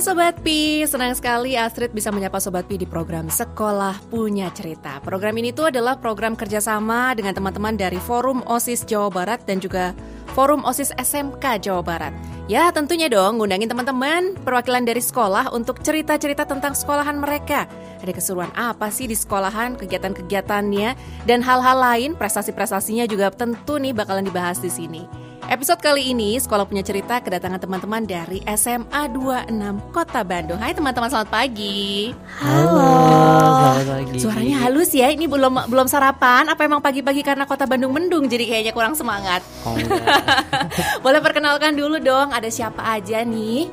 Sobat 0.00 0.40
Pi, 0.40 0.80
senang 0.88 1.12
sekali 1.12 1.60
Astrid 1.60 1.92
bisa 1.92 2.08
menyapa 2.08 2.40
Sobat 2.40 2.64
Pi 2.64 2.80
di 2.80 2.88
program 2.88 3.28
Sekolah 3.28 4.00
Punya 4.08 4.48
Cerita. 4.48 4.96
Program 5.04 5.36
ini 5.36 5.52
tuh 5.52 5.68
adalah 5.68 6.00
program 6.00 6.32
kerjasama 6.32 7.12
dengan 7.12 7.36
teman-teman 7.36 7.76
dari 7.76 8.00
Forum 8.00 8.40
OSIS 8.48 8.88
Jawa 8.88 9.12
Barat 9.12 9.44
dan 9.44 9.60
juga 9.60 9.92
Forum 10.32 10.64
OSIS 10.64 10.96
SMK 10.96 11.68
Jawa 11.68 11.84
Barat. 11.84 12.39
Ya 12.50 12.66
tentunya 12.74 13.06
dong 13.06 13.38
ngundangin 13.38 13.70
teman-teman 13.70 14.34
perwakilan 14.42 14.82
dari 14.82 14.98
sekolah 14.98 15.54
untuk 15.54 15.78
cerita-cerita 15.86 16.42
tentang 16.42 16.74
sekolahan 16.74 17.14
mereka. 17.14 17.70
Ada 18.02 18.10
keseruan 18.10 18.50
apa 18.58 18.90
sih 18.90 19.06
di 19.06 19.14
sekolahan, 19.14 19.78
kegiatan-kegiatannya, 19.78 20.98
dan 21.30 21.46
hal-hal 21.46 21.78
lain, 21.78 22.18
prestasi-prestasinya 22.18 23.06
juga 23.06 23.30
tentu 23.30 23.78
nih 23.78 23.94
bakalan 23.94 24.26
dibahas 24.26 24.58
di 24.58 24.66
sini. 24.66 25.30
Episode 25.50 25.82
kali 25.82 26.14
ini 26.14 26.38
Sekolah 26.38 26.62
Punya 26.62 26.86
Cerita 26.86 27.18
kedatangan 27.18 27.58
teman-teman 27.58 28.06
dari 28.06 28.38
SMA 28.54 29.10
26 29.10 29.50
Kota 29.90 30.22
Bandung. 30.22 30.62
Hai 30.62 30.70
teman-teman, 30.70 31.10
selamat 31.10 31.26
pagi. 31.26 32.14
Halo, 32.38 32.78
selamat 32.78 33.86
pagi. 33.98 34.18
Suaranya 34.22 34.56
halus 34.62 34.94
ya. 34.94 35.10
Ini 35.10 35.26
belum 35.26 35.66
belum 35.66 35.90
sarapan. 35.90 36.46
Apa 36.54 36.70
emang 36.70 36.78
pagi-pagi 36.78 37.26
karena 37.26 37.50
Kota 37.50 37.66
Bandung 37.66 37.90
mendung 37.90 38.30
jadi 38.30 38.46
kayaknya 38.46 38.70
kurang 38.70 38.94
semangat? 38.94 39.42
Oh. 39.66 39.74
Boleh 41.04 41.18
perkenalkan 41.18 41.74
dulu 41.74 41.98
dong. 41.98 42.30
Ada 42.40 42.48
siapa 42.48 42.80
aja 42.96 43.20
nih? 43.20 43.68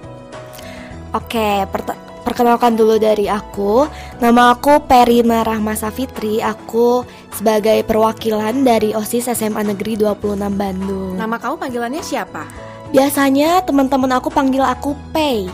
Oke, 1.16 1.64
pert- 1.72 1.96
perkenalkan 2.28 2.76
dulu 2.76 3.00
dari 3.00 3.32
aku. 3.32 3.88
Nama 4.20 4.52
aku 4.52 4.84
Perina 4.84 5.40
Rahma 5.40 5.72
Safitri. 5.72 6.44
Aku 6.44 7.08
sebagai 7.32 7.80
perwakilan 7.88 8.68
dari 8.68 8.92
OSIS 8.92 9.32
SMA 9.32 9.72
Negeri 9.72 9.96
26 9.96 10.52
Bandung. 10.60 11.16
Nama 11.16 11.40
kamu 11.40 11.56
panggilannya 11.56 12.04
siapa? 12.04 12.44
Biasanya 12.92 13.64
teman-teman 13.64 14.20
aku 14.20 14.28
panggil 14.28 14.68
aku 14.68 15.00
Pei. 15.16 15.48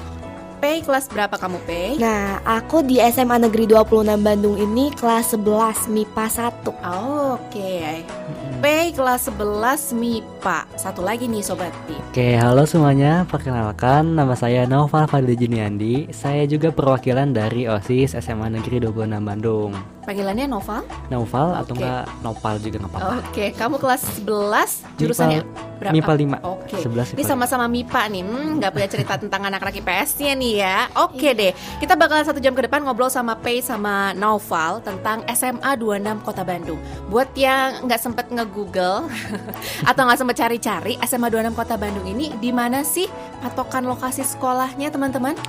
Pei 0.64 0.80
kelas 0.80 1.12
berapa 1.12 1.36
kamu 1.36 1.60
Pei? 1.68 2.00
Nah, 2.00 2.40
aku 2.48 2.88
di 2.88 2.96
SMA 3.12 3.36
Negeri 3.36 3.68
26 3.68 4.16
Bandung 4.24 4.56
ini 4.56 4.96
kelas 4.96 5.36
11 5.36 5.92
MIPA 5.92 6.26
1. 6.32 6.72
Oh, 6.88 7.36
Oke. 7.36 8.00
Pei 8.64 8.96
kelas 8.96 9.28
11 9.28 9.92
MIPA. 9.92 10.64
Satu 10.80 11.04
lagi 11.04 11.28
nih 11.28 11.44
sobat 11.44 11.76
Pi. 11.84 12.00
Oke, 12.00 12.40
halo 12.40 12.64
semuanya. 12.64 13.28
Perkenalkan, 13.28 14.16
nama 14.16 14.40
saya 14.40 14.64
Noval 14.64 15.04
Fadli 15.12 15.36
Juniandi. 15.36 16.16
Saya 16.16 16.48
juga 16.48 16.72
perwakilan 16.72 17.36
dari 17.36 17.68
OSIS 17.68 18.16
SMA 18.24 18.48
Negeri 18.56 18.88
26 18.88 19.20
Bandung. 19.20 19.76
Panggilannya 20.04 20.46
Nova? 20.52 20.84
Noval 21.08 21.56
atau 21.56 21.74
enggak 21.80 22.04
Nopal 22.20 22.56
juga 22.60 22.78
nggak 22.84 22.92
apa-apa. 22.92 23.16
Oke, 23.24 23.46
kamu 23.56 23.76
kelas 23.80 24.02
11 24.20 25.00
jurusannya 25.00 25.40
berapa? 25.80 25.94
MIPA 25.96 26.14
5. 26.44 26.44
Oke. 26.44 26.78
11 26.84 27.16
Ini 27.16 27.24
sama-sama 27.24 27.66
MIPA 27.72 28.02
nih, 28.12 28.24
hmm, 28.28 28.50
nggak 28.60 28.72
punya 28.76 28.88
cerita 28.92 29.14
tentang 29.24 29.42
anak-anak 29.48 29.80
IPS-nya 29.80 30.34
nih 30.36 30.54
ya. 30.60 30.78
Oke 31.08 31.32
deh, 31.32 31.52
kita 31.80 31.96
bakalan 31.96 32.28
satu 32.28 32.44
jam 32.44 32.52
ke 32.52 32.68
depan 32.68 32.84
ngobrol 32.84 33.08
sama 33.08 33.40
Pei 33.40 33.64
sama 33.64 34.12
Naufal 34.12 34.84
tentang 34.84 35.24
SMA 35.32 35.72
26 35.80 36.28
Kota 36.28 36.44
Bandung. 36.44 36.80
Buat 37.08 37.32
yang 37.40 37.88
nggak 37.88 38.02
sempet 38.04 38.28
nge-google 38.28 39.08
atau 39.90 40.02
nggak 40.04 40.20
sempet 40.20 40.36
cari-cari 40.36 40.94
SMA 41.08 41.32
26 41.32 41.56
Kota 41.56 41.76
Bandung 41.80 42.04
ini 42.04 42.36
di 42.44 42.52
mana 42.52 42.84
sih 42.84 43.08
patokan 43.40 43.88
lokasi 43.88 44.28
sekolahnya 44.28 44.92
teman-teman? 44.92 45.40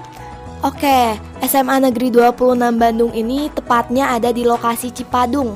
Oke, 0.65 1.21
SMA 1.45 1.77
Negeri 1.77 2.09
26 2.09 2.57
Bandung 2.81 3.13
ini 3.13 3.53
tepatnya 3.53 4.17
ada 4.17 4.33
di 4.33 4.49
lokasi 4.49 4.89
Cipadung. 4.97 5.53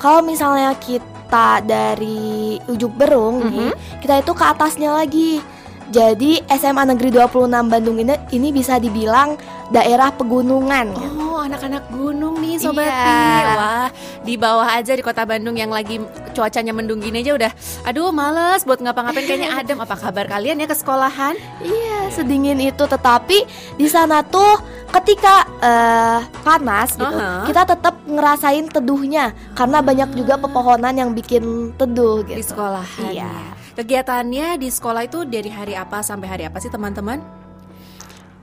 Kalau 0.00 0.24
misalnya 0.24 0.72
kita 0.80 1.60
dari 1.60 2.56
Ujuk 2.64 2.96
Berung 2.96 3.44
nih, 3.44 3.76
kita 4.00 4.24
itu 4.24 4.32
ke 4.32 4.44
atasnya 4.48 4.96
lagi. 4.96 5.44
Jadi 5.88 6.44
SMA 6.52 6.84
Negeri 6.84 7.08
26 7.10 7.48
Bandung 7.64 7.96
ini 7.96 8.12
ini 8.30 8.48
bisa 8.52 8.76
dibilang 8.76 9.40
daerah 9.68 10.12
pegunungan. 10.12 10.92
Oh, 11.16 11.40
anak-anak 11.40 11.88
gunung 11.88 12.40
nih 12.40 12.60
sobat 12.60 12.88
Iya. 12.88 13.52
Wah, 13.56 13.88
di 14.20 14.34
bawah 14.36 14.68
aja 14.68 14.92
di 14.92 15.00
kota 15.00 15.24
Bandung 15.24 15.56
yang 15.56 15.72
lagi 15.72 15.96
cuacanya 16.32 16.72
mendung 16.72 17.00
gini 17.00 17.20
aja 17.20 17.32
udah 17.34 17.52
aduh 17.84 18.12
males 18.12 18.62
buat 18.62 18.80
ngapa-ngapain 18.80 19.24
kayaknya 19.24 19.50
adem. 19.60 19.78
Apa 19.80 19.96
kabar 19.96 20.28
kalian 20.28 20.60
ya 20.60 20.68
ke 20.68 20.76
sekolahan? 20.76 21.36
Iya, 21.64 22.12
sedingin 22.12 22.60
itu 22.60 22.84
tetapi 22.84 23.48
di 23.76 23.86
sana 23.88 24.20
tuh 24.20 24.60
ketika 24.88 25.44
eh, 25.60 26.20
panas 26.40 26.96
gitu, 26.96 27.04
Aha. 27.04 27.44
kita 27.44 27.64
tetap 27.64 27.94
ngerasain 28.04 28.68
teduhnya 28.68 29.36
karena 29.52 29.80
banyak 29.80 30.16
juga 30.16 30.36
pepohonan 30.36 30.96
yang 30.96 31.10
bikin 31.12 31.72
teduh 31.76 32.24
Di 32.24 32.40
gitu. 32.40 32.52
sekolahan. 32.52 33.08
Iya. 33.08 33.32
Ya. 33.78 33.86
Kegiatannya 33.86 34.58
di 34.58 34.68
sekolah 34.74 35.06
itu 35.06 35.22
dari 35.22 35.54
hari 35.54 35.78
apa 35.78 36.02
sampai 36.02 36.26
hari 36.26 36.44
apa 36.50 36.58
sih 36.58 36.66
teman-teman? 36.66 37.22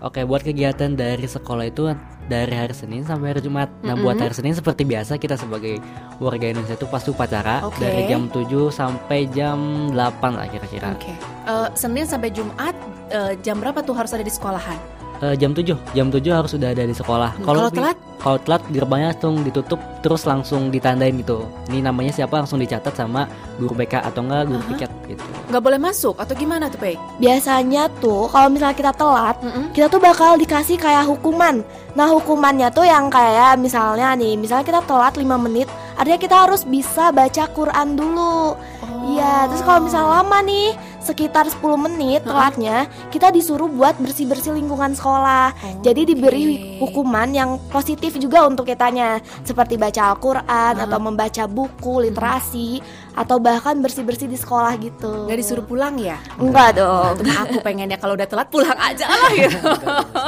Oke, 0.03 0.23
buat 0.23 0.44
kegiatan 0.44 0.96
dari 0.96 1.25
sekolah 1.25 1.66
itu 1.66 1.91
dari 2.28 2.53
hari 2.53 2.75
Senin 2.75 3.07
sampai 3.07 3.31
hari 3.35 3.41
Jumat. 3.41 3.72
Nah, 3.81 3.96
buat 3.96 4.19
hari 4.19 4.35
Senin 4.35 4.53
seperti 4.53 4.85
biasa 4.85 5.18
kita 5.18 5.34
sebagai 5.40 5.81
warga 6.19 6.46
Indonesia 6.51 6.78
itu 6.78 6.88
pasti 6.88 7.09
upacara 7.09 7.66
Oke. 7.66 7.79
dari 7.79 8.06
jam 8.06 8.29
7 8.29 8.69
sampai 8.69 9.25
jam 9.31 9.90
8 9.91 9.96
lah 10.35 10.46
kira-kira. 10.51 10.94
Oke. 10.94 11.09
Eh, 11.47 11.67
Senin 11.73 12.06
sampai 12.06 12.29
Jumat 12.29 12.75
eh, 13.09 13.34
jam 13.41 13.57
berapa 13.57 13.81
tuh 13.81 13.96
harus 13.97 14.12
ada 14.13 14.22
di 14.22 14.29
sekolahan? 14.29 14.94
Eh, 15.15 15.35
jam 15.35 15.55
7 15.55 15.79
jam 15.95 16.07
7 16.07 16.27
harus 16.27 16.51
sudah 16.51 16.69
ada 16.69 16.83
di 16.83 16.91
sekolah 16.91 17.39
Hmm, 17.39 17.45
kalau 17.47 17.71
telat? 17.71 17.95
kalau 18.19 18.35
telat 18.37 18.59
gerbangnya 18.67 19.15
langsung 19.15 19.41
ditutup 19.41 19.79
terus 19.99 20.27
langsung 20.27 20.67
ditandain 20.67 21.15
gitu 21.15 21.47
ini 21.67 21.79
namanya 21.79 22.11
siapa 22.11 22.35
langsung 22.35 22.59
dicatat 22.59 22.91
sama 22.91 23.23
guru 23.55 23.71
BK 23.73 24.03
atau 24.03 24.19
enggak 24.19 24.43
guru 24.45 24.59
Aha. 24.59 24.69
piket 24.69 24.91
gitu 25.07 25.23
Nggak 25.45 25.61
boleh 25.61 25.79
masuk 25.79 26.15
atau 26.17 26.33
gimana 26.33 26.67
tuh, 26.67 26.81
Pei? 26.81 26.97
Biasanya 27.15 27.87
tuh 27.95 28.27
kalau 28.27 28.49
misalnya 28.49 28.73
kita 28.73 28.91
telat, 28.91 29.37
Mm-mm. 29.39 29.71
kita 29.71 29.87
tuh 29.87 30.01
bakal 30.01 30.35
dikasih 30.35 30.75
kayak 30.75 31.05
hukuman. 31.05 31.61
Nah, 31.93 32.09
hukumannya 32.09 32.73
tuh 32.73 32.81
yang 32.83 33.07
kayak 33.07 33.55
misalnya 33.55 34.17
nih, 34.17 34.35
misalnya 34.35 34.65
kita 34.65 34.81
telat 34.83 35.13
5 35.13 35.37
menit, 35.37 35.69
artinya 35.93 36.17
kita 36.17 36.35
harus 36.43 36.65
bisa 36.65 37.13
baca 37.13 37.45
Quran 37.47 37.93
dulu. 37.93 38.57
Iya, 39.05 39.45
terus 39.47 39.61
kalau 39.61 39.85
misalnya 39.85 40.11
lama 40.17 40.37
nih, 40.41 40.67
sekitar 41.05 41.45
10 41.45 41.61
menit 41.77 42.25
telatnya, 42.25 42.89
kita 43.13 43.29
disuruh 43.29 43.69
buat 43.69 43.93
bersih-bersih 44.01 44.57
lingkungan 44.57 44.97
sekolah. 44.97 45.53
Jadi 45.85 46.09
diberi 46.09 46.81
hukuman 46.81 47.29
yang 47.29 47.61
positif 47.69 48.17
juga 48.17 48.49
untuk 48.49 48.66
kitanya, 48.66 49.21
seperti 49.45 49.77
baca 49.77 50.17
Al-Qur'an 50.17 50.81
atau 50.81 50.97
membaca 50.97 51.45
buku, 51.45 52.09
literasi 52.09 52.81
atau 53.15 53.39
bahkan 53.39 53.79
bersih-bersih 53.79 54.27
di 54.27 54.35
sekolah 54.35 54.75
gitu. 54.77 55.25
Nggak 55.25 55.39
disuruh 55.39 55.65
pulang 55.65 55.95
ya? 55.95 56.19
Enggak 56.35 56.75
dong. 56.75 57.17
Untuk 57.17 57.31
aku 57.31 57.57
pengennya 57.63 57.95
kalau 57.95 58.13
udah 58.13 58.27
telat 58.27 58.51
pulang 58.51 58.75
aja 58.75 59.07
lah 59.07 59.31
gitu. 59.31 59.59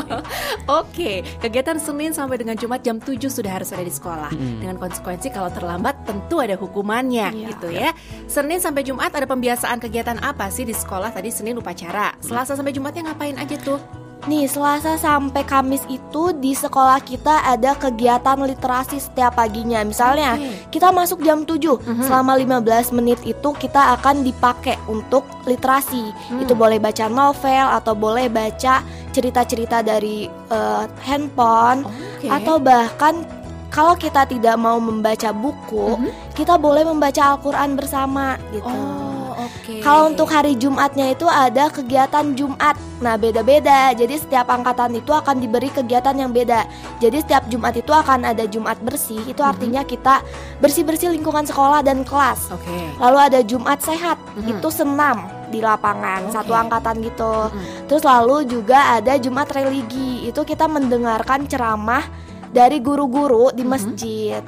Oke, 0.81 1.11
kegiatan 1.39 1.77
Senin 1.77 2.11
sampai 2.11 2.39
dengan 2.39 2.55
Jumat 2.55 2.81
jam 2.81 2.97
7 2.97 3.19
sudah 3.27 3.51
harus 3.51 3.69
ada 3.71 3.83
di 3.83 3.91
sekolah. 3.91 4.31
Dengan 4.33 4.79
konsekuensi 4.79 5.27
kalau 5.29 5.51
terlambat 5.51 6.07
tentu 6.07 6.39
ada 6.39 6.55
hukumannya 6.55 7.29
Iya. 7.29 7.47
gitu 7.51 7.67
ya. 7.69 7.91
Senin 8.25 8.59
sampai 8.59 8.83
Jumat 8.83 9.11
ada 9.11 9.27
pembiasaan 9.27 9.77
kegiatan 9.77 10.19
apa 10.19 10.47
sih 10.47 10.63
di 10.63 10.71
sekolah? 10.71 11.11
Tadi 11.11 11.27
Senin 11.27 11.59
upacara. 11.59 12.15
Selasa 12.23 12.55
sampai 12.55 12.71
Jumatnya 12.71 13.11
ngapain 13.11 13.35
aja 13.35 13.55
tuh? 13.59 14.06
Nih, 14.25 14.49
Selasa 14.49 14.97
sampai 14.97 15.45
Kamis 15.45 15.85
itu 15.85 16.33
di 16.35 16.57
sekolah 16.57 16.97
kita 17.05 17.45
ada 17.45 17.77
kegiatan 17.77 18.35
literasi 18.41 18.97
setiap 18.97 19.37
paginya. 19.37 19.85
Misalnya, 19.85 20.35
Oke. 20.35 20.73
kita 20.73 20.89
masuk 20.89 21.21
jam 21.21 21.45
7, 21.45 21.77
selama 22.01 22.33
15 22.35 22.97
menit 22.97 23.21
itu 23.23 23.49
kita 23.55 23.93
akan 23.95 24.25
dipakai 24.25 24.75
untuk 24.89 25.23
literasi. 25.45 26.09
Itu 26.41 26.57
boleh 26.57 26.81
baca 26.81 27.05
novel 27.07 27.65
atau 27.77 27.93
boleh 27.93 28.27
baca 28.27 28.81
cerita-cerita 29.13 29.85
dari 29.85 30.27
eh, 30.27 30.83
handphone 31.05 31.85
Oke. 31.85 32.27
atau 32.27 32.57
bahkan 32.57 33.23
kalau 33.67 33.93
kita 33.93 34.25
tidak 34.25 34.55
mau 34.57 34.79
membaca 34.79 35.29
buku, 35.35 35.99
kita 36.33 36.55
boleh 36.57 36.87
membaca 36.87 37.35
Al-Qur'an 37.35 37.75
bersama 37.75 38.39
gitu. 38.55 38.65
Oh, 38.65 39.16
oke. 39.47 39.79
Kalau 39.81 40.11
untuk 40.11 40.27
hari 40.27 40.53
Jumatnya 40.59 41.15
itu 41.15 41.25
ada 41.25 41.71
kegiatan 41.71 42.35
Jumat. 42.35 42.75
Nah, 42.99 43.15
beda-beda. 43.15 43.93
Jadi 43.93 44.19
setiap 44.19 44.49
angkatan 44.49 44.97
itu 44.97 45.13
akan 45.13 45.39
diberi 45.39 45.71
kegiatan 45.71 46.13
yang 46.17 46.29
beda. 46.33 46.67
Jadi 46.99 47.23
setiap 47.23 47.47
Jumat 47.47 47.77
itu 47.77 47.93
akan 47.93 48.27
ada 48.27 48.43
Jumat 48.45 48.77
bersih. 48.81 49.21
Itu 49.25 49.45
artinya 49.45 49.85
kita 49.85 50.21
bersih-bersih 50.59 51.13
lingkungan 51.13 51.45
sekolah 51.45 51.85
dan 51.85 52.01
kelas. 52.03 52.51
Oke. 52.51 52.77
Lalu 52.99 53.17
ada 53.17 53.39
Jumat 53.45 53.79
sehat. 53.81 54.17
Mhm. 54.35 54.57
Itu 54.57 54.69
senam 54.73 55.29
di 55.47 55.63
lapangan, 55.63 56.27
Oke. 56.27 56.33
satu 56.35 56.51
angkatan 56.51 56.99
gitu. 57.05 57.53
Mhm. 57.53 57.87
Terus 57.87 58.03
lalu 58.03 58.43
juga 58.49 58.99
ada 58.99 59.15
Jumat 59.15 59.47
religi. 59.53 60.27
Itu 60.27 60.43
kita 60.43 60.65
mendengarkan 60.67 61.47
ceramah 61.47 62.03
dari 62.51 62.81
guru-guru 62.81 63.53
di 63.53 63.63
Mhm. 63.63 63.69
masjid. 63.69 64.41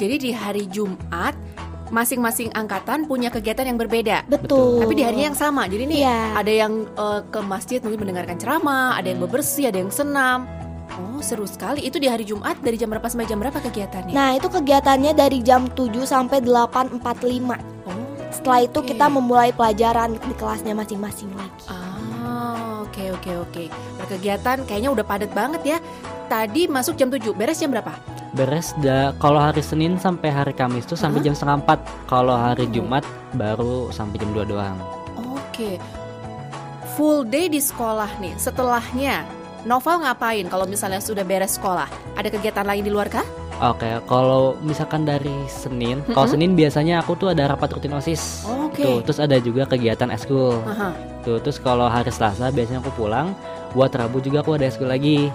Jadi 0.00 0.16
di 0.16 0.30
hari 0.32 0.64
Jumat 0.64 1.36
masing-masing 1.90 2.54
angkatan 2.54 3.04
punya 3.04 3.28
kegiatan 3.28 3.66
yang 3.66 3.76
berbeda. 3.76 4.24
Betul. 4.26 4.82
Tapi 4.82 4.94
di 4.94 5.02
harinya 5.02 5.34
yang 5.34 5.38
sama. 5.38 5.66
Jadi 5.66 5.84
nih 5.86 6.00
Iya. 6.06 6.18
ada 6.38 6.52
yang 6.52 6.72
eh, 6.86 7.20
ke 7.26 7.40
masjid 7.42 7.78
mungkin 7.82 8.06
mendengarkan 8.06 8.38
ceramah, 8.38 8.94
ada 8.96 9.06
yang 9.10 9.20
bebersih, 9.20 9.68
ada 9.68 9.78
yang 9.78 9.90
senam. 9.90 10.46
Oh, 10.90 11.22
seru 11.22 11.46
sekali. 11.46 11.86
Itu 11.86 12.02
di 12.02 12.10
hari 12.10 12.26
Jumat 12.26 12.58
dari 12.60 12.74
jam 12.74 12.90
berapa 12.90 13.06
sampai 13.06 13.24
jam 13.24 13.38
berapa 13.38 13.56
kegiatannya? 13.56 14.10
Nah, 14.10 14.34
itu 14.34 14.50
kegiatannya 14.50 15.12
dari 15.14 15.38
jam 15.40 15.70
7 15.70 16.02
sampai 16.02 16.42
8.45. 16.42 17.56
oh. 17.86 17.94
Setelah 18.30 18.66
itu 18.66 18.78
Oke. 18.82 18.88
kita 18.92 19.06
memulai 19.06 19.54
pelajaran 19.54 20.18
di 20.18 20.34
kelasnya 20.34 20.74
masing-masing 20.74 21.30
lagi. 21.38 21.64
Ah, 21.70 21.79
oke 22.90 23.14
Oke, 23.14 23.32
oke. 23.38 23.64
Berkegiatan 24.02 24.66
kayaknya 24.66 24.90
udah 24.90 25.04
padat 25.06 25.30
banget 25.30 25.62
ya. 25.62 25.78
Tadi 26.26 26.66
masuk 26.66 26.98
jam 26.98 27.06
7, 27.06 27.30
beres 27.34 27.62
jam 27.62 27.70
berapa? 27.70 27.94
Beres 28.34 28.70
da 28.78 29.10
kalau 29.18 29.42
hari 29.42 29.62
Senin 29.62 29.98
sampai 29.98 30.30
hari 30.30 30.54
Kamis 30.54 30.86
tuh 30.86 30.98
sampai 30.98 31.22
jam 31.22 31.34
setengah 31.34 31.62
empat. 31.62 31.78
Kalau 32.06 32.34
hari 32.34 32.66
Jumat 32.70 33.06
baru 33.34 33.90
sampai 33.94 34.18
jam 34.18 34.30
2 34.34 34.46
doang. 34.46 34.78
Oke. 35.34 35.78
Full 36.98 37.26
day 37.30 37.46
di 37.46 37.58
sekolah 37.62 38.18
nih. 38.18 38.34
Setelahnya, 38.38 39.26
Novel 39.66 40.06
ngapain 40.06 40.46
kalau 40.50 40.66
misalnya 40.66 41.02
sudah 41.02 41.22
beres 41.22 41.58
sekolah? 41.58 41.86
Ada 42.14 42.30
kegiatan 42.30 42.66
lain 42.66 42.82
di 42.86 42.90
luar 42.90 43.10
kah? 43.10 43.26
Oke, 43.60 43.92
kalau 44.08 44.56
misalkan 44.64 45.04
dari 45.04 45.34
Senin, 45.44 46.00
kalau 46.16 46.24
Mm-mm. 46.24 46.32
Senin 46.32 46.56
biasanya 46.56 47.04
aku 47.04 47.12
tuh 47.12 47.28
ada 47.28 47.44
rapat 47.44 47.76
rutin 47.76 47.92
OSIS. 47.92 48.48
Oke. 48.48 48.80
Tuh, 48.80 48.98
terus 49.04 49.20
ada 49.20 49.36
juga 49.36 49.68
kegiatan 49.68 50.08
eskul. 50.08 50.64
Aha. 50.64 51.09
Tuh, 51.20 51.38
terus 51.40 51.60
kalau 51.60 51.84
hari 51.84 52.08
Selasa 52.08 52.48
biasanya 52.48 52.80
aku 52.80 52.92
pulang, 52.96 53.36
buat 53.76 53.92
Rabu 53.92 54.24
juga 54.24 54.40
aku 54.40 54.56
ada 54.56 54.66
eskul 54.66 54.88
lagi. 54.88 55.28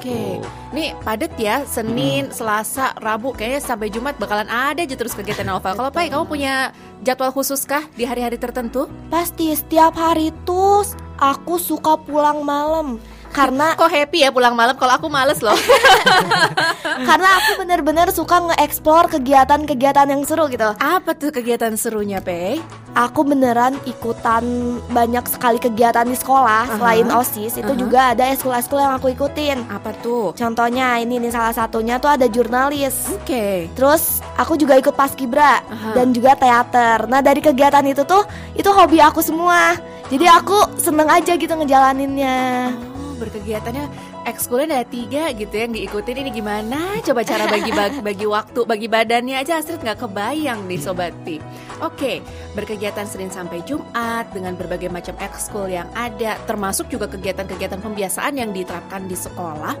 Oke. 0.00 0.10
Tuh. 0.10 0.42
Nih 0.74 0.94
padet 1.02 1.34
ya, 1.38 1.62
Senin, 1.66 2.30
Selasa, 2.34 2.94
Rabu 2.98 3.34
kayaknya 3.34 3.60
sampai 3.62 3.90
Jumat 3.90 4.18
bakalan 4.18 4.50
ada 4.50 4.82
aja 4.82 4.96
terus 4.98 5.14
kegiatan 5.14 5.46
Novel. 5.46 5.76
Kalau 5.76 5.90
Pai, 5.90 6.10
kamu 6.10 6.24
punya 6.26 6.74
jadwal 7.06 7.30
khusus 7.30 7.62
kah 7.62 7.84
di 7.94 8.06
hari-hari 8.06 8.38
tertentu? 8.38 8.90
Pasti 9.12 9.54
setiap 9.54 9.94
hari 9.94 10.34
tuh 10.42 10.82
aku 11.20 11.60
suka 11.60 12.00
pulang 12.00 12.42
malam 12.42 12.96
karena 13.30 13.78
Kok 13.78 13.90
happy 13.90 14.26
ya 14.26 14.30
pulang 14.34 14.58
malam? 14.58 14.74
Kalau 14.74 14.98
aku 14.98 15.06
males 15.06 15.38
loh. 15.40 15.54
karena 17.08 17.28
aku 17.38 17.50
bener-bener 17.62 18.08
suka 18.10 18.42
nge-explore 18.50 19.06
kegiatan-kegiatan 19.18 20.06
yang 20.10 20.22
seru 20.26 20.50
gitu. 20.50 20.74
Apa 20.76 21.14
tuh 21.14 21.30
kegiatan 21.30 21.74
serunya, 21.78 22.18
Pei? 22.18 22.58
Aku 22.98 23.22
beneran 23.22 23.78
ikutan 23.86 24.42
banyak 24.90 25.22
sekali 25.30 25.62
kegiatan 25.62 26.02
di 26.02 26.18
sekolah 26.18 26.66
Aha. 26.66 26.74
selain 26.74 27.06
OSIS 27.06 27.54
itu 27.62 27.72
Aha. 27.72 27.78
juga 27.78 28.00
ada 28.10 28.26
eskul-eskul 28.34 28.82
yang 28.82 28.98
aku 28.98 29.14
ikutin. 29.14 29.62
Apa 29.70 29.94
tuh? 30.02 30.34
Contohnya 30.34 30.98
ini 30.98 31.22
nih 31.22 31.30
salah 31.30 31.54
satunya 31.54 32.02
tuh 32.02 32.18
ada 32.18 32.26
jurnalis. 32.26 33.14
Oke. 33.14 33.70
Terus 33.78 34.18
aku 34.34 34.58
juga 34.58 34.74
ikut 34.74 34.92
paskibra 34.98 35.62
Aha. 35.62 35.94
dan 35.94 36.10
juga 36.10 36.34
teater. 36.34 37.06
Nah 37.06 37.22
dari 37.22 37.38
kegiatan 37.38 37.86
itu 37.86 38.02
tuh 38.02 38.26
itu 38.58 38.66
hobi 38.66 38.98
aku 38.98 39.22
semua. 39.22 39.78
Jadi 40.10 40.26
aku 40.26 40.74
seneng 40.74 41.06
aja 41.06 41.38
gitu 41.38 41.54
ngejalaninnya. 41.54 42.74
Berkegiatannya 43.20 43.84
ekskulnya 44.28 44.80
ada 44.80 44.86
tiga 44.86 45.32
gitu 45.32 45.52
ya 45.54 45.68
yang 45.68 45.74
diikutin 45.76 46.16
ini 46.20 46.30
gimana? 46.32 47.00
Coba 47.00 47.24
cara 47.24 47.48
bagi 47.48 47.72
bagi, 47.72 47.98
bagi 48.08 48.26
waktu, 48.26 48.60
bagi 48.68 48.88
badannya 48.90 49.36
aja 49.40 49.60
Astrid 49.60 49.80
nggak 49.80 50.04
kebayang 50.04 50.66
nih 50.68 50.80
Sobat 50.80 51.14
Pi. 51.24 51.40
Oke, 51.80 52.20
berkegiatan 52.52 53.08
Senin 53.08 53.32
sampai 53.32 53.64
Jumat 53.64 54.28
dengan 54.36 54.52
berbagai 54.52 54.92
macam 54.92 55.16
ekskul 55.16 55.72
yang 55.72 55.88
ada, 55.96 56.36
termasuk 56.44 56.92
juga 56.92 57.08
kegiatan-kegiatan 57.08 57.80
pembiasaan 57.80 58.36
yang 58.36 58.52
diterapkan 58.52 59.08
di 59.08 59.16
sekolah. 59.16 59.72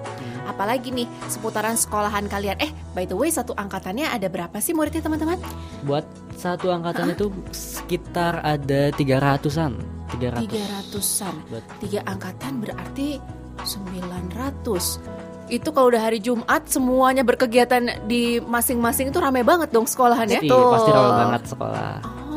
Apalagi 0.48 0.96
nih 0.96 1.06
seputaran 1.28 1.76
sekolahan 1.76 2.24
kalian. 2.26 2.56
Eh, 2.56 2.72
by 2.96 3.04
the 3.04 3.14
way 3.14 3.28
satu 3.28 3.52
angkatannya 3.52 4.08
ada 4.08 4.32
berapa 4.32 4.56
sih 4.64 4.72
muridnya 4.72 5.04
teman-teman? 5.04 5.36
Buat 5.84 6.08
satu 6.40 6.72
angkatan 6.72 7.12
itu 7.12 7.28
sekitar 7.52 8.40
ada 8.40 8.88
300-an. 8.96 10.00
300. 10.10 10.42
Tiga 10.42 10.62
ratusan. 10.74 11.34
Tiga 11.78 12.00
angkatan 12.02 12.58
berarti 12.58 13.22
900 13.64 15.20
itu 15.50 15.68
kalau 15.74 15.90
udah 15.90 15.98
hari 15.98 16.22
Jumat 16.22 16.62
semuanya 16.70 17.26
berkegiatan 17.26 18.06
di 18.06 18.38
masing-masing 18.38 19.10
itu 19.10 19.18
rame 19.18 19.42
banget 19.42 19.74
dong 19.74 19.84
sekolahan 19.84 20.30
ya. 20.30 20.38
Iya, 20.38 20.54
pasti 20.70 20.90
ramai 20.94 21.14
banget 21.26 21.42
sekolah. 21.50 21.94
Oh, 22.06 22.29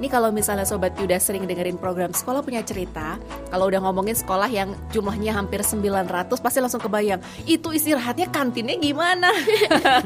ini 0.00 0.08
kalau 0.08 0.32
misalnya 0.32 0.64
sobat 0.64 0.96
Pi 0.96 1.06
udah 1.06 1.20
sering 1.20 1.44
dengerin 1.44 1.76
program 1.76 2.10
sekolah 2.10 2.40
punya 2.40 2.64
cerita, 2.64 3.20
kalau 3.52 3.68
udah 3.68 3.80
ngomongin 3.84 4.16
sekolah 4.16 4.48
yang 4.50 4.72
jumlahnya 4.90 5.36
hampir 5.36 5.60
900 5.62 6.32
pasti 6.40 6.58
langsung 6.58 6.82
kebayang. 6.82 7.20
Itu 7.44 7.70
istirahatnya 7.74 8.32
kantinnya 8.32 8.76
gimana? 8.80 9.30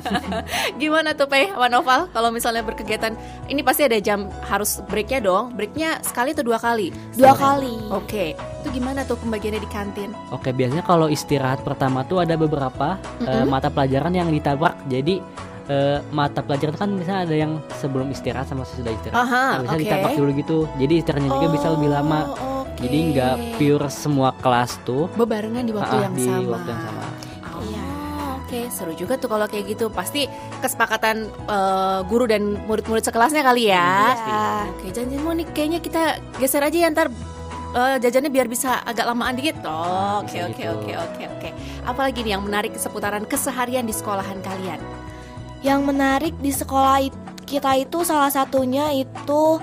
gimana 0.82 1.14
tuh 1.14 1.30
Peh, 1.30 1.50
Wanoval? 1.54 2.10
Kalau 2.10 2.28
misalnya 2.34 2.66
berkegiatan, 2.66 3.14
ini 3.46 3.60
pasti 3.62 3.86
ada 3.86 3.98
jam 4.02 4.26
harus 4.50 4.82
breaknya 4.90 5.20
dong. 5.24 5.54
Breaknya 5.54 6.02
sekali 6.02 6.34
atau 6.34 6.44
dua 6.44 6.58
kali? 6.58 6.90
Dua 7.14 7.34
kali. 7.36 7.74
Oke, 7.94 8.34
itu 8.34 8.68
gimana 8.80 9.04
tuh 9.04 9.20
pembagiannya 9.20 9.60
di 9.60 9.70
kantin? 9.70 10.10
Oke, 10.32 10.50
biasanya 10.50 10.82
kalau 10.82 11.06
istirahat 11.12 11.60
pertama 11.62 12.02
tuh 12.08 12.24
ada 12.24 12.34
beberapa 12.34 12.96
eh, 13.22 13.28
Mm-mm. 13.28 13.52
mata 13.52 13.68
pelajaran 13.68 14.12
yang 14.16 14.28
ditabrak. 14.32 14.74
Jadi 14.88 15.20
eh, 15.66 15.98
mata 16.10 16.40
pelajaran 16.40 16.74
kan 16.74 16.88
misalnya 16.90 17.22
ada 17.24 17.36
yang 17.36 17.52
sebelum 17.74 18.08
istirahat 18.08 18.46
sama 18.46 18.64
sesudah 18.64 18.92
istirahat. 18.92 19.16
Aha, 19.18 19.44
Nah, 19.56 19.60
bisa 19.62 19.72
oke. 19.72 19.80
ditabrak 19.80 20.12
dulu 20.14 20.30
gitu. 20.34 20.58
Jadi 20.76 20.94
istirahatnya 20.98 21.30
juga 21.30 21.48
bisa 21.50 21.66
lebih 21.70 21.88
lama. 21.90 22.20
Oh, 22.30 22.62
oke. 22.62 22.80
Jadi 22.80 22.98
nggak 23.10 23.34
pure 23.56 23.86
semua 23.88 24.30
kelas 24.36 24.76
tuh 24.82 25.08
bebarengan 25.14 25.62
di 25.62 25.72
waktu 25.72 25.94
ah, 25.94 26.02
yang 26.02 26.12
di 26.12 26.24
sama. 26.24 26.48
waktu 26.52 26.68
yang 26.68 26.82
sama. 26.82 27.02
Oh, 27.46 27.62
Iya. 27.62 27.84
Oke, 28.36 28.60
seru 28.68 28.92
juga 28.92 29.14
tuh 29.16 29.26
kalau 29.26 29.46
kayak 29.46 29.64
gitu. 29.68 29.88
Pasti 29.88 30.28
kesepakatan 30.58 31.16
eh, 31.26 31.98
guru 32.04 32.24
dan 32.24 32.60
murid-murid 32.60 33.02
sekelasnya 33.02 33.40
kali 33.40 33.68
ya. 33.68 33.88
Iya. 34.12 34.44
Oke, 34.70 34.86
janjian 34.90 35.20
mau 35.20 35.32
nih 35.32 35.48
kayaknya 35.48 35.80
kita 35.80 36.02
geser 36.36 36.60
aja 36.60 36.76
ya 36.76 36.88
ntar 36.88 37.08
eh, 37.72 37.96
jajannya 37.98 38.28
biar 38.28 38.46
bisa 38.46 38.78
agak 38.80 39.06
lamaan 39.06 39.34
dikit. 39.34 39.58
Oh, 39.64 40.20
oke 40.20 40.36
oke 40.44 40.54
gitu. 40.54 40.70
oke 40.70 40.92
oke 40.94 41.22
oke. 41.30 41.48
Apalagi 41.84 42.20
nih 42.20 42.32
yang 42.32 42.42
menarik 42.42 42.72
seputaran 42.74 43.24
keseharian 43.24 43.82
di 43.82 43.92
sekolahan 43.92 44.38
kalian? 44.40 44.78
Yang 45.64 45.80
menarik 45.82 46.34
di 46.38 46.52
sekolah 46.52 47.00
it- 47.00 47.16
kita 47.42 47.72
itu 47.74 48.04
salah 48.04 48.28
satunya 48.28 48.92
itu 48.92 49.58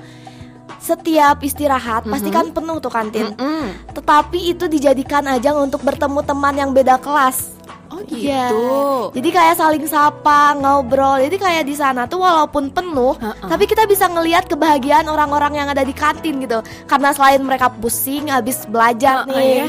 setiap 0.77 1.37
istirahat 1.39 2.03
pasti 2.03 2.27
Mhm. 2.27 2.35
kan 2.35 2.45
penuh 2.51 2.77
tuh 2.77 2.89
kantin. 2.89 3.29
Mm-mm. 3.31 3.93
Tetapi 3.93 4.49
itu 4.49 4.65
dijadikan 4.65 5.21
ajang 5.29 5.61
untuk 5.61 5.79
bertemu 5.79 6.19
teman 6.21 6.55
yang 6.55 6.71
beda 6.71 6.97
kelas. 6.97 7.53
Oh 7.91 7.99
Iya. 8.01 8.49
gitu. 8.49 8.71
Jadi 9.13 9.29
kayak 9.29 9.55
saling 9.57 9.85
sapa, 9.85 10.55
ngobrol. 10.55 11.19
Jadi 11.19 11.35
kayak 11.35 11.67
di 11.67 11.75
sana 11.75 12.07
tuh 12.07 12.17
walaupun 12.17 12.71
penuh, 12.71 13.13
Ha-ha. 13.13 13.45
tapi 13.45 13.67
kita 13.67 13.83
bisa 13.83 14.07
ngelihat 14.07 14.47
kebahagiaan 14.47 15.05
orang-orang 15.05 15.53
yang 15.53 15.67
ada 15.67 15.83
di 15.83 15.91
kantin 15.91 16.39
gitu. 16.39 16.63
Karena 16.87 17.11
selain 17.11 17.43
mereka 17.43 17.67
pusing 17.69 18.31
habis 18.31 18.63
belajar 18.65 19.21
Ha-ha, 19.21 19.29
nih, 19.29 19.45
ya. 19.45 19.67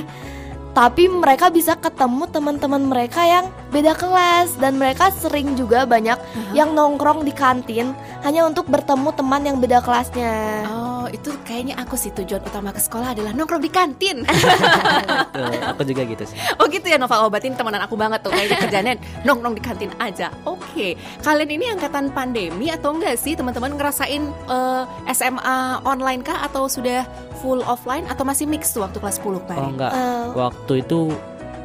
Tapi 0.72 1.04
mereka 1.06 1.52
bisa 1.52 1.76
ketemu 1.76 2.24
teman-teman 2.28 2.82
mereka 2.82 3.20
yang 3.22 3.44
beda 3.68 3.92
kelas 3.92 4.56
dan 4.56 4.76
mereka 4.76 5.12
sering 5.12 5.52
juga 5.52 5.84
banyak 5.84 6.16
yang 6.52 6.72
nongkrong 6.72 7.24
di 7.24 7.32
kantin 7.32 7.92
hanya 8.20 8.44
untuk 8.44 8.68
bertemu 8.68 9.12
teman 9.12 9.42
yang 9.44 9.56
beda 9.58 9.80
kelasnya. 9.80 10.64
Oh, 10.68 11.04
itu 11.08 11.32
kayaknya 11.44 11.76
aku 11.76 11.96
sih 11.96 12.08
tujuan 12.12 12.40
utama 12.40 12.72
ke 12.72 12.80
sekolah 12.80 13.12
adalah 13.12 13.32
nongkrong 13.32 13.60
di 13.60 13.68
kantin. 13.68 14.24
Tuh, 15.32 15.48
aku 15.60 15.82
juga 15.84 16.02
gitu 16.04 16.24
sih. 16.24 16.36
Oh 16.56 16.68
gitu 16.68 16.88
ya 16.88 16.96
Nova 16.96 17.24
obatin 17.24 17.52
temenan 17.52 17.84
aku 17.84 17.96
banget 17.96 18.20
tuh 18.20 18.32
kayaknya 18.32 18.56
kerjanya 18.60 18.92
nongkrong 19.24 19.56
di 19.56 19.62
kantin 19.64 19.90
aja. 19.98 20.28
Oke, 20.44 20.96
kalian 21.20 21.50
ini 21.50 21.64
angkatan 21.68 22.12
pandemi 22.12 22.68
atau 22.68 22.96
enggak 22.96 23.16
sih 23.16 23.32
teman-teman 23.32 23.76
ngerasain 23.76 24.22
eh, 24.28 24.84
SMA 25.10 25.58
online 25.84 26.20
kah 26.20 26.44
atau 26.44 26.68
sudah 26.68 27.04
full 27.40 27.64
offline 27.66 28.06
atau 28.06 28.22
masih 28.22 28.46
mix 28.46 28.70
tuh 28.70 28.86
waktu 28.86 29.02
kelas 29.02 29.18
10 29.18 29.48
Pak? 29.50 29.56
Oh 29.58 29.68
enggak, 29.74 29.90
Eh, 29.92 30.26
waktu 30.32 30.61
itu 30.70 31.10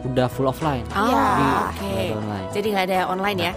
udah 0.04 0.28
full 0.28 0.48
offline. 0.48 0.86
Ah, 0.92 1.04
Iya. 1.04 1.24
oke. 1.68 1.84
Nggak 1.84 2.00
ada 2.00 2.16
online. 2.16 2.48
Jadi 2.54 2.68
nggak 2.70 2.86
ada 2.88 3.00
online 3.10 3.40
ya? 3.42 3.54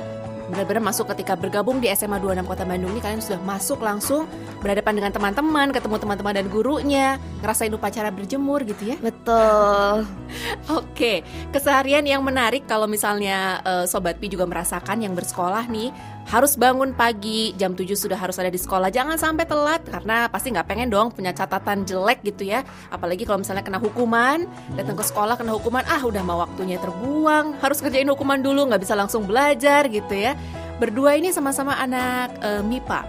Benar-benar 0.50 0.82
masuk 0.82 1.06
ketika 1.14 1.38
bergabung 1.38 1.78
di 1.78 1.86
SMA 1.86 2.18
26 2.18 2.42
Kota 2.42 2.66
Bandung 2.66 2.90
ini 2.90 2.98
kalian 2.98 3.22
sudah 3.22 3.38
masuk 3.38 3.78
langsung 3.78 4.26
berhadapan 4.58 4.98
dengan 4.98 5.14
teman-teman, 5.14 5.70
ketemu 5.70 5.96
teman-teman 6.02 6.34
dan 6.34 6.46
gurunya, 6.50 7.06
ngerasain 7.38 7.70
upacara 7.70 8.10
berjemur 8.10 8.66
gitu 8.66 8.90
ya? 8.90 8.96
betul. 8.98 10.10
Oke, 10.82 11.22
keseharian 11.54 12.02
yang 12.02 12.26
menarik 12.26 12.66
kalau 12.66 12.90
misalnya 12.90 13.62
eh, 13.62 13.84
Sobat 13.86 14.18
Pi 14.18 14.26
juga 14.26 14.42
merasakan 14.42 14.98
yang 14.98 15.14
bersekolah 15.14 15.70
nih 15.70 15.94
harus 16.28 16.54
bangun 16.54 16.92
pagi 16.92 17.56
jam 17.56 17.72
7 17.72 17.86
sudah 17.96 18.18
harus 18.18 18.36
ada 18.36 18.52
di 18.52 18.60
sekolah. 18.60 18.92
Jangan 18.92 19.16
sampai 19.16 19.48
telat 19.48 19.82
karena 19.88 20.28
pasti 20.28 20.52
nggak 20.52 20.68
pengen 20.68 20.88
dong 20.92 21.10
punya 21.14 21.32
catatan 21.32 21.88
jelek 21.88 22.20
gitu 22.26 22.48
ya. 22.48 22.66
Apalagi 22.92 23.24
kalau 23.24 23.40
misalnya 23.40 23.64
kena 23.64 23.80
hukuman 23.80 24.44
datang 24.76 24.96
ke 24.98 25.04
sekolah 25.06 25.34
kena 25.40 25.56
hukuman 25.56 25.82
ah 25.88 26.02
udah 26.04 26.22
mau 26.22 26.42
waktunya 26.42 26.76
terbuang. 26.78 27.58
Harus 27.62 27.80
kerjain 27.80 28.08
hukuman 28.10 28.42
dulu 28.42 28.68
nggak 28.70 28.82
bisa 28.82 28.94
langsung 28.98 29.24
belajar 29.24 29.88
gitu 29.88 30.12
ya. 30.12 30.36
Berdua 30.76 31.16
ini 31.16 31.32
sama-sama 31.32 31.76
anak 31.76 32.36
eh, 32.40 32.62
MIPA 32.64 33.00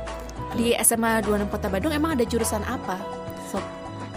di 0.55 0.75
SMA 0.83 1.23
26 1.23 1.47
Kota 1.47 1.67
Bandung 1.71 1.95
emang 1.95 2.15
ada 2.19 2.27
jurusan 2.27 2.63
apa? 2.67 2.99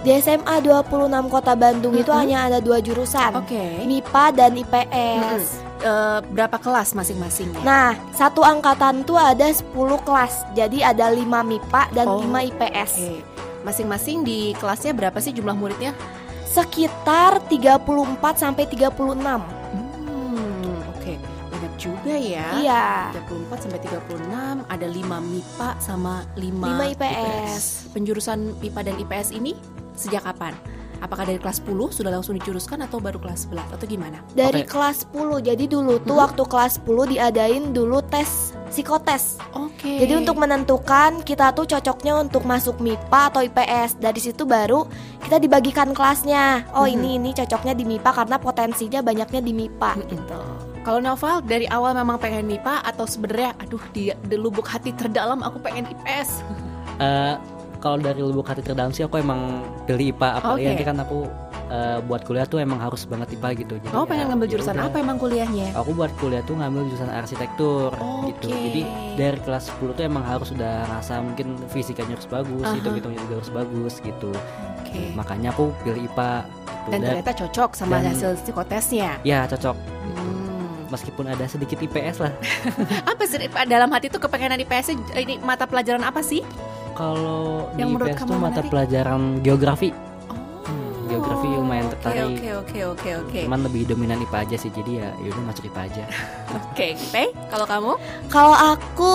Di 0.05 0.13
SMA 0.21 0.61
26 0.61 0.93
Kota 1.33 1.57
Bandung 1.57 1.97
itu 1.97 2.13
Mm-mm. 2.13 2.21
hanya 2.21 2.45
ada 2.45 2.61
dua 2.61 2.77
jurusan. 2.79 3.41
Oke. 3.41 3.81
MIPA 3.89 4.25
dan 4.37 4.53
IPS. 4.53 5.65
Eh, 5.81 6.19
berapa 6.29 6.61
kelas 6.61 6.93
masing-masingnya? 6.93 7.65
Nah, 7.65 7.97
satu 8.13 8.45
angkatan 8.45 9.01
tuh 9.05 9.17
ada 9.17 9.49
10 9.49 9.65
kelas. 10.01 10.45
Jadi 10.53 10.85
ada 10.85 11.09
5 11.09 11.25
MIPA 11.41 11.83
dan 11.97 12.05
Oh, 12.05 12.21
5 12.21 12.45
IPS. 12.53 12.93
Oke. 13.01 13.25
Masing-masing 13.65 14.29
di 14.29 14.53
kelasnya 14.61 14.93
berapa 14.93 15.17
sih 15.21 15.33
jumlah 15.33 15.57
muridnya? 15.57 15.97
Sekitar 16.45 17.41
34 17.49 18.37
sampai 18.37 18.69
36. 18.69 19.41
Hmm, 19.41 20.85
oke. 20.93 21.13
Banyak 21.49 21.73
juga 21.81 22.13
ya. 22.13 22.61
Iya. 22.61 22.85
34 23.25 23.57
sampai 23.57 23.81
36 23.81 24.69
ada 24.69 24.85
5 24.85 25.17
MIPA 25.17 25.69
sama 25.81 26.29
5, 26.37 26.45
Lima 26.61 26.85
IPS. 26.93 27.89
Penjurusan 27.97 28.61
MIPA 28.61 28.81
dan 28.85 28.97
IPS 29.01 29.33
ini 29.33 29.57
sejak 29.95 30.23
kapan? 30.23 30.55
Apakah 30.99 31.29
dari 31.29 31.37
kelas 31.37 31.61
10 31.61 31.93
sudah 31.93 32.09
langsung 32.09 32.33
dijuruskan 32.33 32.81
atau 32.81 32.97
baru 32.97 33.21
kelas 33.21 33.45
11 33.45 33.69
atau 33.77 33.85
gimana? 33.85 34.25
Dari 34.33 34.65
Oke. 34.65 34.73
kelas 34.73 35.05
10. 35.13 35.37
Jadi 35.39 35.69
dulu 35.69 36.01
tuh 36.01 36.17
Hmm. 36.17 36.25
waktu 36.25 36.43
kelas 36.49 36.73
10 36.81 37.05
diadain 37.05 37.77
dulu 37.77 38.01
tes 38.01 38.57
psikotes. 38.73 39.37
Oke. 39.53 40.01
Jadi 40.01 40.17
untuk 40.17 40.41
menentukan 40.41 41.21
kita 41.21 41.53
tuh 41.53 41.69
cocoknya 41.69 42.17
untuk 42.17 42.49
masuk 42.49 42.81
MIPA 42.81 43.21
atau 43.29 43.45
IPS. 43.45 44.01
Dari 44.01 44.17
situ 44.17 44.49
baru 44.49 44.89
kita 45.21 45.37
dibagikan 45.37 45.93
kelasnya. 45.93 46.65
Oh, 46.73 46.89
Mhm. 46.89 46.95
ini 46.97 47.11
ini 47.19 47.31
cocoknya 47.37 47.77
di 47.77 47.85
MIPA 47.85 48.11
karena 48.15 48.37
potensinya 48.41 49.01
banyaknya 49.05 49.41
di 49.41 49.53
MIPA 49.53 49.91
gitu. 50.09 50.41
Kalau 50.81 51.01
Novel 51.01 51.45
dari 51.45 51.69
awal 51.69 51.93
memang 51.93 52.17
pengen 52.17 52.45
MIPA 52.45 52.81
atau 52.81 53.05
sebenarnya 53.05 53.53
aduh 53.57 53.81
di, 53.93 54.09
di 54.09 54.37
lubuk 54.37 54.65
hati 54.65 54.93
terdalam 54.93 55.41
aku 55.41 55.61
pengen 55.61 55.85
IPS. 55.85 56.41
Eh, 56.97 57.35
kalau 57.85 58.01
dari 58.01 58.17
lubuk 58.19 58.43
hati 58.43 58.61
terdalam 58.61 58.89
sih 58.91 59.05
aku 59.05 59.21
emang 59.21 59.61
pilih 59.85 60.11
IPA 60.11 60.29
apalagi 60.35 60.57
Oke. 60.59 60.69
nanti 60.71 60.85
kan 60.85 60.97
aku 60.99 61.19
eh, 61.67 61.99
buat 62.01 62.23
kuliah 62.23 62.47
tuh 62.47 62.59
emang 62.59 62.79
harus 62.79 63.05
banget 63.05 63.37
IPA 63.37 63.49
gitu 63.59 63.75
jadi 63.77 63.93
Oh, 63.93 64.03
ya, 64.03 64.09
pengen 64.09 64.27
ngambil 64.27 64.47
ya 64.47 64.51
jurusan 64.51 64.75
udah. 64.75 64.87
apa 64.87 64.97
emang 64.99 65.17
kuliahnya? 65.19 65.67
aku 65.75 65.91
buat 65.93 66.13
kuliah 66.17 66.41
tuh 66.43 66.55
ngambil 66.55 66.81
jurusan 66.87 67.11
arsitektur 67.11 67.93
gitu 68.25 68.47
Oke. 68.47 68.57
jadi 68.65 68.83
dari 69.15 69.39
kelas 69.39 69.65
10 69.75 69.93
tuh 69.93 70.03
emang 70.03 70.25
harus 70.25 70.49
udah 70.51 70.75
rasa 70.89 71.21
mungkin 71.21 71.47
fisikanya 71.69 72.17
harus 72.17 72.27
bagus 72.27 72.65
Aha. 72.65 72.75
hitung-hitungnya 72.75 73.21
juga 73.21 73.35
harus 73.39 73.53
bagus 73.53 73.95
gitu 74.01 74.33
Oke. 74.81 75.13
makanya 75.13 75.49
aku 75.51 75.69
pilih 75.83 76.01
IPA 76.03 76.33
gitu. 76.41 76.89
Dan 76.91 76.99
ternyata 77.03 77.33
cocok 77.35 77.71
sama 77.75 77.97
dan- 77.99 78.09
hasil 78.11 78.31
psikotesnya. 78.39 79.11
ya 79.23 79.45
cocok 79.47 79.77
Hmm. 80.05 80.44
Meskipun 80.95 81.27
ada 81.29 81.45
sedikit 81.45 81.77
IPS 81.77 82.17
lah 82.19 82.33
Apa 83.11 83.23
sih 83.25 83.37
dalam 83.65 83.91
hati 83.91 84.07
tuh 84.07 84.19
kepengenan 84.19 84.57
IPS 84.61 84.95
ini 85.15 85.37
mata 85.39 85.65
pelajaran 85.65 86.01
apa 86.01 86.21
sih? 86.21 86.41
kalau 86.93 87.67
di 87.73 87.83
Yang 87.83 87.91
menurut 87.91 88.09
IPS 88.09 88.19
kamu 88.21 88.29
tuh 88.29 88.39
mata 88.39 88.51
menarik? 88.57 88.71
pelajaran 88.71 89.21
geografi 89.41 89.91
Oh. 90.25 90.65
Hmm, 90.65 91.05
geografi 91.07 91.47
lumayan 91.49 91.85
Oke 91.85 91.93
tertarik. 91.93 92.25
oke 92.33 92.49
oke 92.57 92.79
oke 92.89 93.11
oke. 93.21 93.39
cuman 93.45 93.61
lebih 93.63 93.83
dominan 93.85 94.19
IPA 94.21 94.39
aja 94.41 94.57
sih 94.57 94.71
jadi 94.71 94.93
ya 94.97 95.09
yaudah 95.21 95.45
masuk 95.45 95.67
IPA 95.67 95.81
aja 95.85 96.05
Oke, 96.65 96.89
Pe, 97.11 97.25
kalau 97.49 97.67
kamu? 97.67 97.93
Kalau 98.29 98.55
aku 98.55 99.15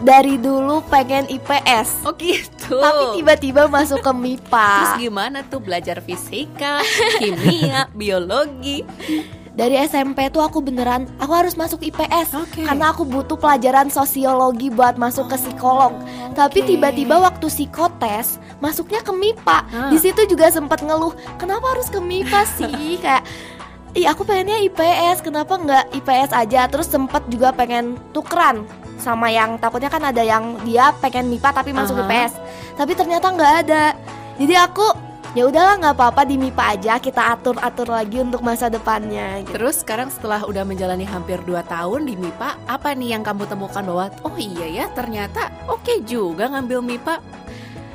dari 0.00 0.36
dulu 0.36 0.82
pengen 0.84 1.26
IPS. 1.26 2.02
Oh 2.02 2.14
gitu. 2.14 2.78
Tapi 2.78 3.04
tiba-tiba 3.16 3.66
masuk 3.66 3.98
ke 3.98 4.12
MIPA. 4.12 4.70
Terus 4.80 5.02
gimana 5.02 5.38
tuh 5.42 5.58
belajar 5.58 5.98
fisika, 6.00 6.78
kimia, 7.18 7.90
biologi? 7.92 8.86
Dari 9.56 9.80
SMP 9.88 10.28
tuh 10.28 10.44
aku 10.44 10.60
beneran 10.60 11.08
aku 11.16 11.32
harus 11.32 11.56
masuk 11.56 11.80
IPS 11.80 12.36
Oke. 12.36 12.68
karena 12.68 12.92
aku 12.92 13.08
butuh 13.08 13.40
pelajaran 13.40 13.88
sosiologi 13.88 14.68
buat 14.68 15.00
masuk 15.00 15.32
ke 15.32 15.36
psikolog. 15.40 15.96
Tapi 16.36 16.60
Oke. 16.60 16.76
tiba-tiba 16.76 17.16
waktu 17.16 17.48
psikotes 17.48 18.36
masuknya 18.60 19.00
ke 19.00 19.16
MIPA. 19.16 19.58
Ah. 19.72 19.88
Di 19.88 19.96
situ 19.96 20.28
juga 20.28 20.52
sempat 20.52 20.84
ngeluh, 20.84 21.16
kenapa 21.40 21.72
harus 21.72 21.88
ke 21.88 21.96
MIPA 21.96 22.40
sih? 22.44 23.00
Kayak 23.04 23.24
Ih 23.96 24.04
aku 24.04 24.28
pengennya 24.28 24.60
IPS, 24.60 25.24
kenapa 25.24 25.56
nggak 25.56 25.84
IPS 26.04 26.36
aja? 26.36 26.68
Terus 26.68 26.84
sempat 26.84 27.24
juga 27.32 27.48
pengen 27.56 27.96
tukeran 28.12 28.68
sama 29.00 29.32
yang 29.32 29.56
takutnya 29.56 29.88
kan 29.88 30.04
ada 30.04 30.20
yang 30.20 30.60
dia 30.68 30.92
pengen 31.00 31.32
MIPA 31.32 31.64
tapi 31.64 31.72
masuk 31.72 31.96
Aha. 31.96 32.04
IPS, 32.04 32.32
tapi 32.76 32.92
ternyata 32.92 33.32
nggak 33.32 33.52
ada. 33.64 33.96
Jadi 34.36 34.52
aku 34.52 35.05
ya 35.36 35.44
udahlah 35.44 35.76
nggak 35.76 35.94
apa-apa 36.00 36.24
di 36.24 36.40
MIPA 36.40 36.64
aja, 36.80 36.94
kita 36.96 37.36
atur-atur 37.36 37.92
lagi 37.92 38.24
untuk 38.24 38.40
masa 38.40 38.72
depannya. 38.72 39.44
Gitu. 39.44 39.52
Terus 39.52 39.84
sekarang 39.84 40.08
setelah 40.08 40.40
udah 40.48 40.64
menjalani 40.64 41.04
hampir 41.04 41.36
2 41.44 41.60
tahun 41.68 42.08
di 42.08 42.16
MIPA, 42.16 42.56
apa 42.64 42.96
nih 42.96 43.12
yang 43.12 43.20
kamu 43.20 43.44
temukan 43.44 43.84
bahwa 43.84 44.08
oh 44.24 44.32
iya 44.40 44.64
ya 44.64 44.84
ternyata 44.96 45.52
oke 45.68 46.00
juga 46.08 46.48
ngambil 46.48 46.80
MIPA? 46.80 47.14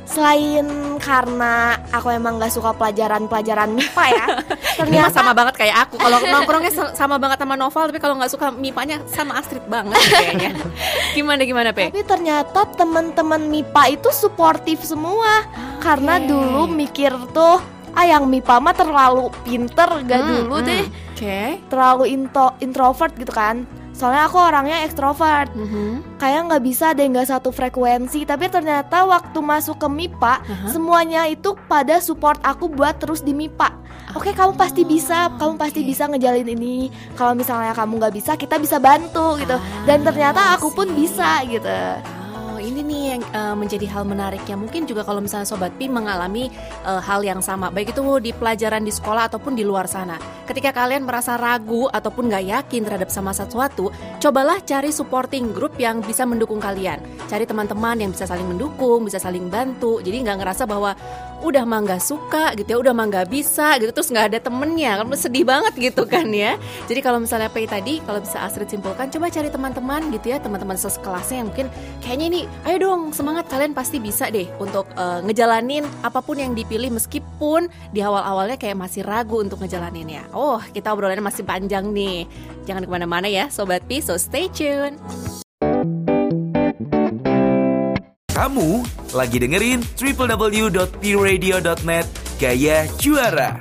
Selain 0.04 0.68
karena 0.98 1.54
aku 1.88 2.12
emang 2.12 2.36
nggak 2.36 2.52
suka 2.52 2.74
pelajaran-pelajaran 2.74 3.72
MIPA 3.72 4.06
ya, 4.08 4.26
Ini 4.28 4.78
ternyata 4.78 5.14
sama 5.14 5.32
banget 5.32 5.56
kayak 5.56 5.88
aku. 5.88 5.96
Kalau 5.96 6.18
nongkrongnya 6.20 6.72
sa- 6.72 6.94
sama 6.94 7.16
banget 7.16 7.40
sama 7.40 7.56
novel, 7.56 7.84
tapi 7.88 8.00
kalau 8.00 8.16
nggak 8.18 8.30
suka 8.30 8.52
MIPA-nya 8.52 9.08
sama 9.08 9.40
Astrid 9.40 9.64
banget 9.66 9.96
kayaknya. 9.98 10.52
Gimana 11.18 11.42
gimana, 11.44 11.70
Pe? 11.72 11.88
Tapi 11.88 12.04
ternyata 12.04 12.68
teman-teman 12.72 13.42
MIPA 13.42 13.84
itu 13.94 14.10
suportif 14.12 14.80
semua 14.82 15.44
Karena 15.80 16.16
Oke. 16.16 16.28
dulu 16.28 16.62
mikir 16.68 17.12
tuh 17.32 17.58
Ah 17.92 18.08
yang 18.08 18.24
MIPA 18.24 18.56
mah 18.58 18.72
terlalu 18.72 19.28
pinter 19.44 19.90
Gak 20.02 20.20
Hmm, 20.20 20.30
dulu 20.30 20.56
hmm. 20.58 20.66
deh 20.66 20.86
Oke. 21.12 21.42
Terlalu 21.68 22.04
into, 22.10 22.46
introvert 22.60 23.12
gitu 23.16 23.32
kan 23.32 23.68
Soalnya 24.02 24.26
aku 24.26 24.42
orangnya 24.42 24.82
ekstrovert. 24.82 25.54
Mhm. 25.54 26.18
Kayak 26.18 26.42
nggak 26.50 26.64
bisa 26.66 26.98
deh 26.98 27.06
nggak 27.06 27.30
satu 27.30 27.54
frekuensi. 27.54 28.26
Tapi 28.26 28.50
ternyata 28.50 29.06
waktu 29.06 29.38
masuk 29.38 29.78
ke 29.78 29.86
MIPA 29.86 30.42
Aha. 30.42 30.68
Semuanya 30.74 31.30
itu 31.30 31.54
pada 31.70 32.02
support 32.02 32.42
aku 32.42 32.66
buat 32.66 32.98
terus 32.98 33.22
di 33.22 33.38
MIPA 33.38 33.70
Oke 34.12 34.36
kamu 34.36 34.60
pasti 34.60 34.84
bisa, 34.84 35.32
kamu 35.40 35.56
pasti 35.56 35.88
bisa 35.88 36.04
ngejalin 36.10 36.50
ini. 36.52 36.92
Kalau 37.16 37.32
misalnya 37.32 37.72
kamu 37.72 37.96
nggak 37.96 38.16
bisa 38.18 38.32
kita 38.36 38.60
bisa 38.60 38.76
bantu 38.82 39.40
gitu. 39.40 39.56
Ah, 39.56 39.62
Dan 39.88 40.04
ternyata 40.04 40.58
aku 40.58 40.74
pun 40.76 40.92
bisa 40.92 41.46
gitu 41.48 41.72
ini 42.62 42.86
nih 42.86 43.02
yang 43.18 43.24
eh, 43.26 43.56
menjadi 43.58 43.86
hal 43.90 44.04
menariknya. 44.06 44.56
Mungkin 44.56 44.86
juga 44.86 45.02
kalau 45.02 45.20
misalnya 45.20 45.50
Sobat 45.50 45.74
Pi 45.76 45.90
mengalami 45.90 46.48
eh, 46.86 47.02
hal 47.02 47.26
yang 47.26 47.42
sama, 47.42 47.74
baik 47.74 47.92
itu 47.92 48.02
di 48.22 48.32
pelajaran 48.32 48.86
di 48.86 48.94
sekolah 48.94 49.28
ataupun 49.28 49.58
di 49.58 49.66
luar 49.66 49.90
sana. 49.90 50.16
Ketika 50.46 50.72
kalian 50.76 51.04
merasa 51.08 51.36
ragu 51.40 51.88
ataupun 51.90 52.30
nggak 52.30 52.46
yakin 52.46 52.82
terhadap 52.86 53.10
sama 53.10 53.32
sesuatu, 53.34 53.90
cobalah 54.20 54.60
cari 54.62 54.94
supporting 54.94 55.56
group 55.56 55.76
yang 55.82 56.04
bisa 56.06 56.28
mendukung 56.28 56.62
kalian. 56.62 57.02
Cari 57.28 57.48
teman-teman 57.48 57.98
yang 57.98 58.12
bisa 58.14 58.28
saling 58.30 58.46
mendukung, 58.46 59.08
bisa 59.08 59.18
saling 59.18 59.48
bantu. 59.48 60.04
Jadi 60.04 60.22
nggak 60.22 60.38
ngerasa 60.44 60.64
bahwa 60.70 60.94
udah 61.42 61.64
mah 61.66 61.82
nggak 61.84 62.02
suka 62.02 62.54
gitu 62.56 62.70
ya, 62.74 62.78
udah 62.80 62.94
mah 62.94 63.06
nggak 63.10 63.28
bisa 63.28 63.78
gitu, 63.82 63.92
terus 63.92 64.10
nggak 64.14 64.26
ada 64.34 64.40
temennya, 64.40 65.02
kan 65.02 65.06
sedih 65.18 65.46
banget 65.46 65.74
gitu 65.92 66.06
kan 66.08 66.30
ya. 66.30 66.56
Jadi 66.88 67.00
kalau 67.02 67.20
misalnya 67.20 67.50
Pei 67.50 67.66
tadi, 67.66 68.00
kalau 68.06 68.22
bisa 68.22 68.42
Astrid 68.42 68.70
simpulkan, 68.70 69.10
coba 69.10 69.28
cari 69.28 69.50
teman-teman 69.50 70.14
gitu 70.14 70.32
ya, 70.32 70.38
teman-teman 70.40 70.78
sekelasnya 70.78 71.44
yang 71.44 71.48
mungkin 71.50 71.68
kayaknya 72.02 72.26
ini, 72.32 72.42
ayo 72.66 72.78
dong 72.80 73.02
semangat 73.12 73.50
kalian 73.52 73.76
pasti 73.76 73.98
bisa 74.00 74.30
deh 74.30 74.48
untuk 74.62 74.88
eh, 74.96 75.20
ngejalanin 75.26 75.84
apa 76.02 76.24
pun 76.24 76.40
yang 76.40 76.56
dipilih 76.56 76.94
meskipun 76.94 77.68
di 77.92 78.00
awal-awalnya 78.00 78.56
kayak 78.56 78.80
masih 78.80 79.04
ragu 79.04 79.42
untuk 79.42 79.60
ngejalaninnya. 79.60 80.32
Oh, 80.32 80.62
kita 80.72 80.94
obrolannya 80.94 81.26
masih 81.26 81.44
panjang 81.44 81.92
nih. 81.92 82.30
Jangan 82.64 82.86
ke 82.88 82.92
mana-mana 82.92 83.28
ya, 83.28 83.50
Sobat 83.52 83.84
Pi, 83.90 84.00
so 84.00 84.16
stay 84.16 84.48
tune. 84.48 84.96
Kamu 88.42 88.82
lagi 89.14 89.38
dengerin 89.38 89.86
www.pradio.net 90.02 92.06
Gaya 92.42 92.90
Juara. 92.98 93.54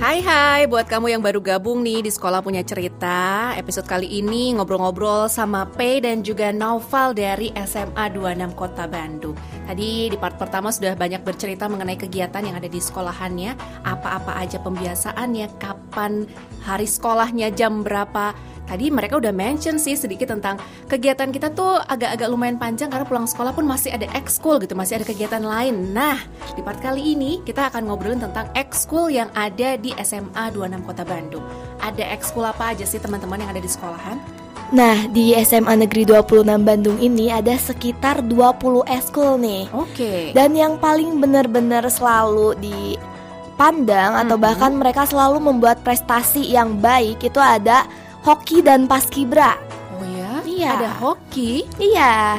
Hai 0.00 0.24
hai, 0.24 0.64
buat 0.64 0.88
kamu 0.88 1.12
yang 1.12 1.20
baru 1.20 1.44
gabung 1.44 1.84
nih 1.84 2.00
di 2.04 2.08
Sekolah 2.08 2.40
Punya 2.40 2.64
Cerita 2.64 3.52
Episode 3.52 3.84
kali 3.84 4.08
ini 4.16 4.56
ngobrol-ngobrol 4.56 5.28
sama 5.28 5.68
Pei 5.68 6.00
dan 6.00 6.24
juga 6.24 6.48
Naufal 6.48 7.12
dari 7.12 7.52
SMA 7.68 8.16
26 8.16 8.56
Kota 8.56 8.88
Bandung 8.88 9.36
Tadi 9.68 10.08
di 10.08 10.16
part 10.16 10.40
pertama 10.40 10.72
sudah 10.72 10.96
banyak 10.96 11.20
bercerita 11.20 11.68
mengenai 11.68 11.96
kegiatan 11.96 12.44
yang 12.44 12.56
ada 12.56 12.68
di 12.68 12.80
sekolahannya 12.80 13.56
Apa-apa 13.84 14.40
aja 14.40 14.60
pembiasaannya, 14.60 15.60
kapan 15.60 16.28
hari 16.64 16.84
sekolahnya, 16.84 17.52
jam 17.52 17.80
berapa 17.80 18.51
Tadi 18.62 18.88
mereka 18.88 19.18
udah 19.20 19.34
mention 19.34 19.76
sih 19.76 19.98
sedikit 19.98 20.32
tentang 20.32 20.56
kegiatan 20.88 21.28
kita 21.28 21.52
tuh 21.52 21.76
agak-agak 21.82 22.28
lumayan 22.30 22.56
panjang 22.56 22.88
karena 22.88 23.04
pulang 23.04 23.28
sekolah 23.28 23.52
pun 23.52 23.66
masih 23.68 23.92
ada 23.92 24.08
ekskul 24.16 24.62
gitu, 24.62 24.72
masih 24.72 25.02
ada 25.02 25.06
kegiatan 25.06 25.42
lain. 25.44 25.92
Nah, 25.92 26.16
di 26.54 26.62
part 26.64 26.80
kali 26.80 27.12
ini 27.12 27.42
kita 27.44 27.68
akan 27.68 27.90
ngobrolin 27.90 28.22
tentang 28.22 28.48
ekskul 28.56 29.12
yang 29.12 29.28
ada 29.36 29.76
di 29.76 29.92
SMA 30.00 30.54
26 30.54 30.88
Kota 30.88 31.04
Bandung. 31.04 31.44
Ada 31.82 32.16
ekskul 32.16 32.46
apa 32.46 32.72
aja 32.72 32.86
sih 32.88 33.02
teman-teman 33.02 33.42
yang 33.44 33.50
ada 33.52 33.60
di 33.60 33.68
sekolahan? 33.68 34.16
Nah, 34.72 35.04
di 35.12 35.36
SMA 35.36 35.84
Negeri 35.84 36.08
26 36.08 36.64
Bandung 36.64 36.96
ini 36.96 37.28
ada 37.28 37.52
sekitar 37.60 38.24
20 38.24 38.80
eskul 38.88 39.36
nih. 39.36 39.68
Oke. 39.68 40.32
Dan 40.32 40.56
yang 40.56 40.80
paling 40.80 41.20
benar-benar 41.20 41.84
selalu 41.92 42.56
dipandang 42.56 44.16
atau 44.16 44.40
Mhm. 44.40 44.44
bahkan 44.48 44.72
mereka 44.72 45.04
selalu 45.04 45.44
membuat 45.44 45.84
prestasi 45.84 46.48
yang 46.48 46.80
baik 46.80 47.20
itu 47.20 47.36
ada 47.36 47.84
hoki 48.22 48.60
dan 48.60 48.86
paskibra. 48.86 49.58
Oh 49.92 50.04
ya? 50.04 50.42
Iya. 50.42 50.70
Ada 50.76 50.90
hoki. 50.98 51.66
Iya. 51.76 52.38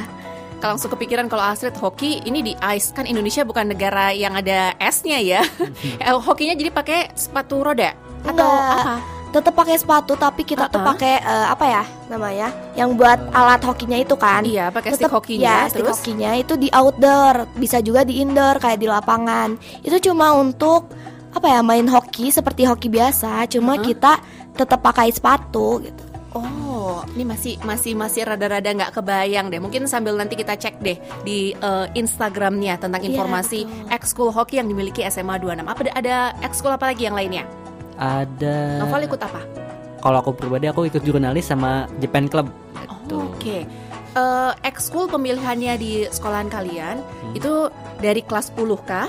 Kalau 0.58 0.80
langsung 0.80 0.90
kepikiran 0.90 1.28
kalau 1.28 1.44
Astrid 1.44 1.76
hoki 1.76 2.24
ini 2.24 2.40
di 2.42 2.54
ice 2.72 2.92
kan 2.92 3.04
Indonesia 3.04 3.44
bukan 3.44 3.68
negara 3.68 4.10
yang 4.10 4.32
ada 4.32 4.72
esnya 4.78 5.20
ya. 5.20 5.44
Eh, 6.00 6.12
Hokinya 6.14 6.56
jadi 6.56 6.72
pakai 6.72 7.12
sepatu 7.14 7.60
roda 7.62 7.92
atau 8.24 8.32
Enggak. 8.48 8.80
apa? 8.80 8.96
Tetap 9.34 9.54
pakai 9.54 9.76
sepatu 9.76 10.14
tapi 10.14 10.46
kita 10.46 10.70
tuh 10.70 10.78
Uh-uh. 10.78 10.90
pakai 10.90 11.20
eh, 11.20 11.48
apa 11.50 11.66
ya 11.66 11.84
namanya? 12.08 12.48
Yang 12.74 12.90
buat 12.96 13.20
alat 13.34 13.60
hokinya 13.62 13.98
itu 13.98 14.16
kan. 14.16 14.46
Iya, 14.46 14.70
pakai 14.70 14.94
stick 14.94 15.04
Tetep- 15.04 15.16
hokinya 15.20 15.44
ya, 15.44 15.60
stick 15.68 15.84
terus. 15.84 16.00
hokinya 16.00 16.32
itu 16.34 16.54
di 16.56 16.70
outdoor, 16.70 17.36
bisa 17.54 17.78
juga 17.80 18.06
di 18.06 18.22
indoor 18.22 18.56
kayak 18.58 18.78
di 18.78 18.88
lapangan. 18.88 19.58
Itu 19.82 20.00
cuma 20.02 20.32
untuk 20.32 20.88
apa 21.34 21.50
ya 21.50 21.60
main 21.60 21.90
hoki 21.90 22.30
seperti 22.30 22.64
hoki 22.64 22.88
biasa, 22.88 23.50
cuma 23.50 23.74
Uh-huh. 23.74 23.84
kita 23.84 24.22
tetap 24.54 24.80
pakai 24.80 25.10
sepatu 25.10 25.82
gitu. 25.82 26.04
Oh, 26.34 27.06
Ini 27.14 27.30
masih 27.30 27.54
masih 27.62 27.94
masih 27.94 28.26
rada-rada 28.26 28.66
nggak 28.66 28.98
kebayang 28.98 29.54
deh. 29.54 29.62
Mungkin 29.62 29.86
sambil 29.86 30.18
nanti 30.18 30.34
kita 30.34 30.58
cek 30.58 30.82
deh 30.82 30.98
di 31.22 31.54
eh, 31.54 31.86
Instagramnya 31.94 32.82
tentang 32.82 33.06
Iya, 33.06 33.14
informasi 33.14 33.70
betul. 33.70 33.94
ekskul 33.94 34.30
hoki 34.34 34.58
yang 34.58 34.66
dimiliki 34.66 35.06
SMA 35.06 35.38
26. 35.38 35.62
Apa 35.64 35.82
ada, 35.86 35.92
ada 35.94 36.16
ekskul 36.42 36.74
apa 36.74 36.90
lagi 36.90 37.06
yang 37.06 37.14
lainnya? 37.14 37.46
Ada 37.96 38.82
Novel 38.82 39.06
ikut 39.06 39.22
apa? 39.22 39.42
kalau 40.02 40.20
aku 40.20 40.36
pribadi 40.36 40.68
aku 40.68 40.84
ikut 40.84 41.00
jurnalis 41.00 41.48
sama 41.48 41.88
Japan 42.02 42.28
Club. 42.28 42.52
Oh, 43.08 43.30
Oke. 43.30 43.64
Eh, 44.14 44.52
ekskul 44.62 45.08
pemilihannya 45.08 45.74
di 45.78 45.92
sekolahan 46.10 46.50
kalian 46.50 46.98
Hmm. 47.00 47.34
itu 47.34 47.70
dari 47.98 48.20
kelas 48.20 48.52
10 48.52 48.82
kah? 48.82 49.08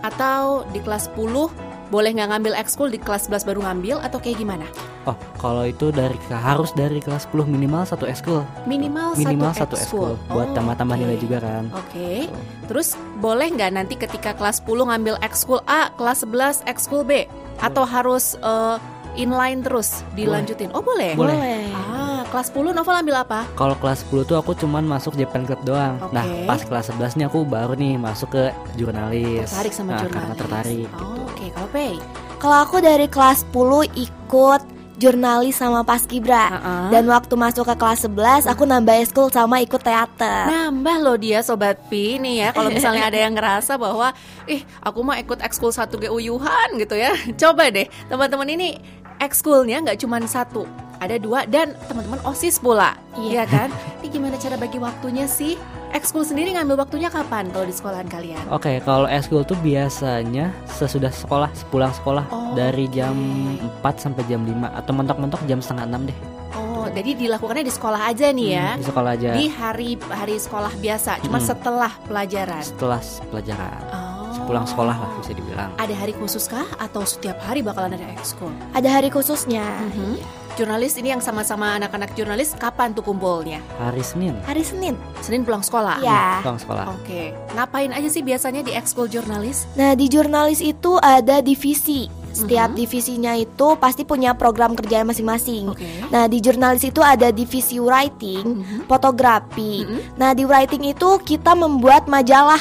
Atau 0.00 0.64
di 0.70 0.80
kelas 0.80 1.12
10 1.12 1.52
boleh 1.90 2.14
nggak 2.14 2.30
ngambil 2.30 2.54
ekskul 2.54 2.88
di 2.88 2.98
kelas 3.02 3.26
11 3.26 3.46
baru 3.50 3.60
ngambil 3.66 3.96
atau 4.00 4.18
kayak 4.22 4.38
gimana? 4.38 4.66
Oh, 5.04 5.16
kalau 5.36 5.66
itu 5.66 5.90
dari 5.90 6.14
harus 6.30 6.70
dari 6.72 7.02
kelas 7.02 7.26
10 7.30 7.50
minimal 7.50 7.82
satu 7.82 8.06
ekskul. 8.06 8.46
Minimal, 8.64 9.18
Minimal 9.18 9.52
satu 9.52 9.74
ekskul. 9.74 10.14
buat 10.30 10.48
Oh, 10.50 10.54
tambah-tambah 10.54 10.94
oke. 10.94 11.02
nilai 11.02 11.18
juga 11.18 11.38
kan. 11.42 11.64
Oke. 11.74 12.30
Terus 12.70 12.94
boleh 13.18 13.50
nggak 13.50 13.70
nanti 13.74 13.94
ketika 13.98 14.36
kelas 14.38 14.62
10 14.62 14.86
ngambil 14.86 15.14
ekskul 15.20 15.58
A, 15.66 15.90
kelas 15.98 16.22
11 16.22 16.62
ekskul 16.70 17.02
B 17.02 17.26
atau 17.58 17.82
harus 17.82 18.38
eh, 18.38 18.76
inline 19.18 19.60
terus 19.66 20.06
dilanjutin? 20.14 20.70
Oh, 20.70 20.84
boleh. 20.84 21.18
Boleh. 21.18 21.74
Ah, 21.74 22.09
kelas 22.30 22.48
10 22.48 22.70
Novel 22.70 22.94
ambil 22.96 23.16
apa? 23.18 23.40
Kalau 23.52 23.74
kelas 23.74 24.06
10 24.06 24.22
tuh 24.24 24.38
aku 24.38 24.54
cuman 24.54 24.86
masuk 24.86 25.18
Japan 25.18 25.42
Club 25.42 25.60
doang. 25.66 25.98
Oke. 25.98 26.14
Nah, 26.14 26.24
pas 26.46 26.62
kelas 26.62 26.88
11 26.88 27.18
nih 27.18 27.26
aku 27.26 27.42
baru 27.42 27.74
nih 27.74 27.98
masuk 27.98 28.30
ke 28.30 28.44
jurnalis. 28.74 29.50
Tertarik 29.50 29.74
sama 29.74 29.90
Nah, 29.92 30.00
jurnalis. 30.00 30.14
Karena 30.16 30.34
tertarik 30.34 30.70
Oh, 30.70 30.80
gitu. 30.80 31.04
Oke, 31.26 31.44
kalau 31.50 31.68
Pei. 31.68 31.94
Kalau 32.38 32.56
aku 32.56 32.76
dari 32.78 33.06
kelas 33.06 33.42
10 33.44 33.84
ikut 33.92 34.62
jurnalis 34.96 35.56
sama 35.56 35.80
Paskibra. 35.80 36.44
Ah-ah. 36.52 36.88
Dan 36.88 37.08
waktu 37.08 37.32
masuk 37.32 37.64
ke 37.64 37.74
kelas 37.74 38.04
11 38.04 38.44
aku 38.46 38.62
nambah 38.64 38.96
eskul 39.00 39.28
sama 39.28 39.58
ikut 39.58 39.80
teater. 39.80 40.44
Nambah 40.46 40.96
loh 41.00 41.16
dia 41.16 41.40
sobat 41.40 41.80
Pi 41.88 42.20
nih 42.20 42.44
ya 42.44 42.48
Kalau 42.52 42.68
misalnya 42.68 43.06
ada 43.10 43.16
yang 43.16 43.32
ngerasa 43.32 43.80
bahwa 43.80 44.12
Ih 44.44 44.60
aku 44.84 45.00
mah 45.00 45.16
ikut 45.16 45.40
ekskul 45.40 45.72
satu 45.72 45.96
GUYuhan 45.96 46.76
gitu 46.76 46.94
ya 46.94 47.16
Coba 47.32 47.72
deh 47.72 47.88
teman-teman 48.06 48.44
ini 48.52 48.76
ekskulnya 49.16 49.80
nggak 49.80 50.00
cuma 50.00 50.20
satu 50.22 50.64
Ada 51.00 51.16
dua 51.16 51.42
dan 51.44 51.72
teman-teman 51.88 52.20
OSIS 52.22 52.60
pula 52.60 52.92
Iya 53.12 53.42
Iya. 53.42 53.44
kan? 53.46 53.68
Ini 53.98 54.06
gimana 54.08 54.36
cara 54.36 54.54
bagi 54.54 54.76
waktunya 54.76 55.24
sih? 55.24 55.56
Ekskul 55.90 56.22
sendiri 56.22 56.52
ngambil 56.52 56.76
waktunya 56.78 57.08
kapan 57.08 57.50
kalau 57.50 57.66
di 57.66 57.72
sekolahan 57.72 58.06
kalian? 58.06 58.38
Oke, 58.48 58.78
kalau 58.80 59.04
eskul 59.04 59.42
tuh 59.42 59.58
biasanya 59.58 60.54
sesudah 60.64 61.10
sekolah, 61.10 61.50
sepulang 61.52 61.90
sekolah 61.92 62.24
Oh, 62.30 62.54
dari 62.54 62.86
jam 62.86 63.16
oke. 63.58 63.82
4 63.82 63.98
sampai 63.98 64.22
jam 64.24 64.40
5 64.40 64.70
atau 64.70 64.92
mentok-mentok 64.92 65.40
jam 65.44 65.58
setengah 65.58 65.90
6 65.90 66.02
deh. 66.06 66.18
Oh 66.52 66.86
jadi 66.86 67.10
dilakukannya 67.12 67.62
di 67.62 67.72
sekolah 67.72 68.00
aja 68.06 68.26
nih 68.30 68.48
ya 68.50 68.68
Hmm, 68.68 68.80
di 68.80 68.86
sekolah 68.86 69.10
aja. 69.12 69.30
Di 69.34 69.46
hari 69.48 69.90
hari 70.06 70.36
sekolah 70.36 70.72
biasa 70.76 71.10
Cuma 71.20 71.38
Hmm. 71.38 71.46
setelah 71.46 71.92
pelajaran 72.04 72.62
Setelah 72.62 73.00
pelajaran. 73.26 73.80
Oh. 73.90 74.08
Sepulang 74.30 74.64
sekolah 74.64 74.94
lah 74.94 75.10
bisa 75.18 75.32
dibilang. 75.32 75.70
Ada 75.76 75.94
hari 75.96 76.14
khusus 76.14 76.46
kah? 76.46 76.64
Atau 76.76 77.02
setiap 77.02 77.38
hari 77.40 77.60
bakalan 77.60 77.94
ada 77.94 78.06
ekskul? 78.14 78.50
Ada 78.72 78.88
hari 78.88 79.10
khususnya. 79.10 79.62
Mhm. 79.90 80.39
Jurnalis 80.58 80.98
ini 80.98 81.14
yang 81.14 81.22
sama-sama 81.22 81.78
anak-anak 81.78 82.12
jurnalis 82.18 82.52
kapan 82.58 82.90
tuh 82.90 83.06
kumpulnya? 83.06 83.62
Hari 83.78 84.02
Senin. 84.02 84.34
Hari 84.44 84.60
Senin. 84.66 84.94
Senin 85.22 85.46
pulang 85.46 85.62
sekolah. 85.62 86.02
Iya. 86.02 86.42
Pulang 86.42 86.60
sekolah. 86.60 86.84
Oke. 87.00 87.32
Ngapain 87.54 87.90
aja 87.94 88.08
sih 88.10 88.20
biasanya 88.20 88.60
di 88.66 88.74
ekskul 88.74 89.06
jurnalis? 89.06 89.70
Nah, 89.78 89.94
di 89.94 90.10
jurnalis 90.10 90.58
itu 90.60 90.98
ada 90.98 91.38
divisi. 91.40 92.10
Setiap 92.30 92.74
Mhm. 92.74 92.76
divisinya 92.78 93.32
itu 93.34 93.74
pasti 93.78 94.06
punya 94.06 94.34
program 94.38 94.78
kerja 94.78 95.02
masing-masing. 95.02 95.70
Oke. 95.74 95.86
Nah, 96.14 96.30
di 96.30 96.38
jurnalis 96.38 96.86
itu 96.86 97.02
ada 97.02 97.34
divisi 97.34 97.82
writing, 97.82 98.62
Mhm. 98.62 98.78
fotografi. 98.86 99.82
Mhm. 99.82 100.18
Nah, 100.18 100.30
di 100.34 100.46
writing 100.46 100.82
itu 100.94 101.18
kita 101.26 101.58
membuat 101.58 102.06
majalah. 102.06 102.60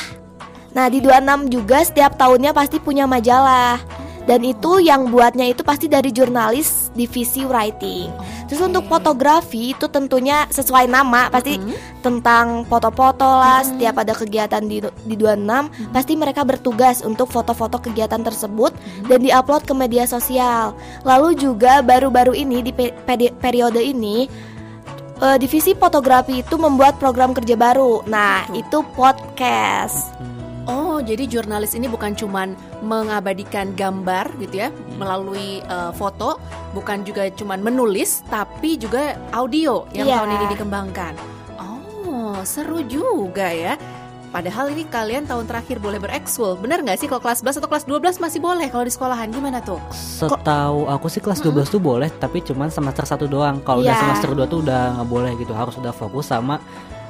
Nah, 0.74 0.90
di 0.90 1.02
26 1.02 1.50
juga 1.50 1.82
setiap 1.82 2.18
tahunnya 2.18 2.54
pasti 2.54 2.78
punya 2.82 3.10
majalah. 3.10 3.78
Dan 4.30 4.46
itu 4.46 4.78
yang 4.78 5.10
buatnya 5.10 5.50
itu 5.50 5.66
pasti 5.66 5.90
dari 5.90 6.14
jurnalis 6.14 6.79
divisi 6.94 7.46
writing. 7.46 8.10
Terus 8.46 8.62
untuk 8.62 8.86
fotografi 8.86 9.74
itu 9.74 9.86
tentunya 9.86 10.50
sesuai 10.50 10.86
nama 10.86 11.30
pasti 11.30 11.58
Mhm. 11.58 12.02
tentang 12.02 12.66
foto-foto 12.66 13.26
lah. 13.26 13.62
Mhm. 13.62 13.68
Setiap 13.74 13.96
ada 14.02 14.14
kegiatan 14.14 14.64
di 14.64 14.78
di 14.82 15.16
26 15.16 15.70
pasti 15.90 16.14
mereka 16.16 16.42
bertugas 16.42 17.02
untuk 17.02 17.30
foto-foto 17.30 17.78
kegiatan 17.78 18.20
tersebut 18.20 18.74
Mhm. 18.74 19.08
dan 19.08 19.20
diupload 19.22 19.64
ke 19.66 19.74
media 19.74 20.06
sosial. 20.06 20.74
Lalu 21.04 21.38
juga 21.38 21.82
baru-baru 21.82 22.34
ini 22.34 22.62
di 22.62 22.72
pe- 22.72 22.94
periode 23.32 23.80
ini 23.80 24.30
eh, 25.20 25.36
divisi 25.36 25.76
fotografi 25.76 26.40
itu 26.40 26.56
membuat 26.56 26.96
program 26.96 27.36
kerja 27.36 27.60
baru. 27.60 28.08
Nah, 28.08 28.48
Betul. 28.48 28.56
itu 28.64 28.78
podcast. 28.96 30.16
Hmm, 30.16 30.29
Oh, 30.66 31.00
jadi 31.00 31.24
jurnalis 31.26 31.74
ini 31.74 31.86
bukan 31.86 32.12
cuman 32.12 32.54
mengabadikan 32.82 33.72
gambar 33.72 34.28
gitu 34.38 34.60
ya 34.60 34.70
melalui 34.96 35.62
eh, 35.62 35.92
foto, 35.94 36.38
bukan 36.72 37.02
juga 37.02 37.30
cuman 37.30 37.60
menulis, 37.60 38.22
tapi 38.26 38.76
juga 38.76 39.16
audio 39.32 39.88
yang 39.92 40.06
Iya. 40.06 40.16
tahun 40.18 40.30
ini 40.32 40.46
dikembangkan. 40.54 41.14
Oh, 41.58 42.36
seru 42.44 42.84
juga 42.84 43.50
ya. 43.50 43.80
Padahal 44.30 44.70
ini 44.70 44.86
kalian 44.86 45.26
tahun 45.26 45.50
terakhir 45.50 45.82
boleh 45.82 45.98
berekskul. 45.98 46.54
Bener 46.56 46.86
nggak 46.86 47.02
sih 47.02 47.10
kalau 47.10 47.18
kelas 47.18 47.42
11 47.42 47.58
atau 47.58 47.66
kelas 47.66 47.86
12 47.90 48.22
masih 48.22 48.38
boleh 48.38 48.70
kalau 48.70 48.86
di 48.86 48.94
sekolahan? 48.94 49.26
Gimana 49.28 49.58
tuh? 49.58 49.82
Setahu 49.90 50.86
aku 50.86 51.10
sih 51.10 51.18
kelas 51.18 51.42
12 51.42 51.66
tuh 51.68 51.82
boleh, 51.82 52.14
tapi 52.14 52.46
cuman 52.46 52.70
semester 52.70 53.10
satu 53.10 53.26
doang. 53.26 53.58
Kalau 53.60 53.82
udah 53.82 53.90
Iya. 53.90 54.02
semester 54.06 54.30
2 54.32 54.46
tuh 54.46 54.62
udah 54.62 55.02
nggak 55.02 55.10
boleh 55.10 55.34
gitu. 55.36 55.50
Harus 55.52 55.74
udah 55.76 55.90
fokus 55.90 56.30
sama 56.30 56.62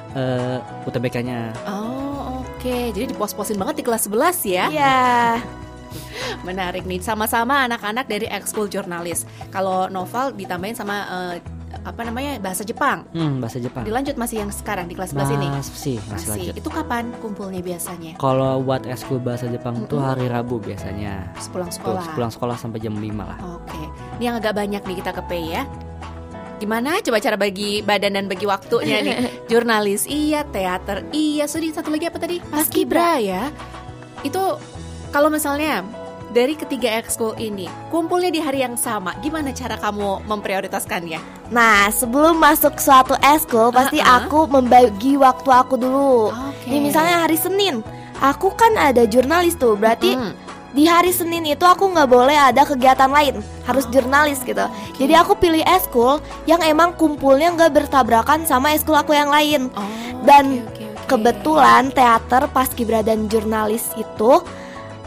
eh, 0.09 0.57
UTBK-nya. 0.87 1.53
Oh, 1.67 2.18
oke. 2.59 2.75
Jadi 2.91 3.05
dipos-posin 3.15 3.55
banget 3.55 3.79
di 3.79 3.83
kelas 3.87 4.11
11 4.11 4.43
ya. 4.45 4.65
Iya. 4.67 4.99
Menarik 6.47 6.83
nih, 6.83 6.99
sama-sama 6.99 7.63
anak-anak 7.63 8.05
dari 8.05 8.27
ekskul 8.27 8.67
jurnalis. 8.67 9.23
Kalau 9.49 9.87
novel 9.87 10.35
ditambahin 10.35 10.75
sama 10.75 11.07
eh, 11.07 11.35
apa 11.79 12.01
namanya 12.03 12.35
bahasa 12.37 12.67
Jepang. 12.67 13.07
Hmm, 13.15 13.39
bahasa 13.39 13.57
Jepang. 13.57 13.87
Dilanjut 13.87 14.19
masih 14.19 14.43
yang 14.43 14.51
sekarang 14.51 14.91
di 14.91 14.93
kelas 14.93 15.15
11 15.15 15.37
ini. 15.39 15.47
Masih, 15.49 15.97
masih 16.11 16.27
lanjut. 16.29 16.53
Itu 16.59 16.69
kapan 16.69 17.15
kumpulnya 17.23 17.63
biasanya? 17.63 18.19
Kalau 18.19 18.59
buat 18.59 18.83
eskul 18.85 19.23
bahasa 19.23 19.47
Jepang 19.47 19.87
tuh 19.87 19.97
Mm-mm. 19.97 20.09
hari 20.11 20.25
Rabu 20.27 20.59
biasanya. 20.59 21.31
Sepulang 21.39 21.71
Pulang, 21.71 21.71
sekolah. 21.71 22.05
pulang 22.13 22.31
sekolah 22.35 22.55
sampai 22.59 22.83
jam 22.83 22.93
5 22.93 23.07
lah. 23.23 23.37
Oke. 23.55 23.81
Ini 24.19 24.23
yang 24.29 24.35
agak 24.37 24.53
banyak 24.59 24.81
nih 24.83 24.97
kita 24.99 25.11
ke 25.15 25.23
P 25.25 25.31
ya. 25.47 25.63
Gimana 26.59 26.99
coba 26.99 27.23
cara 27.23 27.39
bagi 27.39 27.79
badan 27.79 28.19
dan 28.19 28.25
bagi 28.27 28.43
waktunya 28.43 28.99
nih? 28.99 29.15
Jurnalis 29.49 30.03
iya, 30.11 30.43
teater 30.43 31.07
iya, 31.15 31.47
sedih 31.47 31.71
satu 31.71 31.87
lagi 31.87 32.11
apa 32.11 32.19
tadi? 32.19 32.43
Paskibra 32.43 33.15
ya. 33.23 33.47
Itu 34.27 34.59
kalau 35.15 35.31
misalnya 35.31 35.87
dari 36.35 36.53
ketiga 36.53 36.99
ekskul 36.99 37.33
ini 37.39 37.65
kumpulnya 37.89 38.29
di 38.29 38.43
hari 38.43 38.61
yang 38.61 38.75
sama, 38.75 39.15
gimana 39.23 39.55
cara 39.55 39.79
kamu 39.79 40.27
memprioritaskannya? 40.27 41.47
Nah, 41.49 41.89
sebelum 41.89 42.37
masuk 42.37 42.77
suatu 42.77 43.15
eskul 43.23 43.71
pasti 43.71 44.03
Uh-uh. 44.03 44.27
aku 44.27 44.45
membagi 44.51 45.15
waktu 45.15 45.49
aku 45.49 45.79
dulu. 45.79 46.29
Oke. 46.29 46.69
Nih 46.69 46.91
misalnya 46.91 47.25
hari 47.25 47.39
Senin, 47.39 47.81
aku 48.19 48.51
kan 48.53 48.75
ada 48.75 49.07
jurnalis 49.07 49.55
tuh, 49.55 49.73
berarti 49.79 50.13
Mm. 50.19 50.48
Di 50.69 50.85
hari 50.85 51.09
Senin 51.09 51.45
itu 51.49 51.65
aku 51.65 51.89
nggak 51.89 52.09
boleh 52.09 52.37
ada 52.37 52.61
kegiatan 52.61 53.09
lain, 53.09 53.41
harus 53.65 53.89
jurnalis 53.89 54.41
gitu. 54.45 54.61
oke. 54.61 54.97
Jadi 55.01 55.13
aku 55.17 55.33
pilih 55.33 55.65
eskul 55.65 56.21
yang 56.45 56.61
emang 56.61 56.93
kumpulnya 56.93 57.49
nggak 57.57 57.73
bertabrakan 57.85 58.45
sama 58.45 58.77
eskul 58.77 58.93
aku 58.93 59.17
yang 59.17 59.33
lain. 59.33 59.73
Oh, 59.73 59.89
Dan 60.23 60.61
oke, 60.61 60.69
oke, 60.69 60.83
oke. 60.85 61.05
Kebetulan 61.09 61.89
teater 61.89 62.45
paskibra 62.53 63.01
dan 63.01 63.25
jurnalis 63.25 63.89
itu 63.97 64.45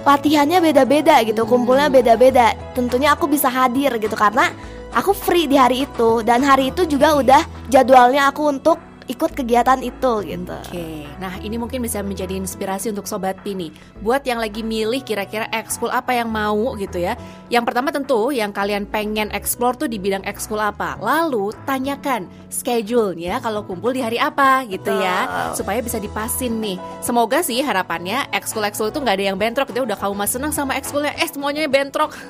latihannya 0.02 0.58
beda-beda 0.58 1.22
gitu, 1.22 1.46
kumpulnya 1.46 1.86
Hmm. 1.86 1.94
beda-beda. 1.94 2.58
Tentunya 2.74 3.14
aku 3.14 3.30
bisa 3.30 3.46
hadir 3.46 3.94
gitu 4.02 4.18
karena 4.18 4.50
aku 4.90 5.14
free 5.14 5.46
di 5.46 5.54
hari 5.54 5.86
itu 5.86 6.26
dan 6.26 6.42
hari 6.42 6.74
itu 6.74 6.82
juga 6.90 7.14
udah 7.14 7.42
jadwalnya 7.70 8.26
aku 8.34 8.50
untuk 8.50 8.82
ikut 9.12 9.36
kegiatan 9.36 9.78
itu 9.84 10.12
gitu. 10.24 10.56
Oke, 10.56 11.04
nah 11.20 11.36
ini 11.44 11.60
mungkin 11.60 11.84
bisa 11.84 12.00
menjadi 12.00 12.32
inspirasi 12.32 12.88
untuk 12.88 13.04
Sobat 13.04 13.36
Pini. 13.44 13.68
Buat 14.00 14.24
yang 14.24 14.40
lagi 14.40 14.64
milih 14.64 15.04
kira-kira 15.04 15.44
ekskul 15.52 15.92
apa 15.92 16.16
yang 16.16 16.32
mau 16.32 16.72
gitu 16.80 16.96
ya. 16.96 17.12
Yang 17.52 17.64
pertama 17.68 17.92
tentu 17.92 18.32
yang 18.32 18.50
kalian 18.50 18.88
pengen 18.88 19.28
explore 19.36 19.76
tuh 19.76 19.86
di 19.86 20.00
bidang 20.00 20.24
ekskul 20.24 20.56
apa. 20.56 20.96
Lalu 20.96 21.52
tanyakan 21.68 22.24
schedule-nya 22.48 23.44
kalau 23.44 23.68
kumpul 23.68 23.92
di 23.92 24.00
hari 24.00 24.16
apa 24.16 24.64
gitu 24.64 24.88
ya. 24.88 25.52
Supaya 25.52 25.84
bisa 25.84 26.00
dipasin 26.00 26.56
nih. 26.64 26.80
Semoga 27.04 27.44
sih 27.44 27.60
harapannya 27.60 28.32
ekskul-ekskul 28.32 28.88
itu 28.88 28.98
nggak 29.04 29.16
ada 29.20 29.26
yang 29.28 29.36
bentrok. 29.36 29.68
Ya 29.76 29.84
Udah 29.84 29.98
kamu 30.00 30.14
mas 30.16 30.32
senang 30.32 30.54
sama 30.54 30.78
ekskulnya, 30.80 31.12
eh 31.20 31.28
semuanya 31.28 31.68
bentrok. 31.68 32.16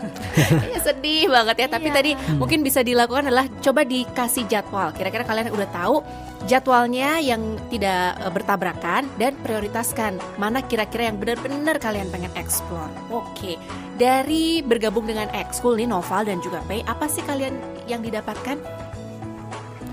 Ya 0.73 0.81
sedih 0.81 1.29
banget 1.29 1.57
ya. 1.63 1.69
Tapi 1.69 1.89
Iya. 1.93 1.97
tadi 2.01 2.11
mungkin 2.41 2.65
bisa 2.65 2.81
dilakukan 2.81 3.29
adalah 3.29 3.45
coba 3.61 3.85
dikasih 3.85 4.49
jadwal. 4.49 4.89
Kira-kira 4.97 5.23
kalian 5.23 5.53
udah 5.53 5.69
tahu 5.69 6.01
jadwalnya 6.47 7.23
yang 7.23 7.59
tidak 7.71 8.19
eh, 8.19 8.33
bertabrakan 8.33 9.07
dan 9.17 9.33
prioritaskan 9.43 10.19
mana 10.37 10.63
kira-kira 10.65 11.11
yang 11.11 11.19
benar-benar 11.19 11.79
kalian 11.79 12.09
pengen 12.11 12.33
explore. 12.35 12.91
Oke, 13.13 13.59
dari 13.99 14.61
bergabung 14.65 15.07
dengan 15.07 15.31
ekskul 15.35 15.79
nih 15.79 15.89
Noval 15.89 16.27
dan 16.27 16.39
juga 16.43 16.63
Pei, 16.67 16.83
apa 16.87 17.07
sih 17.07 17.23
kalian 17.23 17.55
yang 17.87 18.03
didapatkan? 18.03 18.59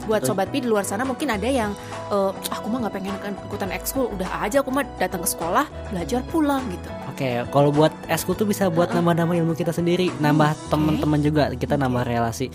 buat 0.09 0.25
sobat 0.25 0.49
Pi 0.49 0.65
di 0.65 0.69
luar 0.69 0.81
sana 0.81 1.05
mungkin 1.05 1.29
ada 1.29 1.45
yang 1.45 1.69
eh, 2.09 2.31
aku 2.49 2.65
mah 2.65 2.81
nggak 2.81 2.93
pengen 2.97 3.13
ikutan 3.45 3.69
ekskul, 3.69 4.09
udah 4.09 4.25
aja 4.41 4.65
aku 4.65 4.73
mah 4.73 4.81
datang 4.97 5.21
ke 5.21 5.29
sekolah 5.29 5.69
belajar 5.93 6.25
pulang 6.33 6.65
gitu. 6.73 6.89
Oke, 7.13 7.45
kalau 7.53 7.69
buat 7.69 7.93
eskul 8.09 8.33
tuh 8.33 8.49
bisa 8.49 8.73
buat 8.73 8.89
nambah-nambah 8.89 9.37
ilmu 9.37 9.53
kita 9.53 9.69
sendiri, 9.69 10.09
nambah 10.17 10.57
oke. 10.57 10.73
teman-teman 10.73 11.19
juga, 11.21 11.53
kita 11.53 11.77
nambah 11.77 12.09
relasi. 12.09 12.49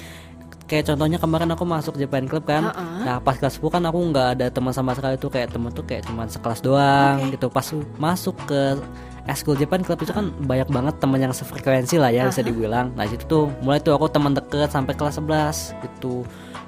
Kayak 0.65 0.95
contohnya 0.95 1.21
kemarin 1.21 1.49
aku 1.53 1.65
masuk 1.69 1.95
Japan 2.01 2.25
Club 2.25 2.49
kan. 2.49 2.73
Ha-ha. 2.73 3.05
Nah, 3.05 3.17
pas 3.21 3.37
kelas 3.37 3.61
10 3.61 3.69
kan 3.69 3.83
aku 3.85 3.99
nggak 4.01 4.29
ada 4.41 4.47
teman 4.49 4.73
sama 4.73 4.97
sekali 4.97 5.21
tuh 5.21 5.29
kayak 5.29 5.53
temen 5.53 5.69
tuh 5.69 5.85
kayak 5.85 6.09
cuman 6.09 6.25
sekelas 6.25 6.65
doang 6.65 7.21
Oke. 7.21 7.37
gitu. 7.37 7.47
Pas 7.53 7.67
masuk 8.01 8.37
ke 8.49 8.81
Eskul 9.25 9.57
Japan 9.57 9.81
Club 9.85 10.01
itu 10.05 10.13
kan 10.13 10.33
banyak 10.45 10.69
banget 10.69 10.95
teman 11.01 11.21
yang 11.21 11.33
sefrekuensi 11.33 11.97
lah 12.01 12.09
ya 12.13 12.29
bisa 12.29 12.41
Ha-ha. 12.41 12.49
dibilang. 12.49 12.87
Nah, 12.97 13.05
situ 13.05 13.25
tuh 13.29 13.53
mulai 13.61 13.81
tuh 13.81 13.93
aku 13.93 14.09
teman 14.09 14.33
deket 14.33 14.73
sampai 14.73 14.97
kelas 14.97 15.21
11 15.21 15.77
gitu. 15.85 16.25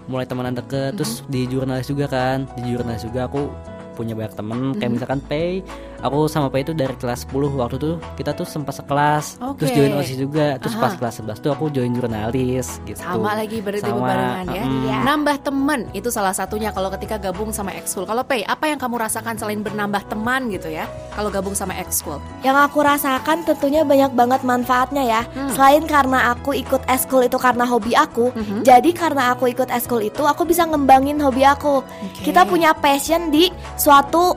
Mulai 0.07 0.29
temenan 0.29 0.55
deket 0.55 0.95
terus 0.95 1.25
di 1.33 1.49
jurnalis 1.49 1.89
juga 1.89 2.05
kan. 2.09 2.45
Di 2.53 2.69
jurnalis 2.69 3.05
juga 3.05 3.25
aku 3.29 3.49
punya 3.97 4.13
banyak 4.13 4.37
temen 4.37 4.77
kayak 4.77 4.93
misalkan 4.93 5.21
Pei 5.25 5.65
aku 6.07 6.27
sama 6.27 6.49
Pei 6.49 6.63
itu 6.63 6.71
dari 6.71 6.95
kelas 6.95 7.27
10 7.27 7.35
waktu 7.53 7.77
tuh 7.77 7.95
kita 8.15 8.33
tuh 8.33 8.45
sempat 8.45 8.75
sekelas 8.75 9.39
terus 9.59 9.71
Oke. 9.71 9.77
join 9.77 9.93
OSIS 9.95 10.17
juga 10.17 10.47
terus 10.57 10.75
Aha. 10.75 10.83
pas 10.83 10.93
kelas 10.95 11.15
11 11.21 11.39
tuh 11.39 11.51
aku 11.51 11.65
join 11.69 11.91
jurnalis 11.91 12.79
gitu 12.83 12.97
Sama 12.97 13.35
lagi 13.35 13.59
berarti 13.59 13.85
Sama, 13.85 13.99
bebarengan 14.01 14.45
ya. 14.49 14.63
mm. 14.65 15.03
Nambah 15.03 15.37
teman 15.43 15.81
itu 15.93 16.09
salah 16.09 16.33
satunya 16.33 16.71
kalau 16.71 16.89
ketika 16.91 17.17
gabung 17.17 17.51
sama 17.51 17.71
ekskul. 17.73 18.03
Kalau 18.03 18.23
Pei, 18.23 18.43
apa 18.43 18.67
yang 18.67 18.77
kamu 18.77 18.99
rasakan 18.99 19.35
selain 19.35 19.61
bernambah 19.61 20.03
teman 20.07 20.49
gitu 20.49 20.69
ya? 20.69 20.87
Kalau 21.13 21.29
gabung 21.29 21.53
sama 21.53 21.75
ekskul. 21.77 22.19
Yang 22.43 22.57
aku 22.65 22.79
rasakan 22.81 23.43
tentunya 23.43 23.83
banyak 23.83 24.13
banget 24.13 24.41
manfaatnya 24.43 25.03
ya. 25.03 25.21
Hmm. 25.33 25.51
Selain 25.53 25.83
karena 25.85 26.33
aku 26.33 26.53
ikut 26.53 26.83
eskul 26.87 27.25
itu 27.25 27.37
karena 27.37 27.65
hobi 27.65 27.93
aku, 27.93 28.31
Mhm. 28.31 28.63
jadi 28.63 28.91
karena 28.93 29.33
aku 29.33 29.49
ikut 29.49 29.69
eskul 29.69 30.01
itu 30.01 30.23
aku 30.23 30.45
bisa 30.45 30.65
ngembangin 30.65 31.19
hobi 31.19 31.43
aku. 31.43 31.81
Oke. 31.83 32.23
Kita 32.25 32.45
punya 32.45 32.73
passion 32.73 33.31
di 33.31 33.49
suatu 33.77 34.35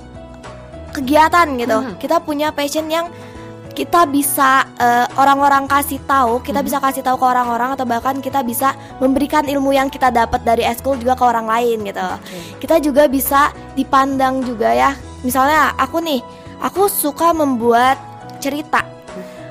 kegiatan 0.91 1.47
gitu. 1.56 1.78
Mhm. 1.80 1.93
Kita 1.97 2.19
punya 2.19 2.52
passion 2.52 2.89
yang 2.89 3.08
kita 3.69 4.04
bisa 4.06 4.67
eh, 4.75 5.08
orang-orang 5.15 5.63
kasih 5.63 6.04
tahu, 6.04 6.43
kita 6.43 6.60
Mhm. 6.60 6.67
bisa 6.67 6.78
kasih 6.80 6.99
tahu 6.99 7.15
ke 7.15 7.25
orang-orang 7.25 7.80
atau 7.80 7.88
bahkan 7.88 8.19
kita 8.19 8.43
bisa 8.43 8.75
memberikan 8.99 9.47
ilmu 9.47 9.71
yang 9.71 9.88
kita 9.88 10.12
dapat 10.12 10.43
dari 10.43 10.67
eskul 10.67 10.99
juga 10.99 11.15
ke 11.15 11.23
orang 11.23 11.47
lain 11.47 11.88
gitu. 11.88 12.04
Oke. 12.04 12.60
Kita 12.60 12.75
juga 12.84 13.08
bisa 13.08 13.49
dipandang 13.73 14.43
juga 14.43 14.73
ya. 14.73 14.91
Misalnya 15.23 15.71
aku 15.75 16.04
nih, 16.04 16.19
aku 16.60 16.91
suka 16.91 17.32
membuat 17.32 17.95
cerita. 18.39 18.84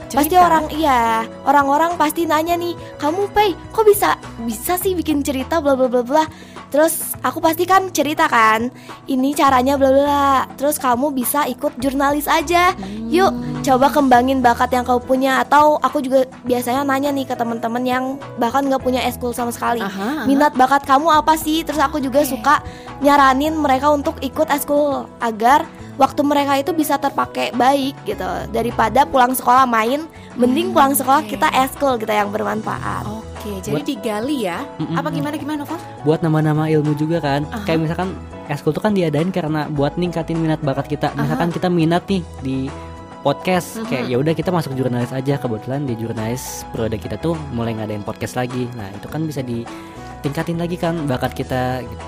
Pasti 0.09 0.33
Cerita? 0.33 0.48
orang 0.48 0.64
iya, 0.72 1.01
orang-orang 1.44 2.01
pasti 2.01 2.24
nanya 2.24 2.57
nih, 2.57 2.72
kamu 2.96 3.29
Pei, 3.29 3.53
kok 3.68 3.85
bisa 3.85 4.16
bisa 4.40 4.81
sih 4.81 4.96
bikin 4.96 5.20
cerita 5.20 5.61
bla 5.61 5.77
bla 5.77 5.85
bla 5.85 6.01
bla. 6.01 6.24
Terus 6.68 7.16
aku 7.24 7.40
pasti 7.40 7.64
kan 7.64 7.88
cerita 7.88 8.28
kan, 8.28 8.68
ini 9.09 9.33
caranya 9.33 9.81
bla 9.81 9.88
bla. 9.88 10.02
bla. 10.04 10.33
Terus 10.61 10.76
kamu 10.76 11.16
bisa 11.16 11.48
ikut 11.48 11.76
jurnalis 11.81 12.28
aja. 12.28 12.76
Yuk, 13.09 13.33
coba 13.64 13.88
kembangin 13.88 14.44
bakat 14.44 14.72
yang 14.76 14.85
kau 14.85 15.00
punya 15.00 15.40
atau 15.40 15.81
aku 15.81 16.04
juga 16.04 16.28
biasanya 16.44 16.85
nanya 16.85 17.09
nih 17.09 17.24
ke 17.24 17.35
teman-teman 17.35 17.83
yang 17.85 18.04
bahkan 18.37 18.68
nggak 18.68 18.85
punya 18.85 19.00
eskul 19.09 19.33
sama 19.33 19.48
sekali. 19.48 19.81
Aha, 19.81 19.88
aha. 19.88 20.24
Minat 20.28 20.52
bakat 20.54 20.85
kamu 20.85 21.09
apa 21.09 21.40
sih? 21.40 21.64
Terus 21.64 21.81
aku 21.81 22.04
juga 22.04 22.20
Oke. 22.20 22.37
suka 22.37 22.61
nyaranin 23.00 23.57
mereka 23.57 23.88
untuk 23.88 24.20
ikut 24.20 24.48
eskul 24.52 25.09
agar 25.24 25.64
waktu 25.98 26.22
mereka 26.22 26.54
itu 26.62 26.70
bisa 26.72 26.94
terpakai 26.96 27.50
baik 27.52 27.94
gitu 28.07 28.24
daripada 28.54 29.02
pulang 29.04 29.35
sekolah 29.35 29.66
main 29.66 30.07
mending 30.38 30.70
pulang 30.70 30.94
sekolah 30.94 31.26
kita 31.26 31.50
eskul 31.66 31.98
kita 31.98 32.14
yang 32.14 32.31
bermanfaat 32.31 33.04
Oke, 33.38 33.62
jadi 33.62 33.83
digali 33.85 34.37
ya. 34.42 34.59
Mm-mm. 34.77 34.98
Apa 34.98 35.09
gimana 35.09 35.35
gimana, 35.35 35.62
Nova? 35.62 35.79
buat 36.03 36.20
nama-nama 36.20 36.66
ilmu 36.66 36.94
juga 36.94 37.18
kan 37.18 37.42
Aha. 37.44 37.62
kayak 37.62 37.79
misalkan 37.81 38.11
eskul 38.46 38.70
tuh 38.70 38.81
kan 38.81 38.92
diadain 38.92 39.29
karena 39.29 39.66
buat 39.68 39.94
ningkatin 39.94 40.37
minat 40.37 40.59
bakat 40.59 40.88
kita 40.88 41.12
misalkan 41.14 41.51
kita 41.51 41.68
minat 41.68 42.03
nih 42.07 42.22
di 42.40 42.57
podcast 43.20 43.77
Mhm. 43.77 43.87
kayak 43.87 44.05
ya 44.07 44.16
udah 44.16 44.33
kita 44.33 44.48
masuk 44.48 44.72
jurnalis 44.72 45.11
aja 45.11 45.37
kebetulan 45.37 45.85
di 45.85 45.94
jurnalis 45.94 46.64
periode 46.70 46.96
kita 46.96 47.18
tuh 47.18 47.35
mulai 47.51 47.74
ngadain 47.74 48.01
podcast 48.01 48.35
lagi 48.35 48.70
nah 48.72 48.88
itu 48.88 49.05
kan 49.05 49.22
bisa 49.22 49.42
ditingkatin 49.42 50.57
lagi 50.57 50.74
kan 50.74 51.05
bakat 51.05 51.35
kita 51.35 51.83
gitu 51.83 52.05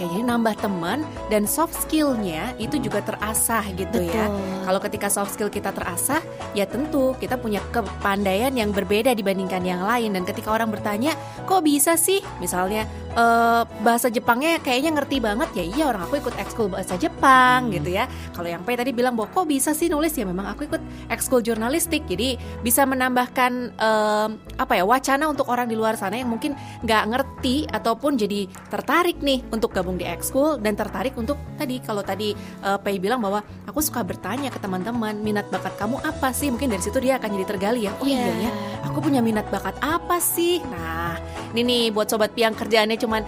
Oke, 0.00 0.16
jadi 0.16 0.24
nambah 0.32 0.56
teman 0.64 1.04
dan 1.28 1.44
soft 1.44 1.76
skillnya 1.76 2.56
itu 2.56 2.80
juga 2.80 3.04
terasah 3.04 3.68
gitu 3.76 4.00
ya. 4.00 4.32
Betul. 4.32 4.64
Kalau 4.64 4.80
ketika 4.80 5.08
soft 5.12 5.36
skill 5.36 5.52
kita 5.52 5.76
terasah, 5.76 6.24
ya 6.56 6.64
tentu 6.64 7.12
kita 7.20 7.36
punya 7.36 7.60
kepandaian 7.68 8.48
yang 8.48 8.72
berbeda 8.72 9.12
dibandingkan 9.12 9.60
yang 9.60 9.84
lain. 9.84 10.16
Dan 10.16 10.24
ketika 10.24 10.56
orang 10.56 10.72
bertanya, 10.72 11.12
kok 11.44 11.60
bisa 11.60 12.00
sih? 12.00 12.24
Misalnya 12.40 12.88
eh, 13.12 13.62
bahasa 13.84 14.08
Jepangnya 14.08 14.56
kayaknya 14.64 14.96
ngerti 14.96 15.20
banget 15.20 15.52
ya. 15.52 15.64
Iya 15.68 15.84
orang 15.92 16.08
aku 16.08 16.16
ikut 16.16 16.32
ekskul 16.40 16.72
bahasa 16.72 16.96
Jepang 16.96 17.68
Hmm. 17.68 17.76
gitu 17.76 17.92
ya. 17.92 18.08
Kalau 18.32 18.48
yang 18.48 18.64
Pei 18.64 18.80
tadi 18.80 18.96
bilang 18.96 19.20
bahwa 19.20 19.28
kok 19.28 19.52
bisa 19.52 19.76
sih 19.76 19.92
nulis 19.92 20.16
ya 20.16 20.24
memang 20.24 20.48
aku 20.48 20.64
ikut 20.64 20.80
ekskul 21.12 21.44
jurnalistik. 21.44 22.08
Jadi 22.08 22.40
bisa 22.64 22.88
menambahkan 22.88 23.76
eh, 23.76 24.28
apa 24.56 24.72
ya 24.80 24.88
wacana 24.88 25.28
untuk 25.28 25.44
orang 25.52 25.68
di 25.68 25.76
luar 25.76 26.00
sana 26.00 26.16
yang 26.16 26.32
mungkin 26.32 26.56
nggak 26.88 27.04
ngerti 27.12 27.68
ataupun 27.68 28.16
jadi 28.16 28.48
tertarik 28.72 29.20
nih 29.20 29.44
untuk 29.52 29.76
gabung 29.76 29.89
di 29.96 30.04
ekskul 30.04 30.60
dan 30.60 30.76
tertarik 30.76 31.16
untuk 31.16 31.40
tadi 31.56 31.80
kalau 31.80 32.04
tadi 32.04 32.34
eh, 32.36 32.78
Pei 32.82 33.00
bilang 33.00 33.18
bahwa 33.24 33.40
aku 33.64 33.80
suka 33.80 34.04
bertanya 34.04 34.52
ke 34.52 34.58
teman-teman 34.60 35.16
minat 35.18 35.48
bakat 35.48 35.74
kamu 35.80 35.98
apa 36.04 36.30
sih? 36.30 36.50
Mungkin 36.52 36.70
dari 36.70 36.82
situ 36.82 36.98
dia 37.00 37.16
akan 37.16 37.28
jadi 37.40 37.46
tergali 37.46 37.86
ya. 37.88 37.92
Oh 37.98 38.06
iya 38.06 38.30
ya. 38.46 38.50
Aku 38.90 39.00
punya 39.00 39.24
minat 39.24 39.48
bakat 39.48 39.74
apa 39.80 40.20
sih? 40.20 40.60
Nah 40.66 41.16
ini 41.56 41.62
nih 41.64 41.82
buat 41.90 42.06
sobat 42.10 42.34
piang 42.36 42.52
kerjaannya 42.54 42.98
cuman 43.00 43.22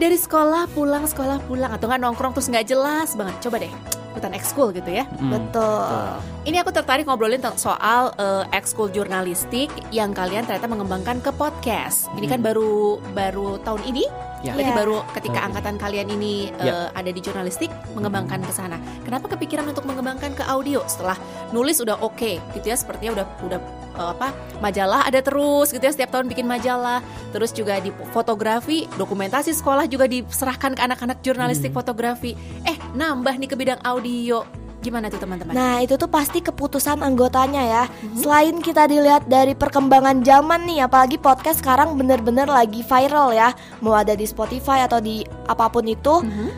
dari 0.00 0.16
sekolah 0.16 0.70
pulang 0.72 1.04
sekolah 1.04 1.42
pulang. 1.44 1.74
Atau 1.74 1.90
nggak 1.90 2.00
nongkrong 2.00 2.32
terus 2.32 2.48
nggak 2.48 2.66
jelas 2.68 3.12
banget. 3.18 3.36
Coba 3.42 3.58
deh 3.60 3.72
ikutan 4.10 4.34
ekskul 4.34 4.74
gitu 4.74 4.90
ya. 4.90 5.06
Mm. 5.22 5.30
betul. 5.30 6.18
ini 6.42 6.58
aku 6.58 6.74
tertarik 6.74 7.06
ngobrolin 7.06 7.38
tentang 7.38 7.54
soal 7.62 8.10
eh, 8.18 8.58
ekskul 8.58 8.90
jurnalistik 8.90 9.70
yang 9.94 10.10
kalian 10.10 10.42
ternyata 10.42 10.66
mengembangkan 10.66 11.22
ke 11.22 11.30
podcast. 11.30 12.10
Ini 12.18 12.26
kan 12.26 12.42
Hmm. 12.42 12.48
baru 12.50 12.98
baru 13.14 13.48
tahun 13.62 13.86
ini, 13.86 14.04
Ya. 14.40 14.56
berarti 14.56 14.72
Iya. 14.72 14.78
baru 14.80 14.96
ketika 15.12 15.38
angkatan 15.44 15.76
kalian 15.76 16.08
ini 16.10 16.48
Ya. 16.58 16.88
ada 16.90 17.10
di 17.12 17.20
jurnalistik 17.20 17.68
mengembangkan 17.92 18.40
ke 18.40 18.52
sana. 18.52 18.80
Kenapa 19.04 19.28
kepikiran 19.28 19.68
untuk 19.68 19.84
mengembangkan 19.84 20.32
ke 20.32 20.44
audio 20.44 20.80
setelah 20.88 21.16
nulis 21.52 21.76
udah 21.78 22.00
oke 22.00 22.40
gitu 22.56 22.66
ya, 22.66 22.76
sepertinya 22.76 23.20
udah 23.20 23.26
udah 23.44 23.60
eh, 23.90 24.08
apa 24.16 24.32
majalah 24.58 25.04
ada 25.04 25.20
terus 25.20 25.68
gitu 25.70 25.82
ya 25.82 25.92
setiap 25.92 26.14
tahun 26.14 26.30
bikin 26.30 26.48
majalah, 26.48 27.04
terus 27.30 27.52
juga 27.52 27.76
di 27.78 27.92
fotografi, 28.10 28.88
dokumentasi 28.96 29.52
sekolah 29.52 29.84
juga 29.84 30.08
diserahkan 30.08 30.72
ke 30.72 30.80
anak-anak 30.80 31.20
jurnalistik 31.20 31.74
Hmm. 31.74 31.84
fotografi. 31.84 32.32
Eh 32.64 32.80
nambah 32.96 33.36
nih 33.36 33.48
ke 33.50 33.56
bidang 33.58 33.80
audio. 33.84 34.40
Gimana 34.80 35.06
tuh 35.06 35.20
teman-teman? 35.20 35.52
Nah 35.52 35.78
itu 35.78 35.94
tuh 35.94 36.08
pasti 36.08 36.40
keputusan 36.40 37.00
anggotanya 37.00 37.62
ya 37.62 37.84
Mhm. 37.84 38.16
Selain 38.16 38.56
kita 38.58 38.84
dilihat 38.84 39.24
dari 39.26 39.52
perkembangan 39.52 40.20
zaman 40.20 40.64
nih 40.64 40.84
Apalagi 40.84 41.16
podcast 41.16 41.60
sekarang 41.60 41.94
bener-bener 41.94 42.44
lagi 42.44 42.80
viral 42.80 43.30
ya 43.30 43.52
Mau 43.78 43.92
ada 43.92 44.12
di 44.12 44.24
Spotify 44.24 44.82
atau 44.82 44.98
di 44.98 45.20
apa 45.44 45.68
pun 45.68 45.84
itu 45.84 46.20
Mhm. 46.20 46.48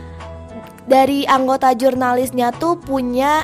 Dari 0.82 1.22
anggota 1.24 1.70
jurnalisnya 1.72 2.50
tuh 2.52 2.74
punya 2.76 3.42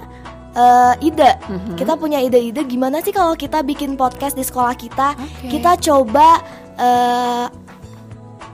eh, 0.50 0.94
ide 1.00 1.38
Mhm. 1.44 1.74
Kita 1.74 1.94
punya 1.94 2.18
ide-ide 2.18 2.62
gimana 2.64 2.98
sih 2.98 3.10
kalau 3.10 3.34
kita 3.34 3.62
bikin 3.62 3.94
podcast 3.94 4.34
di 4.34 4.42
sekolah 4.42 4.74
kita 4.74 5.14
Oke. 5.14 5.46
Kita 5.50 5.74
coba 5.76 6.38
eh, 6.74 7.46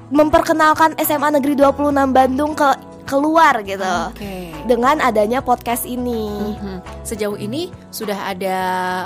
memperkenalkan 0.07 0.97
SMA 0.99 1.33
Negeri 1.33 1.55
26 1.55 1.85
Bandung 2.11 2.53
ke 2.53 2.69
keluar 3.05 3.61
gitu 3.63 3.85
Oke. 4.11 4.51
Dengan 4.65 4.99
adanya 4.99 5.41
podcast 5.41 5.85
ini 5.85 6.57
Mhm. 6.57 7.05
Sejauh 7.05 7.37
ini 7.37 7.69
sudah 7.93 8.17
ada 8.27 8.59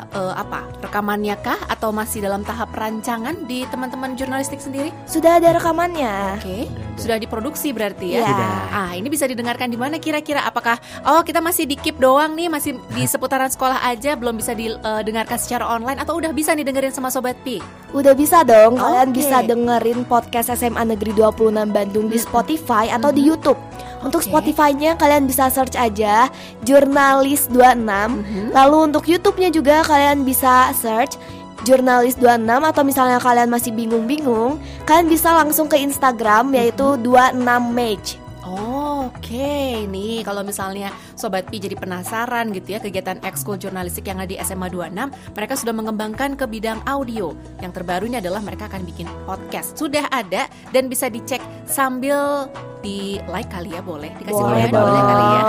eh, 0.06 0.34
apa 0.34 0.62
rekamannya 0.80 1.34
kah 1.38 1.58
atau 1.66 1.90
masih 1.90 2.22
dalam 2.22 2.40
tahap 2.40 2.70
rancangan 2.70 3.44
di 3.44 3.66
teman-teman 3.66 4.14
jurnalistik 4.14 4.58
sendiri? 4.58 4.94
Sudah 5.04 5.36
ada 5.36 5.50
rekamannya 5.52 6.38
Oke, 6.38 6.70
ada. 6.70 6.94
sudah 6.94 7.16
diproduksi 7.16 7.74
berarti 7.74 8.14
ya. 8.14 8.22
Iya. 8.22 8.28
Sudah. 8.30 8.50
Ah, 8.70 8.92
ini 8.94 9.08
bisa 9.08 9.26
didengarkan 9.26 9.66
di 9.66 9.74
mana 9.74 9.98
kira-kira? 9.98 10.46
Apakah 10.46 10.78
oh 11.04 11.20
kita 11.20 11.42
masih 11.42 11.66
di 11.66 11.74
keep 11.74 11.98
doang 11.98 12.38
nih, 12.38 12.46
masih 12.46 12.78
di 12.88 13.02
seputaran 13.10 13.50
sekolah 13.50 13.82
aja, 13.84 14.14
belum 14.14 14.38
bisa 14.38 14.54
didengarkan 14.54 15.36
secara 15.36 15.66
online 15.66 15.98
atau 15.98 16.14
udah 16.14 16.30
bisa 16.30 16.54
nih 16.54 16.62
dengerin 16.62 16.94
sama 16.94 17.10
sobat 17.10 17.34
Pi? 17.42 17.58
Udah 17.90 18.14
bisa 18.14 18.46
dong, 18.46 18.78
kalian 18.78 19.10
Oke. 19.10 19.16
bisa 19.18 19.42
dengerin 19.42 20.04
podcast 20.04 20.54
SMA 20.54 20.86
Negeri 20.86 21.12
26 21.12 21.66
Bandung 21.68 22.06
di 22.06 22.16
Spotify 22.16 22.88
atau 22.88 23.10
di 23.10 23.24
YouTube. 23.24 23.58
Untuk 24.02 24.22
Oke. 24.22 24.30
Spotify-nya 24.30 24.94
kalian 24.94 25.26
bisa 25.26 25.50
search 25.50 25.74
aja 25.74 26.30
Jurnalis 26.62 27.50
26. 27.50 28.22
Mhm. 28.22 28.54
Lalu 28.54 28.76
untuk 28.92 29.04
YouTube-nya 29.06 29.50
juga 29.50 29.82
kalian 29.86 30.22
bisa 30.22 30.70
search 30.74 31.18
Jurnalis 31.66 32.14
26 32.14 32.62
atau 32.62 32.82
misalnya 32.86 33.18
kalian 33.18 33.50
masih 33.50 33.74
bingung-bingung, 33.74 34.62
kalian 34.86 35.10
bisa 35.10 35.34
langsung 35.34 35.66
ke 35.66 35.74
Instagram 35.74 36.54
yaitu 36.54 36.94
26 37.02 37.74
Mage. 37.74 38.14
Oh, 38.46 38.88
Oke, 39.08 39.88
nih 39.88 40.20
kalau 40.20 40.44
misalnya 40.44 40.92
Sobat 41.16 41.48
Pi 41.48 41.56
jadi 41.56 41.76
penasaran 41.76 42.52
gitu 42.52 42.76
ya 42.76 42.80
kegiatan 42.80 43.16
ekskul 43.24 43.56
jurnalistik 43.56 44.04
yang 44.04 44.20
ada 44.20 44.28
di 44.28 44.36
SMA 44.40 44.68
26 44.68 45.12
Mereka 45.32 45.54
sudah 45.56 45.72
mengembangkan 45.72 46.36
ke 46.36 46.44
bidang 46.44 46.84
audio 46.84 47.32
Yang 47.60 47.72
terbaru 47.80 48.04
ini 48.04 48.20
adalah 48.20 48.44
mereka 48.44 48.68
akan 48.68 48.84
bikin 48.84 49.08
podcast 49.24 49.76
Sudah 49.80 50.08
ada 50.12 50.44
dan 50.72 50.92
bisa 50.92 51.08
dicek 51.08 51.40
sambil 51.64 52.48
di 52.88 53.20
like 53.28 53.52
kali 53.52 53.68
ya 53.68 53.84
boleh 53.84 54.08
dikasih 54.16 54.32
Boleh 54.32 54.64
komen 54.64 54.72
boleh 54.72 54.96
dong. 54.96 55.04
kali 55.04 55.26
ya. 55.28 55.44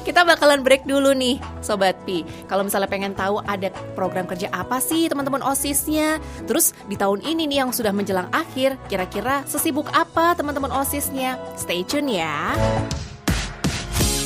Kita 0.08 0.24
bakalan 0.24 0.64
break 0.64 0.88
dulu 0.88 1.12
nih 1.12 1.36
Sobat 1.60 2.00
Pi 2.08 2.24
Kalau 2.48 2.64
misalnya 2.64 2.88
pengen 2.88 3.12
tahu 3.12 3.44
ada 3.44 3.68
program 3.92 4.24
kerja 4.24 4.48
apa 4.48 4.80
sih 4.80 5.12
teman-teman 5.12 5.44
OSISnya 5.44 6.16
Terus 6.48 6.72
di 6.88 6.96
tahun 6.96 7.20
ini 7.20 7.44
nih 7.44 7.60
yang 7.60 7.68
sudah 7.70 7.92
menjelang 7.92 8.32
akhir 8.32 8.80
Kira-kira 8.88 9.44
sesibuk 9.44 9.92
apa 9.92 10.32
teman-teman 10.32 10.72
OSISnya 10.72 11.36
Stay 11.60 11.84
tune 11.84 12.08
ya 12.08 12.56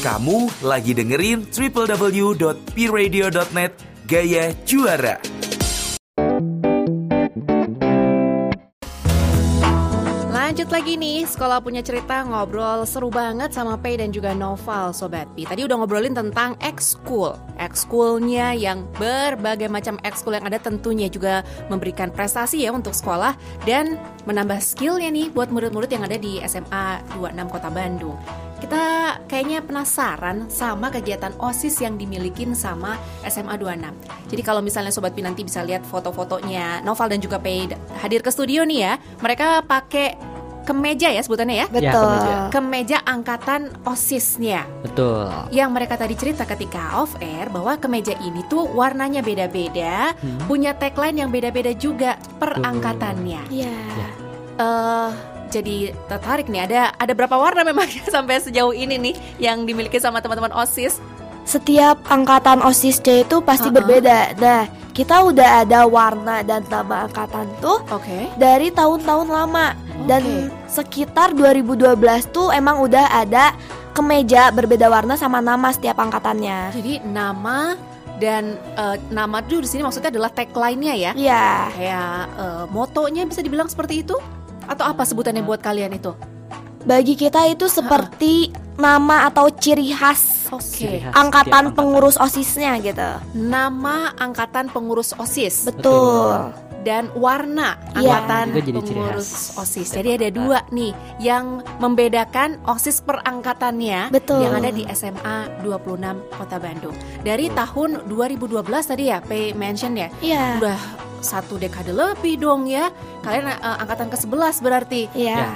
Kamu 0.01 0.49
lagi 0.63 0.95
dengerin 0.95 1.51
www.pradio.net 1.51 3.73
Gaya 4.07 4.55
Juara. 4.63 5.19
Lanjut 10.57 10.73
lagi 10.73 10.97
nih, 10.97 11.29
sekolah 11.29 11.61
punya 11.61 11.85
cerita 11.85 12.25
ngobrol 12.25 12.89
seru 12.89 13.13
banget 13.13 13.53
sama 13.53 13.77
Pei 13.77 14.01
dan 14.01 14.09
juga 14.09 14.33
Noval 14.33 14.97
Sobat 14.97 15.29
Pi. 15.37 15.45
Tadi 15.45 15.69
udah 15.69 15.77
ngobrolin 15.77 16.17
tentang 16.17 16.57
ekskul. 16.65 17.37
Ekskulnya 17.61 18.57
yang 18.57 18.89
berbagai 18.97 19.69
macam 19.69 20.01
ekskul 20.01 20.33
yang 20.33 20.49
ada 20.49 20.57
tentunya 20.57 21.13
juga 21.13 21.45
memberikan 21.69 22.09
prestasi 22.09 22.65
ya 22.65 22.73
untuk 22.73 22.97
sekolah 22.97 23.37
dan 23.69 24.01
menambah 24.25 24.57
skillnya 24.65 25.13
nih 25.13 25.29
buat 25.29 25.53
murid-murid 25.53 25.93
yang 25.93 26.09
ada 26.09 26.17
di 26.17 26.41
SMA 26.49 27.05
26 27.21 27.53
Kota 27.53 27.69
Bandung. 27.69 28.17
Kita 28.57 28.85
kayaknya 29.29 29.61
penasaran 29.61 30.49
sama 30.49 30.89
kegiatan 30.89 31.37
OSIS 31.37 31.85
yang 31.85 32.01
dimilikin 32.01 32.57
sama 32.57 32.97
SMA 33.29 33.61
26. 33.61 34.33
Jadi 34.33 34.41
kalau 34.41 34.65
misalnya 34.65 34.89
Sobat 34.89 35.13
Pi 35.13 35.21
nanti 35.21 35.45
bisa 35.45 35.61
lihat 35.61 35.85
foto-fotonya 35.85 36.81
Noval 36.81 37.13
dan 37.13 37.21
juga 37.21 37.37
Pei 37.37 37.69
hadir 38.01 38.25
ke 38.25 38.33
studio 38.33 38.65
nih 38.65 38.79
ya. 38.81 38.97
Mereka 39.21 39.69
pakai 39.69 40.36
kemeja 40.67 41.09
ya 41.09 41.23
sebutannya 41.23 41.57
ya. 41.63 41.67
Betul. 41.71 41.95
kemeja. 41.95 42.35
Kemeja 42.51 42.99
angkatan 43.07 43.61
OSISnya 43.87 44.67
Betul. 44.83 45.31
Yang 45.55 45.71
mereka 45.71 45.95
tadi 45.95 46.15
cerita 46.19 46.43
ketika 46.43 46.99
off 46.99 47.15
air 47.23 47.47
Bahwa 47.49 47.79
kemeja 47.79 48.19
ini 48.19 48.43
tuh 48.51 48.67
warnanya 48.67 49.23
beda-beda 49.23 50.13
Hmm. 50.19 50.43
Punya 50.51 50.75
tagline 50.75 51.23
yang 51.23 51.31
beda-beda 51.31 51.71
juga 51.73 52.19
per 52.43 52.59
Betul. 52.59 52.67
angkatannya 52.67 53.43
Iya. 53.49 53.71
Ya. 53.71 54.09
eh 54.57 55.11
jadi 55.47 55.95
tertarik 56.11 56.51
nih 56.51 56.67
ada 56.67 56.81
ada 56.99 57.13
berapa 57.15 57.39
warna 57.39 57.63
memang 57.63 57.87
sampai 58.15 58.43
sejauh 58.43 58.75
ini 58.75 58.99
nih 58.99 59.15
yang 59.39 59.63
dimiliki 59.63 59.97
sama 60.03 60.19
teman-teman 60.19 60.51
OSIS. 60.53 60.99
Setiap 61.47 62.03
angkatan 62.11 62.59
OSIS 62.59 62.99
C 62.99 63.23
itu 63.23 63.39
pasti 63.39 63.71
Uh-uh. 63.71 63.79
berbeda. 63.79 64.35
Nah, 64.35 64.67
kita 64.91 65.23
udah 65.23 65.63
ada 65.63 65.87
warna 65.87 66.43
dan 66.43 66.67
nama 66.67 67.07
angkatan 67.07 67.47
tuh 67.63 67.87
Oke. 67.93 68.27
dari 68.35 68.75
tahun-tahun 68.75 69.31
lama 69.31 69.79
dan 70.11 70.51
sekitar 70.67 71.37
2012 71.39 71.95
tuh 72.35 72.51
emang 72.51 72.83
udah 72.83 73.15
ada 73.15 73.55
kemeja 73.95 74.51
berbeda 74.51 74.91
warna 74.91 75.15
sama 75.15 75.39
nama 75.39 75.71
setiap 75.71 76.03
angkatannya. 76.03 76.75
Jadi 76.75 77.05
nama 77.07 77.79
dan 78.19 78.57
eh, 78.57 78.97
nama 79.13 79.45
tuh 79.45 79.63
di 79.63 79.69
sini 79.69 79.85
maksudnya 79.85 80.11
adalah 80.11 80.33
tagline-nya 80.33 80.95
ya. 80.99 81.13
Iya. 81.15 81.47
Kayak 81.77 82.17
eh, 82.41 82.65
motonya 82.75 83.23
bisa 83.29 83.41
dibilang 83.45 83.71
seperti 83.71 84.03
itu 84.03 84.17
atau 84.67 84.85
apa 84.89 85.07
sebutannya 85.07 85.47
buat 85.47 85.63
kalian 85.63 85.95
itu? 85.95 86.11
Bagi 86.87 87.19
kita 87.19 87.51
itu 87.51 87.67
seperti 87.67 88.55
nama 88.79 89.27
atau 89.27 89.51
ciri 89.51 89.91
khas 89.91 90.47
Oke. 90.55 90.63
Ciri 90.87 90.99
khas 91.03 91.19
angkatan 91.19 91.65
setiap 91.67 91.75
pengurus 91.75 92.15
OSISnya 92.15 92.79
gitu. 92.79 93.11
Nama 93.35 94.15
angkatan 94.15 94.71
pengurus 94.71 95.11
OSIS 95.19 95.67
Betul. 95.67 96.55
dan 96.87 97.11
warna 97.19 97.75
Iya. 97.99 98.23
angkatan 98.23 98.45
pengurus 98.71 99.27
khas 99.27 99.59
OSIS. 99.59 99.89
Jadi 99.99 100.09
ada 100.15 100.31
angkatan. 100.31 100.39
dua 100.39 100.59
nih 100.71 100.93
yang 101.19 101.45
membedakan 101.83 102.63
OSIS 102.63 103.03
per 103.03 103.19
angkatannya 103.27 104.15
Betul. 104.15 104.47
yang 104.47 104.55
ada 104.55 104.71
di 104.71 104.87
SMA 104.87 105.51
26 105.67 106.23
Kota 106.31 106.63
Bandung. 106.63 106.95
Dari 107.27 107.51
tahun 107.51 108.07
2012 108.07 108.87
tadi 108.87 109.11
ya, 109.11 109.19
P 109.19 109.51
mention 109.59 109.99
ya. 109.99 110.07
Iya. 110.23 110.63
Udah 110.63 110.79
satu 111.19 111.59
dekade 111.59 111.91
lebih 111.91 112.39
dong 112.39 112.71
ya. 112.71 112.95
Kalian 113.27 113.51
eh, 113.51 113.83
angkatan 113.83 114.07
ke-11 114.07 114.55
berarti. 114.63 115.11
Iya. 115.11 115.39
Ya. 115.43 115.51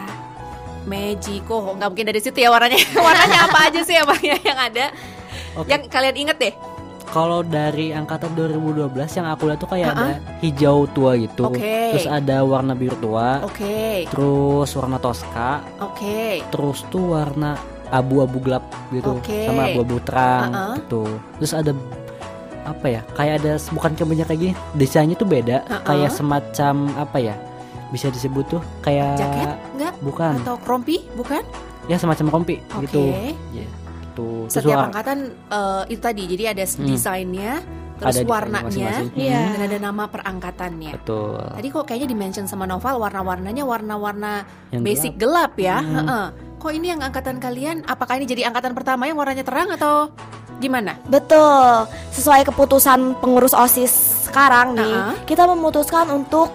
Magico, 0.83 1.75
nggak 1.75 1.89
mungkin 1.89 2.07
dari 2.07 2.21
situ 2.21 2.37
ya 2.37 2.49
warnanya. 2.49 2.79
warnanya 3.07 3.39
apa 3.47 3.59
aja 3.69 3.81
sih 3.83 3.95
emang 3.95 4.21
ya 4.21 4.37
yang 4.41 4.59
ada? 4.59 4.87
Oke. 5.55 5.69
Yang 5.69 5.83
kalian 5.89 6.17
inget 6.19 6.39
deh. 6.39 6.55
Kalau 7.11 7.43
dari 7.43 7.91
angkatan 7.91 8.39
2012 8.39 8.87
yang 8.95 9.27
aku 9.27 9.51
lihat 9.51 9.59
tuh 9.59 9.67
kayak 9.67 9.91
Ha-ha. 9.91 9.99
ada 9.99 10.15
hijau 10.39 10.87
tua 10.87 11.19
gitu. 11.19 11.51
Oke. 11.51 11.91
Terus 11.91 12.07
ada 12.07 12.47
warna 12.47 12.71
biru 12.73 12.95
tua. 12.97 13.43
Oke, 13.43 14.07
Terus 14.07 14.71
warna 14.73 14.97
toska. 14.97 15.59
oke. 15.83 16.39
Terus 16.47 16.87
tuh 16.87 17.19
warna 17.19 17.59
abu-abu 17.91 18.39
gelap 18.39 18.63
gitu. 18.95 19.19
Oke. 19.19 19.43
Sama 19.43 19.67
abu-abu 19.67 19.99
terang 20.01 20.51
Ha-ha. 20.55 20.75
gitu. 20.79 21.03
Terus 21.43 21.51
ada 21.51 21.73
apa 22.63 22.87
ya? 22.87 23.03
Kayak 23.19 23.35
ada 23.43 23.53
bukan 23.75 23.93
kemeja 23.99 24.23
kayak 24.23 24.41
gini. 24.41 24.55
Desainnya 24.79 25.19
tuh 25.19 25.27
beda. 25.27 25.67
Ha-ha. 25.67 25.83
Kayak 25.83 26.15
semacam 26.15 26.75
apa 26.95 27.19
ya? 27.19 27.35
Bisa 27.91 28.07
disebut 28.07 28.47
tuh 28.49 28.63
kayak 28.81 29.19
Jaket 29.19 29.51
enggak? 29.75 29.95
bukan. 30.01 30.35
Atau 30.39 30.57
krompi? 30.59 31.03
Bukan? 31.13 31.43
Ya 31.87 31.99
semacam 31.99 32.27
kompi 32.31 32.63
Oke. 32.71 32.87
gitu. 32.87 33.03
Ya, 33.51 33.67
gitu. 33.99 34.29
Terus 34.47 34.53
Setiap 34.53 34.77
war- 34.77 34.87
angkatan 34.89 35.19
eh, 35.49 35.83
itu 35.89 36.01
tadi, 36.01 36.23
jadi 36.27 36.45
ada 36.51 36.63
Hmm. 36.63 36.87
desainnya, 36.87 37.53
terus 37.97 38.17
ada 38.17 38.23
warnanya. 38.25 38.93
Iya. 39.11 39.41
dan 39.51 39.63
ada 39.65 39.79
nama 39.81 40.05
perangkatannya. 40.07 40.93
Betul. 40.95 41.43
Tadi 41.51 41.69
kok 41.69 41.85
kayaknya 41.85 42.09
dimention 42.09 42.47
sama 42.47 42.63
Noval 42.65 42.97
warna-warnanya 42.97 43.63
warna-warna 43.63 44.47
Yang 44.71 44.83
basic 44.83 45.13
gelap, 45.17 45.55
ya. 45.57 45.79
Hmm. 45.79 45.95
Heeh. 45.97 46.27
Kok 46.61 46.71
ini 46.71 46.87
yang 46.89 47.01
angkatan 47.01 47.41
kalian? 47.41 47.83
Apakah 47.85 48.15
ini 48.15 48.29
jadi 48.29 48.47
angkatan 48.47 48.71
pertama 48.71 49.09
yang 49.09 49.17
warnanya 49.17 49.43
terang 49.43 49.73
atau 49.73 50.13
gimana? 50.59 51.01
Betul. 51.09 51.89
Sesuai 52.13 52.45
keputusan 52.45 53.17
pengurus 53.17 53.51
OSIS 53.51 53.91
sekarang 54.29 54.77
nih, 54.77 54.93
Uh-uh. 54.93 55.17
kita 55.25 55.43
memutuskan 55.45 56.07
untuk 56.07 56.53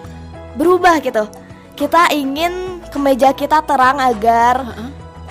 berubah 0.56 0.98
gitu. 1.04 1.28
Kita 1.76 2.10
ingin 2.16 2.80
kemeja 2.88 3.36
kita 3.36 3.60
terang 3.62 4.00
agar 4.00 4.64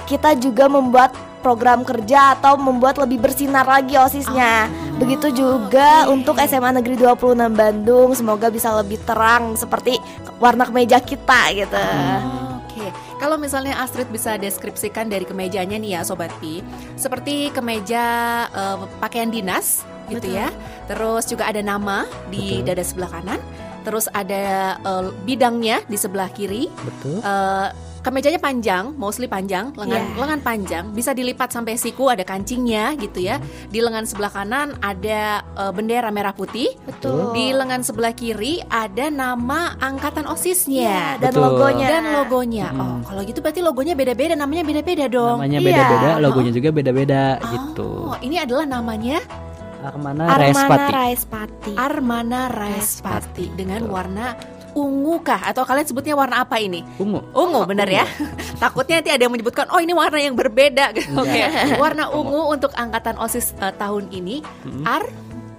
kita 0.06 0.38
juga 0.38 0.70
membuat 0.70 1.18
program 1.46 1.86
kerja 1.86 2.34
atau 2.38 2.58
membuat 2.58 2.98
lebih 2.98 3.22
bersinar 3.22 3.70
lagi 3.70 3.94
OSISnya. 3.94 4.66
Begitu 4.98 5.30
juga 5.30 6.10
untuk 6.10 6.42
SMA 6.42 6.82
Negeri 6.82 6.98
26 6.98 7.38
Bandung, 7.54 8.10
semoga 8.18 8.50
bisa 8.50 8.74
lebih 8.74 8.98
terang 9.06 9.54
seperti 9.54 10.02
warna 10.42 10.66
kemeja 10.66 10.98
kita 10.98 11.54
gitu. 11.54 11.78
Oh, 11.78 12.56
Oke, 12.76 12.92
kalau 13.22 13.38
misalnya 13.38 13.78
Astrid 13.80 14.10
bisa 14.10 14.36
deskripsikan 14.42 15.08
dari 15.08 15.24
kemejanya 15.24 15.80
nih 15.80 15.96
ya 15.96 16.02
Sobat 16.04 16.28
Pi 16.44 16.60
Seperti 17.00 17.48
kemeja 17.56 18.04
eh, 18.52 18.78
pakaian 19.00 19.32
dinas 19.32 19.88
gitu 20.12 20.28
Betul. 20.28 20.36
ya 20.44 20.52
Terus 20.92 21.24
juga 21.24 21.48
ada 21.48 21.64
nama 21.64 22.04
di 22.28 22.60
Betul. 22.60 22.68
dada 22.68 22.84
sebelah 22.84 23.12
kanan 23.16 23.40
Terus 23.86 24.10
ada 24.10 24.44
eh, 24.76 25.06
bidangnya 25.24 25.86
di 25.86 25.96
sebelah 25.96 26.28
kiri 26.28 26.68
Betul. 26.74 27.22
Eh, 27.22 27.70
Kemejanya 28.06 28.38
panjang, 28.38 28.94
mostly 29.02 29.26
panjang, 29.26 29.74
lengan 29.74 29.98
Iya. 29.98 30.14
lengan 30.22 30.40
panjang, 30.46 30.84
bisa 30.94 31.10
dilipat 31.10 31.50
sampai 31.50 31.74
siku, 31.74 32.14
ada 32.14 32.22
kancingnya 32.22 32.94
gitu 33.02 33.18
ya. 33.18 33.42
Di 33.66 33.82
lengan 33.82 34.06
sebelah 34.06 34.30
kanan 34.30 34.78
ada 34.78 35.42
eh, 35.42 35.72
bendera 35.74 36.14
merah 36.14 36.30
putih, 36.30 36.70
Betul. 36.86 37.34
di 37.34 37.50
lengan 37.50 37.82
sebelah 37.82 38.14
kiri 38.14 38.62
ada 38.70 39.10
nama 39.10 39.74
angkatan 39.82 40.30
OSISnya 40.30 40.86
Iya, 40.86 41.06
dan 41.18 41.32
Betul. 41.34 41.44
logonya. 41.50 41.88
dan 41.90 42.04
logonya. 42.14 42.68
Mm-mm. 42.70 42.86
Oh, 42.86 42.98
kalau 43.10 43.22
gitu 43.26 43.42
berarti 43.42 43.62
logonya 43.66 43.98
beda-beda, 43.98 44.38
namanya 44.38 44.62
beda-beda 44.62 45.06
dong. 45.10 45.42
Namanya 45.42 45.60
beda-beda, 45.66 46.10
logonya 46.22 46.52
juga 46.54 46.70
beda-beda 46.70 47.24
Oh, 47.42 47.50
gitu. 47.50 47.90
ini 48.22 48.38
adalah 48.38 48.70
namanya 48.70 49.18
Armana, 49.92 50.24
Armana 50.26 50.38
Raespati. 50.42 50.92
Raespati. 50.94 51.72
Armana 51.78 52.40
Raespati 52.50 53.46
dengan 53.54 53.82
warna 53.90 54.36
ungu 54.76 55.24
kah 55.24 55.40
atau 55.40 55.64
kalian 55.64 55.88
sebutnya 55.88 56.14
warna 56.14 56.44
apa 56.44 56.60
ini? 56.60 56.84
Ungu. 57.00 57.24
Ungu, 57.32 57.64
bener 57.64 57.88
ya? 57.88 58.06
Takutnya 58.62 59.00
nanti 59.00 59.12
ada 59.16 59.22
yang 59.24 59.34
menyebutkan, 59.34 59.72
oh 59.72 59.80
ini 59.80 59.96
warna 59.96 60.20
yang 60.20 60.36
berbeda. 60.36 60.92
gitu. 61.00 61.16
Oke, 61.16 61.42
warna 61.80 62.12
ungu 62.12 62.52
untuk 62.52 62.76
angkatan 62.76 63.16
osis 63.18 63.56
eh, 63.64 63.72
tahun 63.80 64.12
ini. 64.12 64.44
Mm-mm. 64.68 64.84
Armana 64.84 65.16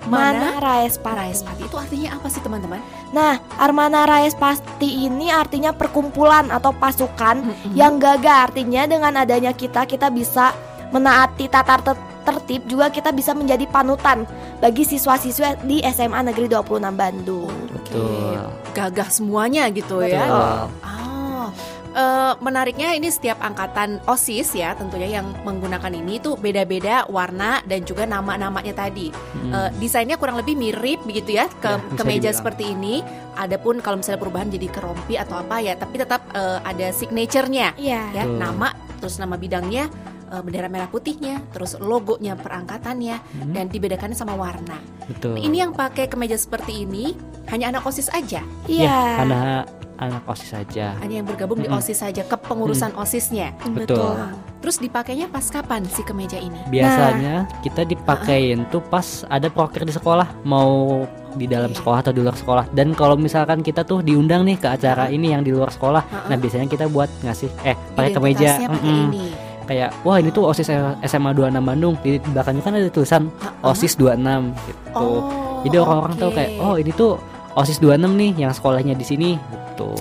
Mana 0.06 0.50
Raespati. 0.62 1.16
Raespati 1.18 1.62
itu 1.66 1.76
artinya 1.80 2.08
apa 2.14 2.26
sih 2.30 2.38
teman-teman? 2.44 2.78
Nah, 3.10 3.40
Armana 3.58 4.04
Raespati 4.06 5.08
ini 5.08 5.32
artinya 5.32 5.72
perkumpulan 5.72 6.52
atau 6.52 6.70
pasukan 6.76 7.42
Mm-mm. 7.42 7.72
yang 7.74 7.96
gagah. 7.96 8.52
Artinya 8.52 8.84
dengan 8.86 9.16
adanya 9.16 9.56
kita 9.56 9.88
kita 9.88 10.12
bisa 10.12 10.52
menaati 10.90 11.46
tata 11.46 11.78
ter- 11.78 11.98
tertib 12.22 12.66
juga 12.66 12.90
kita 12.90 13.10
bisa 13.10 13.30
menjadi 13.30 13.64
panutan 13.66 14.26
bagi 14.58 14.82
siswa-siswa 14.82 15.62
di 15.62 15.78
SMA 15.86 16.20
Negeri 16.24 16.46
26 16.48 16.90
Bandung. 16.92 17.54
Betul. 17.70 18.42
Gagah 18.72 19.08
semuanya 19.08 19.70
gitu 19.70 20.02
Betul. 20.02 20.10
ya. 20.10 20.26
Oh, 20.82 21.46
eh, 21.94 22.32
menariknya 22.40 22.92
ini 22.92 23.08
setiap 23.08 23.38
angkatan 23.38 24.02
OSIS 24.04 24.52
ya 24.52 24.74
tentunya 24.74 25.16
yang 25.16 25.38
menggunakan 25.42 25.94
ini 25.94 26.18
itu 26.18 26.34
beda-beda 26.34 27.06
warna 27.06 27.62
dan 27.62 27.86
juga 27.86 28.02
nama-namanya 28.04 28.74
tadi. 28.74 29.14
Eh, 29.46 29.70
desainnya 29.78 30.18
kurang 30.18 30.34
lebih 30.36 30.58
mirip 30.58 31.06
begitu 31.06 31.38
ya 31.38 31.46
ke 31.46 31.72
Ya, 31.72 31.94
kemeja 31.94 32.18
dibilang. 32.26 32.36
seperti 32.36 32.64
ini. 32.68 32.94
Adapun 33.36 33.78
kalau 33.78 34.02
misalnya 34.02 34.18
perubahan 34.18 34.50
jadi 34.50 34.66
ke 34.66 34.80
rompi 34.80 35.14
atau 35.14 35.38
apa 35.38 35.62
ya, 35.62 35.78
tapi 35.78 35.94
tetap 35.96 36.26
eh, 36.32 36.58
ada 36.60 36.90
signaturenya 36.90 37.78
Iya. 37.78 38.02
ya 38.12 38.24
Betul. 38.26 38.38
nama 38.40 38.68
terus 38.96 39.20
nama 39.20 39.36
bidangnya 39.36 39.92
eh, 40.36 40.42
bendera 40.42 40.68
merah 40.68 40.86
putihnya 40.86 41.40
terus 41.50 41.74
logonya 41.76 42.36
perangkatannya 42.36 43.16
Hmm. 43.16 43.52
dan 43.52 43.66
dibedakannya 43.66 44.14
sama 44.14 44.32
warna. 44.32 44.76
Betul. 45.06 45.34
Nah, 45.34 45.42
ini 45.42 45.56
yang 45.58 45.72
pakai 45.72 46.06
kemeja 46.06 46.36
seperti 46.36 46.84
ini 46.84 47.16
hanya 47.46 47.70
anak 47.70 47.82
osis 47.82 48.08
aja, 48.08 48.42
Iya. 48.66 48.84
Ya, 48.84 49.00
anak 49.18 49.64
anak 49.96 50.28
osis 50.28 50.52
saja. 50.52 50.92
hanya 51.00 51.14
yang 51.16 51.26
bergabung 51.26 51.56
di 51.56 51.64
Mm-mm. 51.64 51.80
osis 51.80 51.98
saja 51.98 52.20
kepengurusan 52.22 52.92
osisnya. 52.94 53.56
Betul. 53.66 54.12
Terus 54.60 54.76
dipakainya 54.76 55.24
pas 55.26 55.46
kapan 55.46 55.86
si 55.86 56.02
kemeja 56.02 56.36
ini? 56.36 56.58
Biasanya 56.68 57.48
kita 57.62 57.80
dipakein 57.82 58.68
tuh 58.68 58.82
pas 58.82 59.04
ada 59.26 59.48
proker 59.48 59.82
di 59.82 59.92
sekolah, 59.92 60.42
mau 60.42 61.00
di 61.32 61.44
dalam 61.44 61.70
Oke. 61.70 61.80
sekolah 61.80 61.98
atau 62.02 62.12
di 62.12 62.20
luar 62.20 62.34
sekolah. 62.34 62.64
Dan 62.70 62.92
kalau 62.92 63.16
misalkan 63.16 63.60
kita 63.60 63.84
tuh 63.84 64.00
diundang 64.00 64.44
nih 64.44 64.56
ke 64.56 64.68
acara 64.68 65.08
ini 65.08 65.32
yang 65.32 65.40
di 65.40 65.52
luar 65.52 65.70
sekolah, 65.70 66.02
Ha-ha. 66.02 66.28
nah 66.28 66.36
biasanya 66.36 66.66
kita 66.66 66.86
buat 66.86 67.08
ngasih 67.22 67.48
eh 67.62 67.76
pakai 67.94 68.12
kemeja, 68.12 68.50
pakai 68.58 68.76
Mm-mm. 68.76 69.00
ini. 69.08 69.24
Kayak 69.66 69.90
wah 70.06 70.16
ini 70.16 70.30
tuh 70.30 70.48
osis 70.48 70.70
SMA 71.04 71.30
26 71.34 71.58
Bandung. 71.60 71.94
Di 72.00 72.22
belakangnya 72.22 72.62
kan 72.62 72.74
ada 72.78 72.88
tulisan 72.88 73.22
osis 73.60 73.98
26 73.98 74.54
gitu. 74.64 74.86
Oh, 74.96 75.60
Jadi 75.66 75.76
orang-orang 75.82 76.14
tahu 76.16 76.30
oke. 76.30 76.36
kayak 76.38 76.50
oh 76.62 76.74
ini 76.78 76.90
tuh 76.94 77.18
osis 77.58 77.82
26 77.82 78.06
nih 78.14 78.30
yang 78.46 78.52
sekolahnya 78.54 78.94
di 78.94 79.04
sini 79.04 79.30
gitu. 79.36 79.92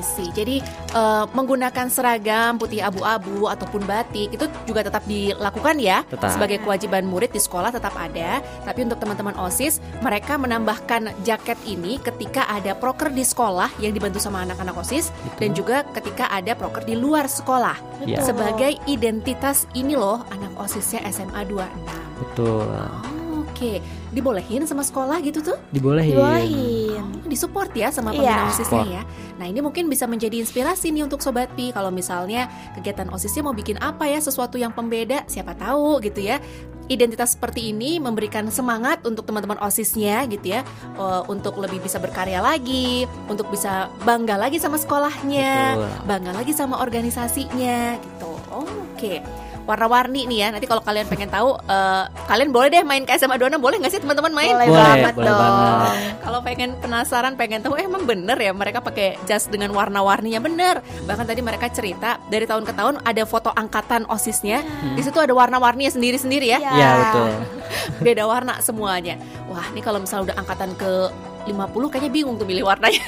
I 0.00 0.02
see. 0.02 0.28
Jadi 0.32 0.64
eh, 0.96 1.24
menggunakan 1.36 1.92
seragam 1.92 2.56
putih 2.56 2.80
abu-abu 2.80 3.52
ataupun 3.52 3.84
batik 3.84 4.32
itu 4.32 4.48
juga 4.64 4.88
tetap 4.88 5.04
dilakukan 5.04 5.76
ya 5.76 6.00
Tetap. 6.08 6.32
sebagai 6.32 6.64
kewajiban 6.64 7.04
murid 7.04 7.28
di 7.30 7.40
sekolah 7.40 7.68
tetap 7.68 7.92
ada. 8.00 8.40
Tapi 8.64 8.88
untuk 8.88 8.96
teman-teman 8.96 9.36
OSIS, 9.36 9.84
mereka 10.00 10.40
menambahkan 10.40 11.12
jaket 11.22 11.60
ini 11.68 12.00
ketika 12.00 12.48
ada 12.48 12.72
proker 12.72 13.12
di 13.12 13.22
sekolah 13.22 13.68
yang 13.84 13.92
dibantu 13.92 14.16
sama 14.16 14.40
anak-anak 14.48 14.80
OSIS 14.80 15.12
dan 15.36 15.52
juga 15.52 15.84
ketika 15.92 16.32
ada 16.32 16.56
proker 16.56 16.88
di 16.88 16.96
luar 16.96 17.28
sekolah. 17.28 17.76
Ya. 18.08 18.24
Sebagai 18.24 18.80
identitas 18.88 19.68
ini 19.76 19.92
loh 19.92 20.24
anak 20.32 20.56
OSISnya 20.56 21.04
SMA 21.12 21.44
26. 21.44 21.68
Betul. 22.20 22.64
Oh, 22.64 23.19
Oke, 23.60 23.76
dibolehin 24.08 24.64
sama 24.64 24.80
sekolah 24.80 25.20
gitu 25.20 25.44
tuh? 25.44 25.60
Dibolehin. 25.68 26.16
Dibolehin. 26.16 27.04
Oh, 27.20 27.28
disupport 27.28 27.68
ya 27.76 27.92
sama 27.92 28.08
Iya. 28.08 28.16
pembina 28.16 28.42
OSISnya 28.48 28.64
Support. 28.64 28.88
ya. 28.88 29.02
Nah 29.36 29.44
ini 29.44 29.60
mungkin 29.60 29.84
bisa 29.86 30.08
menjadi 30.08 30.40
inspirasi 30.40 30.88
nih 30.88 31.04
untuk 31.04 31.20
Sobat 31.20 31.52
Pi 31.52 31.68
Kalau 31.68 31.88
misalnya 31.88 32.48
kegiatan 32.72 33.08
OSISnya 33.08 33.40
mau 33.40 33.52
bikin 33.52 33.76
apa 33.76 34.04
ya 34.04 34.16
Sesuatu 34.16 34.56
yang 34.56 34.72
pembeda 34.72 35.24
siapa 35.26 35.52
tahu 35.52 36.00
gitu 36.00 36.20
ya 36.20 36.40
Identitas 36.88 37.36
seperti 37.36 37.68
ini 37.68 38.00
memberikan 38.00 38.48
semangat 38.48 39.04
untuk 39.04 39.24
teman-teman 39.24 39.60
OSISnya 39.60 40.24
gitu 40.26 40.56
ya 40.56 40.64
eh, 40.96 41.22
Untuk 41.28 41.56
lebih 41.56 41.80
bisa 41.80 41.96
berkarya 41.96 42.40
lagi 42.40 43.04
Untuk 43.28 43.48
bisa 43.48 43.92
bangga 44.02 44.40
lagi 44.40 44.56
sama 44.56 44.76
sekolahnya 44.76 45.76
Betul. 45.76 45.88
Bangga 46.08 46.32
lagi 46.32 46.52
sama 46.52 46.80
organisasinya 46.80 48.00
gitu 48.00 48.32
Oh, 48.48 48.64
Oke 48.96 49.20
warna-warni 49.70 50.26
nih 50.26 50.38
ya. 50.42 50.48
Nanti 50.50 50.66
kalau 50.66 50.82
kalian 50.82 51.06
pengen 51.06 51.30
tahu, 51.30 51.54
eh, 51.56 52.04
kalian 52.26 52.50
boleh 52.50 52.68
deh 52.68 52.82
main 52.82 53.02
ke 53.02 53.14
SMA 53.14 53.38
26 53.38 53.56
boleh 53.56 53.76
nggak 53.78 53.92
sih 53.92 54.02
teman-teman 54.02 54.32
main? 54.32 54.50
Boleh, 54.52 54.66
Boleh, 54.66 54.82
banget 54.82 55.14
boleh 55.14 55.30
dong. 55.30 55.38
banget. 55.38 55.94
Kalau 56.20 56.38
pengen 56.42 56.70
penasaran, 56.76 57.32
pengen 57.34 57.60
tahu 57.60 57.74
eh, 57.74 57.86
emang 57.86 58.02
bener 58.02 58.34
ya 58.34 58.50
mereka 58.50 58.82
pakai 58.82 59.14
jas 59.24 59.46
dengan 59.46 59.70
warna-warninya 59.70 60.40
bener. 60.40 60.82
Bahkan 61.06 61.24
tadi 61.24 61.40
mereka 61.40 61.70
cerita 61.70 62.18
dari 62.26 62.44
tahun 62.44 62.66
ke 62.66 62.74
tahun 62.74 62.94
ada 63.00 63.22
foto 63.22 63.48
angkatan 63.48 64.04
osisnya. 64.06 64.66
Di 64.92 65.02
situ 65.02 65.16
ada 65.16 65.30
warna-warninya 65.30 65.90
sendiri-sendiri 65.90 66.50
ya. 66.50 66.58
Iya. 66.58 66.72
Ya 66.74 66.88
betul. 66.98 67.28
Beda 68.04 68.26
warna 68.26 68.58
semuanya. 68.58 69.14
Wah, 69.46 69.62
ini 69.70 69.78
kalau 69.78 70.02
misalnya 70.02 70.32
udah 70.32 70.36
angkatan 70.38 70.74
ke 70.74 70.90
50 71.40 71.56
kayaknya 71.88 72.12
bingung 72.12 72.36
tuh 72.36 72.44
milih 72.44 72.66
warnanya. 72.66 73.00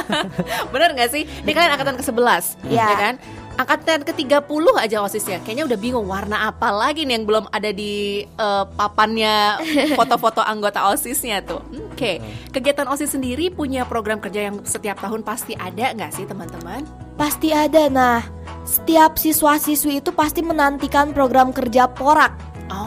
bener 0.72 0.90
nggak 0.92 1.10
sih? 1.10 1.22
Ini 1.22 1.50
kalian 1.50 1.72
angkatan 1.74 1.96
ke 1.96 2.04
11 2.04 2.58
Iya. 2.66 2.84
ya 2.84 2.96
kan? 2.98 3.14
Angkatan 3.58 4.06
ke 4.06 4.12
30 4.14 4.46
aja 4.78 5.02
osisnya 5.02 5.38
Kayaknya 5.42 5.64
udah 5.70 5.78
bingung 5.78 6.06
warna 6.06 6.48
apa 6.48 6.70
lagi 6.70 7.02
nih 7.04 7.18
yang 7.20 7.24
belum 7.26 7.44
ada 7.50 7.70
di 7.74 8.24
eh, 8.24 8.64
papannya 8.76 9.58
foto-foto 9.98 10.40
anggota 10.44 10.90
osisnya 10.92 11.42
tuh 11.42 11.60
Oke, 12.00 12.16
kegiatan 12.48 12.88
osis 12.88 13.12
sendiri 13.12 13.52
punya 13.52 13.84
program 13.84 14.24
kerja 14.24 14.48
yang 14.48 14.64
setiap 14.64 15.04
tahun 15.04 15.20
pasti 15.20 15.52
ada 15.52 15.92
nggak 15.92 16.16
sih 16.16 16.24
teman-teman? 16.24 16.80
Pasti 17.20 17.52
ada. 17.52 17.92
Nah, 17.92 18.24
setiap 18.64 19.20
siswa-siswi 19.20 20.00
itu 20.00 20.08
pasti 20.08 20.40
menantikan 20.40 21.12
program 21.12 21.52
kerja 21.52 21.92
porak, 21.92 22.32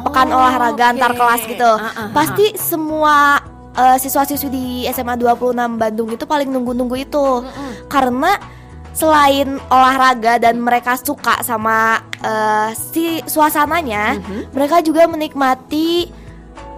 pekan 0.10 0.34
olahraga 0.34 0.98
antar 0.98 1.14
oke. 1.14 1.20
kelas 1.22 1.42
gitu. 1.46 1.72
Ah, 1.78 1.86
ah, 1.86 1.94
ah. 1.94 2.08
Pasti 2.10 2.58
semua 2.58 3.38
eh, 3.78 3.98
siswa-siswi 4.02 4.50
di 4.50 4.66
SMA 4.90 5.14
26 5.14 5.62
Bandung 5.78 6.10
itu 6.10 6.26
paling 6.26 6.50
nunggu-nunggu 6.50 6.98
itu. 6.98 7.46
Mm-mm. 7.46 7.86
Karena 7.94 8.34
selain 8.94 9.60
olahraga 9.68 10.38
dan 10.38 10.58
mereka 10.58 10.96
suka 10.96 11.42
sama 11.42 12.00
eh, 12.20 12.70
si 12.72 13.20
suasananya, 13.22 14.16
Mhm. 14.16 14.40
mereka 14.52 14.80
juga 14.80 15.04
menikmati 15.06 16.08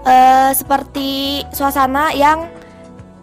eh, 0.01 0.51
seperti 0.51 1.09
suasana 1.49 2.09
yang 2.11 2.49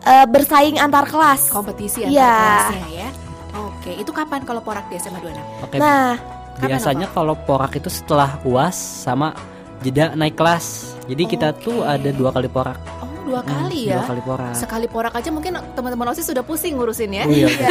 eh, 0.03 0.27
bersaing 0.27 0.77
antar 0.77 1.07
kelas. 1.07 1.47
kompetisi 1.49 2.03
antar 2.03 2.13
Iya. 2.13 2.35
kelasnya 2.35 2.89
ya. 2.93 3.09
Oke, 3.55 3.91
itu 3.95 4.11
kapan 4.11 4.41
kalau 4.43 4.59
porak 4.61 4.87
di 4.87 4.97
SMA 4.97 5.19
26? 5.19 5.47
Oke. 5.63 5.77
Nah, 5.77 6.15
Biasanya 6.55 7.09
kalau 7.09 7.35
porak 7.35 7.75
itu 7.75 7.89
setelah 7.89 8.39
UAS 8.43 8.77
sama 8.77 9.35
jeda 9.81 10.13
naik 10.13 10.35
kelas. 10.35 10.95
Jadi 11.05 11.23
kita 11.27 11.51
tuh 11.53 11.83
ada 11.83 12.13
dua 12.13 12.31
kali 12.31 12.47
porak. 12.47 12.79
Dua 13.23 13.41
Hmm, 13.43 13.49
kali 13.49 13.81
ya. 13.89 14.03
Dua 14.03 14.07
kali 14.11 14.23
porak. 14.23 14.55
Sekali 14.55 14.87
porak 14.91 15.15
aja 15.15 15.31
mungkin 15.31 15.53
teman-teman 15.79 16.07
OSIS 16.11 16.27
sudah 16.27 16.43
pusing 16.43 16.75
ngurusin 16.75 17.11
ya. 17.15 17.25
Oh 17.25 17.31
iya. 17.31 17.49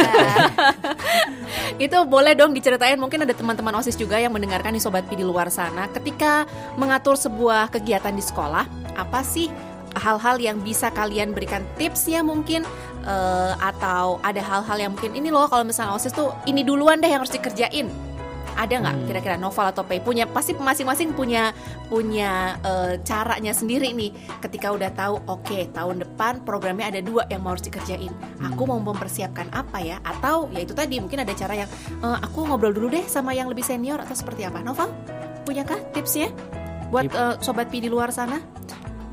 Itu 1.84 2.04
boleh 2.08 2.32
dong 2.32 2.56
diceritain 2.56 2.96
mungkin 2.96 3.24
ada 3.24 3.36
teman-teman 3.36 3.72
OSIS 3.76 3.96
juga 3.96 4.16
yang 4.16 4.32
mendengarkan 4.32 4.72
nih 4.72 4.82
sobat 4.82 5.04
Pi 5.08 5.20
di 5.20 5.24
luar 5.24 5.52
sana 5.52 5.88
ketika 5.92 6.48
mengatur 6.76 7.16
sebuah 7.16 7.68
kegiatan 7.68 8.12
di 8.12 8.24
sekolah, 8.24 8.64
apa 8.96 9.20
sih 9.20 9.52
hal-hal 9.92 10.40
yang 10.40 10.56
bisa 10.64 10.88
kalian 10.88 11.36
berikan 11.36 11.60
tipsnya 11.76 12.24
mungkin 12.24 12.64
eh, 13.04 13.52
atau 13.60 14.16
ada 14.24 14.40
hal-hal 14.40 14.76
yang 14.80 14.90
mungkin 14.96 15.12
ini 15.12 15.28
loh 15.28 15.44
kalau 15.52 15.68
misalnya 15.68 15.92
OSIS 15.92 16.16
tuh 16.16 16.32
ini 16.48 16.64
duluan 16.64 16.96
deh 16.96 17.12
yang 17.12 17.20
harus 17.20 17.32
dikerjain. 17.32 17.92
Ada 18.56 18.74
nggak 18.82 18.96
Hmm. 18.96 19.06
kira-kira 19.08 19.36
novel 19.36 19.66
atau 19.68 19.82
pay? 19.82 19.98
Punya 19.98 20.28
pasti 20.28 20.52
masing-masing 20.54 21.12
punya 21.12 21.50
punya 21.88 22.56
eh, 22.62 23.00
caranya 23.02 23.52
sendiri 23.52 23.92
nih. 23.92 24.12
Ketika 24.40 24.72
udah 24.72 24.90
tahu 24.92 25.14
oke 25.26 25.72
tahun 25.72 26.02
depan 26.04 26.44
programnya 26.44 26.88
ada 26.88 27.00
dua 27.00 27.26
yang 27.28 27.42
mau 27.42 27.52
harus 27.56 27.64
dikerjain. 27.64 28.12
Aku 28.42 28.64
mau 28.64 28.78
mempersiapkan 28.80 29.48
apa 29.52 29.78
ya? 29.80 29.96
Atau 30.02 30.48
ya 30.52 30.60
itu 30.62 30.72
tadi 30.72 31.00
mungkin 31.00 31.24
ada 31.24 31.32
cara 31.34 31.54
yang 31.54 31.68
"Eh, 32.02 32.18
aku 32.22 32.44
ngobrol 32.46 32.72
dulu 32.72 32.92
deh 32.92 33.04
sama 33.08 33.32
yang 33.32 33.48
lebih 33.48 33.64
senior 33.64 34.00
atau 34.00 34.14
seperti 34.14 34.44
apa. 34.46 34.60
Novel 34.60 34.88
punyakah 35.44 35.78
tipsnya? 35.92 36.30
Buat 36.92 37.08
eh, 37.12 37.34
sobat 37.40 37.72
Pi 37.72 37.80
di 37.80 37.88
luar 37.88 38.12
sana 38.12 38.36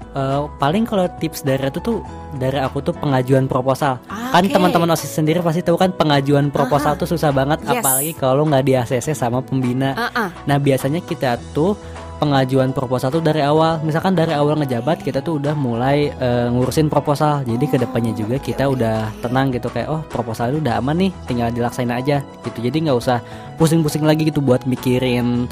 Eh, 0.09 0.41
paling 0.57 0.89
kalau 0.89 1.05
tips 1.21 1.45
dari 1.45 1.61
itu 1.69 1.77
tuh 1.77 2.01
dari 2.33 2.57
aku 2.57 2.81
tuh 2.81 2.97
pengajuan 2.97 3.45
proposal. 3.45 4.01
Ah, 4.09 4.33
Kan 4.33 4.49
teman-teman 4.49 4.89
OSIS 4.89 5.13
sendiri 5.13 5.37
pasti 5.41 5.61
tahu 5.61 5.77
kan 5.77 5.93
pengajuan 5.93 6.49
proposal 6.49 6.97
tuh 6.97 7.05
susah 7.05 7.29
banget 7.29 7.61
Yes. 7.61 7.81
apalagi 7.81 8.13
kalau 8.17 8.41
nggak 8.49 8.65
di 8.65 8.73
ACC 8.73 9.13
sama 9.13 9.45
pembina. 9.45 9.93
Ah, 9.93 10.09
ah. 10.17 10.29
Nah, 10.49 10.57
biasanya 10.57 11.05
kita 11.05 11.37
tuh 11.53 11.77
pengajuan 12.17 12.73
proposal 12.73 13.13
tuh 13.13 13.21
dari 13.21 13.39
awal. 13.39 13.79
Misalkan 13.85 14.17
dari 14.17 14.33
awal 14.33 14.57
ngejabat 14.57 15.05
kita 15.05 15.21
tuh 15.21 15.37
udah 15.37 15.53
mulai 15.53 16.09
eh, 16.09 16.47
ngurusin 16.49 16.89
proposal. 16.89 17.45
Jadi 17.45 17.65
ke 17.69 17.77
depannya 17.77 18.11
juga 18.11 18.41
kita 18.41 18.65
udah 18.65 19.13
tenang 19.21 19.53
gitu 19.53 19.69
kayak 19.69 19.93
oh 19.93 20.01
proposal 20.09 20.49
itu 20.51 20.57
udah 20.59 20.81
aman 20.81 21.05
nih, 21.05 21.11
tinggal 21.29 21.53
dilaksanain 21.53 22.01
aja 22.01 22.17
gitu. 22.41 22.57
Jadi 22.59 22.89
nggak 22.89 22.97
usah 22.97 23.21
pusing-pusing 23.61 24.01
lagi 24.03 24.25
gitu 24.25 24.41
buat 24.41 24.65
mikirin 24.65 25.45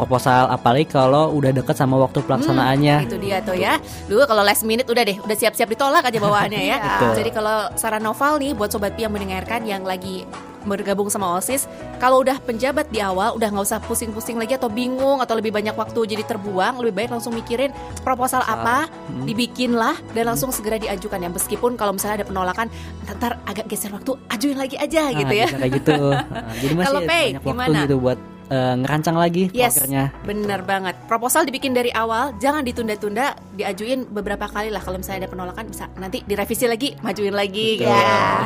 proposal 0.00 0.48
apalagi 0.48 0.88
kalau 0.88 1.28
udah 1.30 1.52
deket 1.52 1.76
sama 1.76 1.94
waktu 1.96 2.24
pelaksanaannya. 2.24 2.96
Itu 3.04 3.16
dia 3.16 3.38
tuh 3.40 3.54
ya. 3.54 3.76
Dulu 4.08 4.24
kalau 4.24 4.40
last 4.40 4.64
minute 4.64 4.88
udah 4.88 5.04
deh, 5.04 5.20
udah 5.20 5.36
siap-siap 5.36 5.68
ditolak 5.68 6.02
aja 6.02 6.16
bawaannya 6.16 6.62
ya. 6.62 6.76
Betul. 6.96 7.12
Jadi 7.20 7.30
kalau 7.30 7.56
saran 7.74 8.00
novel 8.00 8.40
nih 8.40 8.52
buat 8.52 8.70
sobat 8.70 8.92
Pi 8.92 9.04
yang 9.04 9.12
mendengarkan 9.12 9.62
yang 9.62 9.84
lagi 9.84 10.24
bergabung 10.60 11.08
sama 11.08 11.24
OSIS, 11.32 11.64
kalau 11.96 12.20
udah 12.20 12.36
penjabat 12.38 12.84
di 12.88 13.00
awal 13.00 13.32
udah 13.32 13.48
nggak 13.48 13.64
usah 13.64 13.80
pusing-pusing 13.80 14.36
lagi 14.36 14.52
atau 14.52 14.68
bingung 14.68 15.16
atau 15.18 15.32
lebih 15.32 15.48
banyak 15.50 15.72
waktu 15.72 16.04
jadi 16.06 16.20
terbuang, 16.22 16.76
lebih 16.76 16.94
baik 16.94 17.10
langsung 17.10 17.32
mikirin 17.32 17.72
proposal 18.00 18.44
apa, 18.44 18.84
Hmm. 19.08 19.24
dibikinlah 19.24 19.96
dan 20.12 20.28
langsung 20.28 20.52
segera 20.52 20.76
diajukan 20.76 21.16
ya. 21.18 21.28
Meskipun 21.28 21.80
kalau 21.80 21.96
misalnya 21.96 22.20
ada 22.20 22.26
penolakan, 22.28 22.68
ntar 23.08 23.40
agak 23.42 23.66
geser 23.66 23.88
waktu, 23.90 24.12
ajuin 24.28 24.56
lagi 24.56 24.76
aja 24.76 25.08
Nah, 25.08 25.16
gitu 25.16 25.34
ya. 25.34 25.48
kayak 25.48 25.72
gitu. 25.76 25.96
Nah, 25.96 26.24
jadi 26.60 26.72
masih 26.74 26.86
Kalau 26.86 27.00
Pei, 27.02 27.24
banyak 27.26 27.32
waktu 27.38 27.48
gimana? 27.48 27.78
gitu 27.80 27.96
buat 27.98 28.18
eh, 28.50 28.74
ngerancang 28.76 29.14
lagi 29.14 29.48
Yes, 29.50 29.78
prokernya. 29.78 30.10
bener 30.22 30.60
banget. 30.60 30.94
Proposal 31.06 31.42
dibikin 31.42 31.70
dari 31.70 31.88
awal, 31.90 32.34
jangan 32.36 32.60
ditunda-tunda, 32.60 33.32
diajuin 33.54 34.04
beberapa 34.04 34.44
kali 34.44 34.68
lah. 34.68 34.80
Kalau 34.80 34.98
misalnya 34.98 35.24
ada 35.24 35.30
penolakan, 35.30 35.64
bisa 35.66 35.86
nanti 35.94 36.20
direvisi 36.22 36.66
lagi, 36.66 36.98
majuin 37.00 37.32
lagi. 37.32 37.78
Betul. 37.78 37.88
Ya. 37.88 38.44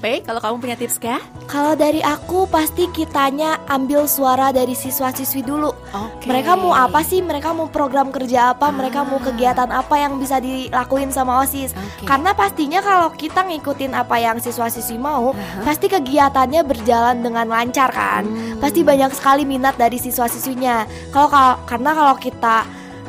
Pei, 0.00 0.20
kalau 0.20 0.40
kamu 0.40 0.56
punya 0.58 0.76
tips 0.76 0.96
kah? 0.96 1.20
Kalau 1.46 1.74
dari 1.74 2.00
aku 2.00 2.48
pasti 2.48 2.88
kitanya 2.90 3.60
ambil 3.68 4.04
suara 4.06 4.50
dari 4.50 4.72
siswa-siswi 4.72 5.42
dulu. 5.42 5.70
Oke. 5.92 6.26
Mereka 6.26 6.56
mau 6.56 6.72
apa 6.72 7.02
sih? 7.02 7.20
Mereka 7.20 7.52
mau 7.52 7.68
program 7.68 8.08
kerja 8.08 8.52
apa? 8.52 8.72
Mereka 8.72 9.04
mau 9.04 9.18
Ah. 9.18 9.24
kegiatan 9.24 9.68
apa 9.68 9.94
yang 9.96 10.16
bisa 10.16 10.38
dilakuin 10.38 11.10
sama 11.10 11.38
OSIS? 11.38 11.70
Oke. 11.72 12.04
Karena 12.04 12.32
pastinya 12.32 12.80
kalau 12.80 13.12
kita 13.12 13.44
ngikutin 13.44 13.92
apa 13.92 14.16
yang 14.16 14.38
siswa-siswi 14.38 14.96
mau, 14.96 15.30
Aha. 15.30 15.62
pasti 15.62 15.86
kegiatannya 15.86 16.62
berjalan 16.62 17.20
dengan 17.20 17.46
lancar 17.46 17.90
kan. 17.90 18.24
Hmm. 18.24 18.58
Pasti 18.58 18.80
banyak 18.80 19.12
sekali 19.12 19.41
minat 19.44 19.76
dari 19.76 19.96
siswa-siswinya. 19.96 20.86
Kalau 21.10 21.28
karena 21.64 21.90
kalau 21.92 22.16
kita 22.16 22.56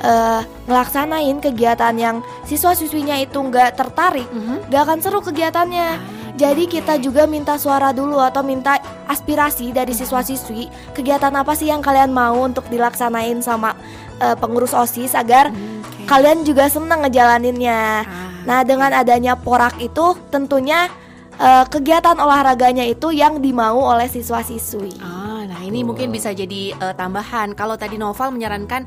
eh, 0.04 0.42
ngelaksanain 0.68 1.40
kegiatan 1.40 1.96
yang 1.96 2.20
siswa-siswinya 2.44 3.16
itu 3.18 3.40
nggak 3.40 3.80
tertarik, 3.80 4.28
Mhm. 4.28 4.68
nggak 4.68 4.82
akan 4.84 5.00
seru 5.00 5.24
kegiatannya. 5.24 5.90
Jadi 6.36 6.68
kita 6.68 7.00
juga 7.00 7.24
minta 7.24 7.56
suara 7.56 7.96
dulu 7.96 8.20
atau 8.20 8.44
minta 8.44 8.82
aspirasi 9.08 9.72
dari 9.72 9.96
siswa-siswi 9.96 10.68
kegiatan 10.92 11.32
apa 11.32 11.56
sih 11.56 11.72
yang 11.72 11.80
kalian 11.80 12.12
mau 12.12 12.36
untuk 12.42 12.68
dilaksanain 12.68 13.40
sama 13.40 13.78
eh, 14.20 14.36
pengurus 14.36 14.76
OSIS 14.76 15.16
agar 15.16 15.56
Oke. 15.56 16.04
kalian 16.04 16.44
juga 16.44 16.68
senang 16.68 17.08
ngejalaninnya. 17.08 18.04
Ah. 18.04 18.30
Nah, 18.44 18.60
dengan 18.68 18.92
adanya 18.92 19.40
porak 19.40 19.80
itu 19.80 20.20
tentunya 20.28 20.92
eh, 21.34 21.66
kegiatan 21.66 22.20
olahraganya 22.20 22.84
itu 22.84 23.10
yang 23.10 23.40
dimau 23.40 23.80
oleh 23.80 24.06
siswa-siswi. 24.06 25.00
Ah, 25.00 25.23
ini 25.64 25.82
mungkin 25.82 26.12
bisa 26.12 26.36
jadi 26.36 26.76
eh, 26.76 26.94
tambahan. 26.94 27.56
Kalau 27.56 27.80
tadi 27.80 27.96
Noval 27.96 28.36
menyarankan 28.36 28.84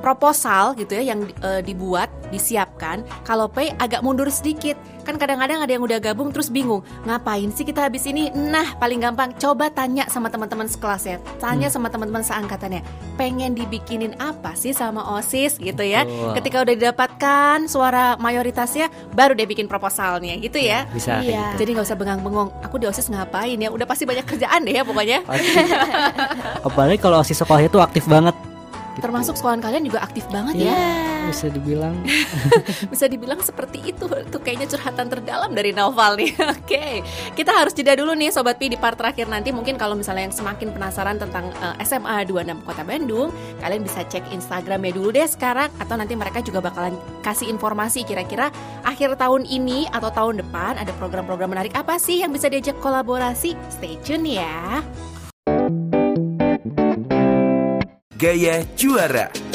proposal 0.00 0.74
gitu 0.74 0.96
ya 0.96 1.12
yang 1.12 1.28
eh, 1.40 1.60
dibuat, 1.60 2.08
disiapkan. 2.28 3.04
Kalau 3.22 3.46
Pei 3.46 3.72
agak 3.76 4.00
mundur 4.00 4.28
sedikit. 4.28 4.74
Kan 5.00 5.16
kadang-kadang 5.16 5.64
ada 5.64 5.72
yang 5.72 5.82
udah 5.82 5.96
gabung 5.98 6.28
terus 6.30 6.52
bingung, 6.52 6.84
ngapain 7.08 7.48
sih 7.50 7.64
kita 7.64 7.88
habis 7.88 8.04
ini? 8.04 8.28
Nah, 8.30 8.76
paling 8.76 9.00
gampang 9.00 9.32
coba 9.34 9.72
tanya 9.72 10.06
sama 10.06 10.28
teman-teman 10.28 10.68
sekelas 10.68 11.02
ya. 11.02 11.16
Tanya 11.40 11.72
sama 11.72 11.88
teman-teman 11.88 12.20
seangkatannya, 12.20 12.84
pengen 13.16 13.56
dibikinin 13.56 14.12
apa 14.20 14.52
sih 14.54 14.76
sama 14.76 15.02
OSIS 15.16 15.56
gitu 15.56 15.82
ya. 15.82 16.04
Betul. 16.04 16.30
Ketika 16.38 16.56
udah 16.62 16.74
didapatkan 16.76 17.56
suara 17.66 18.14
mayoritasnya, 18.20 18.92
baru 19.16 19.32
dia 19.34 19.48
bikin 19.48 19.66
proposalnya 19.66 20.36
gitu 20.38 20.60
ya. 20.60 20.84
Bisa 20.92 21.24
Iya. 21.24 21.56
gitu. 21.56 21.64
Jadi 21.64 21.70
nggak 21.80 21.86
usah 21.90 21.98
bengang-bengong. 21.98 22.48
Aku 22.68 22.76
di 22.78 22.86
osis 22.86 23.08
ngapain 23.10 23.56
ya? 23.56 23.72
Udah 23.72 23.88
pasti 23.88 24.04
banyak 24.04 24.28
kerjaan 24.28 24.62
deh 24.68 24.78
ya 24.78 24.84
pokoknya. 24.86 25.24
Apalagi 26.62 27.00
kalau 27.00 27.18
osis 27.18 27.40
sekolahnya 27.40 27.72
tuh 27.72 27.82
aktif 27.82 28.04
banget. 28.06 28.36
Gitu. 29.00 29.08
Termasuk 29.08 29.34
sekolahan 29.40 29.64
kalian 29.64 29.82
juga 29.88 30.04
aktif 30.04 30.28
banget 30.28 30.60
Iya. 30.60 30.76
ya. 30.76 31.08
bisa 31.30 31.46
dibilang 31.48 31.94
Bisa 32.90 33.06
dibilang 33.06 33.40
seperti 33.40 33.94
itu. 33.94 34.04
Tuh 34.04 34.40
kayaknya 34.42 34.66
curhatan 34.68 35.06
terdalam 35.08 35.50
dari 35.56 35.72
Noval 35.72 36.20
nih. 36.20 36.32
Oke, 36.60 37.00
kita 37.32 37.54
harus 37.54 37.72
jeda 37.72 37.96
dulu 37.96 38.12
nih 38.12 38.28
Sobat 38.28 38.60
Pi 38.60 38.68
di 38.68 38.76
part 38.76 38.98
terakhir 38.98 39.30
nanti. 39.30 39.54
Mungkin 39.54 39.80
kalau 39.80 39.96
misalnya 39.96 40.28
yang 40.28 40.34
semakin 40.36 40.68
penasaran 40.74 41.16
tentang 41.16 41.48
eh, 41.54 41.80
SMA 41.86 42.28
26 42.28 42.66
Kota 42.66 42.82
Bandung, 42.84 43.28
kalian 43.62 43.82
bisa 43.86 44.04
cek 44.04 44.28
Instagramnya 44.34 44.92
dulu 44.92 45.14
deh 45.14 45.24
sekarang. 45.24 45.70
Atau 45.80 45.94
nanti 45.96 46.12
mereka 46.18 46.44
juga 46.44 46.60
bakalan 46.60 46.92
kasih 47.24 47.48
informasi 47.48 48.04
kira-kira 48.04 48.52
akhir 48.84 49.16
tahun 49.16 49.46
ini 49.46 49.88
atau 49.94 50.10
tahun 50.12 50.42
depan 50.44 50.76
ada 50.76 50.90
program-program 50.98 51.52
menarik 51.52 51.72
apa 51.72 51.96
sih 51.96 52.20
yang 52.20 52.34
bisa 52.34 52.50
diajak 52.50 52.76
kolaborasi. 52.82 53.54
Stay 53.70 53.96
tune 54.02 54.26
ya. 54.26 54.82
Gaya 58.20 58.60
juara. 58.76 59.49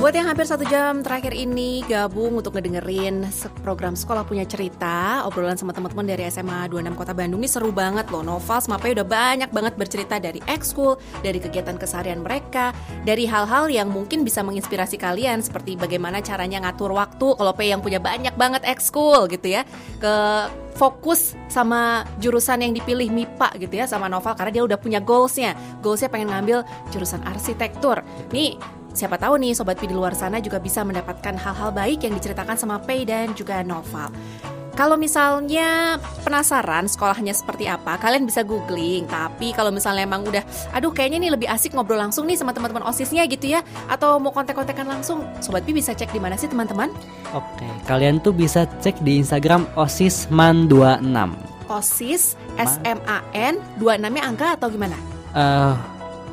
Buat 0.00 0.16
yang 0.16 0.32
hampir 0.32 0.48
satu 0.48 0.64
jam 0.64 1.04
terakhir 1.04 1.36
ini 1.36 1.84
gabung 1.84 2.40
untuk 2.40 2.56
ngedengerin 2.56 3.20
program 3.60 3.92
Sekolah 3.92 4.24
Punya 4.24 4.48
Cerita 4.48 5.28
Obrolan 5.28 5.60
sama 5.60 5.76
teman-teman 5.76 6.08
dari 6.08 6.24
SMA 6.32 6.72
26 6.72 6.96
Kota 6.96 7.12
Bandung 7.12 7.44
ini 7.44 7.50
seru 7.52 7.68
banget 7.68 8.08
loh. 8.08 8.24
Noval 8.24 8.64
sama 8.64 8.80
Pei 8.80 8.96
udah 8.96 9.04
banyak 9.04 9.52
banget 9.52 9.76
bercerita 9.76 10.16
dari 10.16 10.40
ekskul 10.48 10.96
Dari 11.20 11.36
kegiatan 11.36 11.76
keseharian 11.76 12.24
mereka 12.24 12.72
Dari 13.04 13.28
hal-hal 13.28 13.68
yang 13.68 13.92
mungkin 13.92 14.24
bisa 14.24 14.40
menginspirasi 14.40 14.96
kalian 14.96 15.44
Seperti 15.44 15.76
bagaimana 15.76 16.24
caranya 16.24 16.64
ngatur 16.64 16.96
waktu 16.96 17.36
Kalau 17.36 17.52
Pei 17.52 17.68
yang 17.68 17.84
punya 17.84 18.00
banyak 18.00 18.32
banget 18.40 18.64
ekskul 18.64 19.28
gitu 19.28 19.52
ya. 19.52 19.68
Ke 20.00 20.48
fokus 20.80 21.36
sama 21.52 22.08
jurusan 22.24 22.64
yang 22.64 22.72
dipilih 22.72 23.12
MIPA 23.12 23.52
gitu 23.60 23.74
ya 23.76 23.84
sama 23.84 24.08
Noval 24.08 24.32
Karena 24.32 24.48
dia 24.48 24.64
udah 24.64 24.80
punya 24.80 25.04
goalsnya. 25.04 25.52
Goalsnya 25.84 26.08
pengen 26.08 26.32
ngambil 26.32 26.64
jurusan 26.88 27.20
arsitektur. 27.28 28.00
Nih 28.32 28.79
Siapa 28.90 29.16
tahu 29.16 29.38
nih 29.38 29.54
Sobat 29.54 29.78
Pi 29.78 29.86
di 29.86 29.94
luar 29.94 30.18
sana 30.18 30.42
juga 30.42 30.58
bisa 30.58 30.82
mendapatkan 30.82 31.38
hal-hal 31.38 31.70
baik 31.70 32.02
yang 32.04 32.14
diceritakan 32.18 32.58
sama 32.58 32.82
Pei 32.82 33.06
dan 33.06 33.32
juga 33.38 33.62
Noval. 33.62 34.10
Kalau 34.70 34.96
misalnya 34.96 36.00
penasaran 36.24 36.88
sekolahnya 36.88 37.36
seperti 37.36 37.68
apa, 37.68 38.00
kalian 38.00 38.24
bisa 38.24 38.40
googling. 38.40 39.04
Tapi 39.04 39.52
kalau 39.52 39.68
misalnya 39.68 40.08
emang 40.08 40.24
udah, 40.24 40.40
aduh 40.72 40.88
kayaknya 40.88 41.20
nih 41.20 41.30
lebih 41.36 41.48
asik 41.52 41.76
ngobrol 41.76 42.00
langsung 42.00 42.24
nih 42.24 42.40
sama 42.40 42.56
teman-teman 42.56 42.88
osisnya 42.88 43.28
gitu 43.28 43.52
ya, 43.52 43.60
atau 43.92 44.16
mau 44.16 44.32
kontak-kontakan 44.32 44.88
langsung, 44.88 45.28
Sobat 45.44 45.68
Pi 45.68 45.76
bisa 45.76 45.92
cek 45.92 46.08
di 46.16 46.20
mana 46.22 46.40
sih 46.40 46.48
teman-teman? 46.48 46.88
Oke, 47.36 47.68
kalian 47.84 48.24
tuh 48.24 48.32
bisa 48.32 48.64
cek 48.80 49.04
di 49.04 49.20
Instagram 49.20 49.68
osisman26. 49.76 51.28
Osis 51.68 52.40
SMAN 52.56 53.54
26-nya 53.78 54.22
angka 54.26 54.56
atau 54.56 54.72
gimana? 54.72 54.96
Eh 55.36 55.74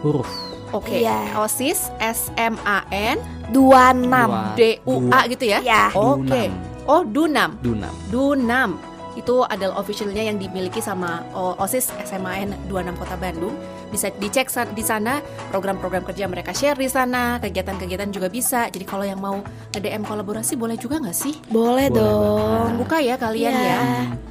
huruf 0.01 0.46
Oke, 0.75 0.99
Iya. 0.99 1.37
Osis 1.39 1.87
SMAN 1.99 3.17
26. 3.49 4.27
Dua. 4.27 4.43
D 4.55 4.61
U 4.83 4.95
A 5.09 5.19
gitu 5.31 5.45
ya? 5.47 5.59
Ya. 5.63 5.83
Oke. 5.95 6.27
Dunam. 6.27 6.51
Oh, 6.87 7.01
Dunam. 7.03 7.51
Dunam. 7.59 7.93
Dunam 8.07 8.69
itu 9.17 9.41
adalah 9.43 9.81
officialnya 9.81 10.21
yang 10.21 10.37
dimiliki 10.37 10.77
sama 10.77 11.25
OSIS 11.33 11.89
SMAN 12.05 12.53
26 12.69 12.95
Kota 13.01 13.17
Bandung. 13.17 13.55
Bisa 13.87 14.11
dicek 14.11 14.47
di 14.71 14.81
sana 14.81 15.19
program-program 15.47 16.03
kerja 16.03 16.27
mereka 16.27 16.51
share 16.51 16.75
di 16.75 16.87
sana, 16.87 17.39
kegiatan-kegiatan 17.39 18.09
juga 18.09 18.27
bisa. 18.27 18.67
Jadi 18.67 18.83
kalau 18.83 19.03
yang 19.03 19.17
mau 19.17 19.39
nge-DM 19.71 20.03
kolaborasi 20.03 20.53
boleh 20.53 20.75
juga 20.75 20.99
nggak 20.99 21.15
sih? 21.15 21.39
Boleh, 21.47 21.87
Boleh 21.87 22.03
dong. 22.03 22.67
Terbuka 22.73 22.97
ya 22.99 23.15
kalian 23.15 23.53
Iya. 23.53 23.63
ya. 23.63 23.81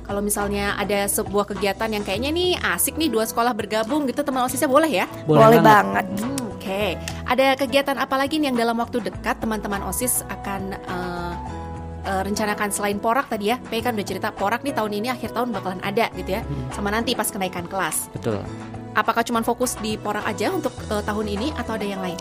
Kalau 0.03 0.21
misalnya 0.21 0.77
ada 0.77 1.05
sebuah 1.05 1.49
kegiatan 1.49 1.89
yang 1.89 2.03
kayaknya 2.03 2.31
nih 2.31 2.51
asik 2.71 2.95
nih 2.95 3.09
dua 3.09 3.25
sekolah 3.25 3.51
bergabung 3.51 4.05
gitu 4.05 4.21
teman 4.21 4.45
OSISnya 4.45 4.69
boleh 4.69 4.91
ya? 4.93 5.07
Boleh, 5.25 5.59
banget. 5.59 6.07
Hmm, 6.21 6.35
Oke, 6.53 6.99
ada 7.25 7.55
kegiatan 7.55 7.95
apa 7.95 8.15
lagi 8.15 8.37
nih 8.37 8.51
yang 8.51 8.59
dalam 8.59 8.77
waktu 8.77 8.99
dekat 9.01 9.39
teman-teman 9.39 9.83
OSIS 9.83 10.27
akan 10.27 10.75
eh, 10.75 11.35
eh, 12.05 12.23
rencanakan 12.23 12.69
selain 12.71 12.99
porak 12.99 13.27
tadi 13.27 13.51
ya? 13.51 13.57
Pei 13.63 13.79
kan 13.79 13.95
udah 13.95 14.03
cerita 14.03 14.29
porak 14.31 14.63
nih 14.63 14.75
tahun 14.75 14.93
ini 14.93 15.09
akhir 15.09 15.31
tahun 15.31 15.51
bakalan 15.51 15.79
ada 15.81 16.11
gitu 16.13 16.35
ya, 16.35 16.43
Hmm. 16.43 16.71
sama 16.71 16.91
nanti 16.91 17.15
pas 17.15 17.27
kenaikan 17.27 17.65
kelas. 17.65 18.11
Betul. 18.13 18.43
Apakah 18.97 19.21
cuma 19.21 19.45
fokus 19.45 19.77
di 19.77 20.01
porak 20.01 20.25
aja 20.25 20.49
untuk 20.49 20.73
eh, 20.89 21.05
tahun 21.05 21.27
ini 21.29 21.53
atau 21.53 21.77
ada 21.77 21.85
yang 21.85 22.01
lain? 22.01 22.17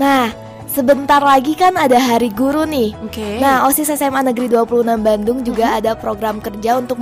Nah, 0.00 0.32
sebentar 0.64 1.20
lagi 1.20 1.52
kan 1.52 1.76
ada 1.76 2.00
Hari 2.00 2.32
Guru 2.32 2.64
nih. 2.64 2.96
Oke. 3.04 3.36
Nah, 3.36 3.68
OSIS 3.68 3.92
SMA 3.92 4.24
Negeri 4.24 4.48
26 4.48 4.96
Bandung 5.04 5.44
juga 5.44 5.76
ada 5.76 5.92
program 5.92 6.40
kerja 6.40 6.80
untuk 6.80 6.96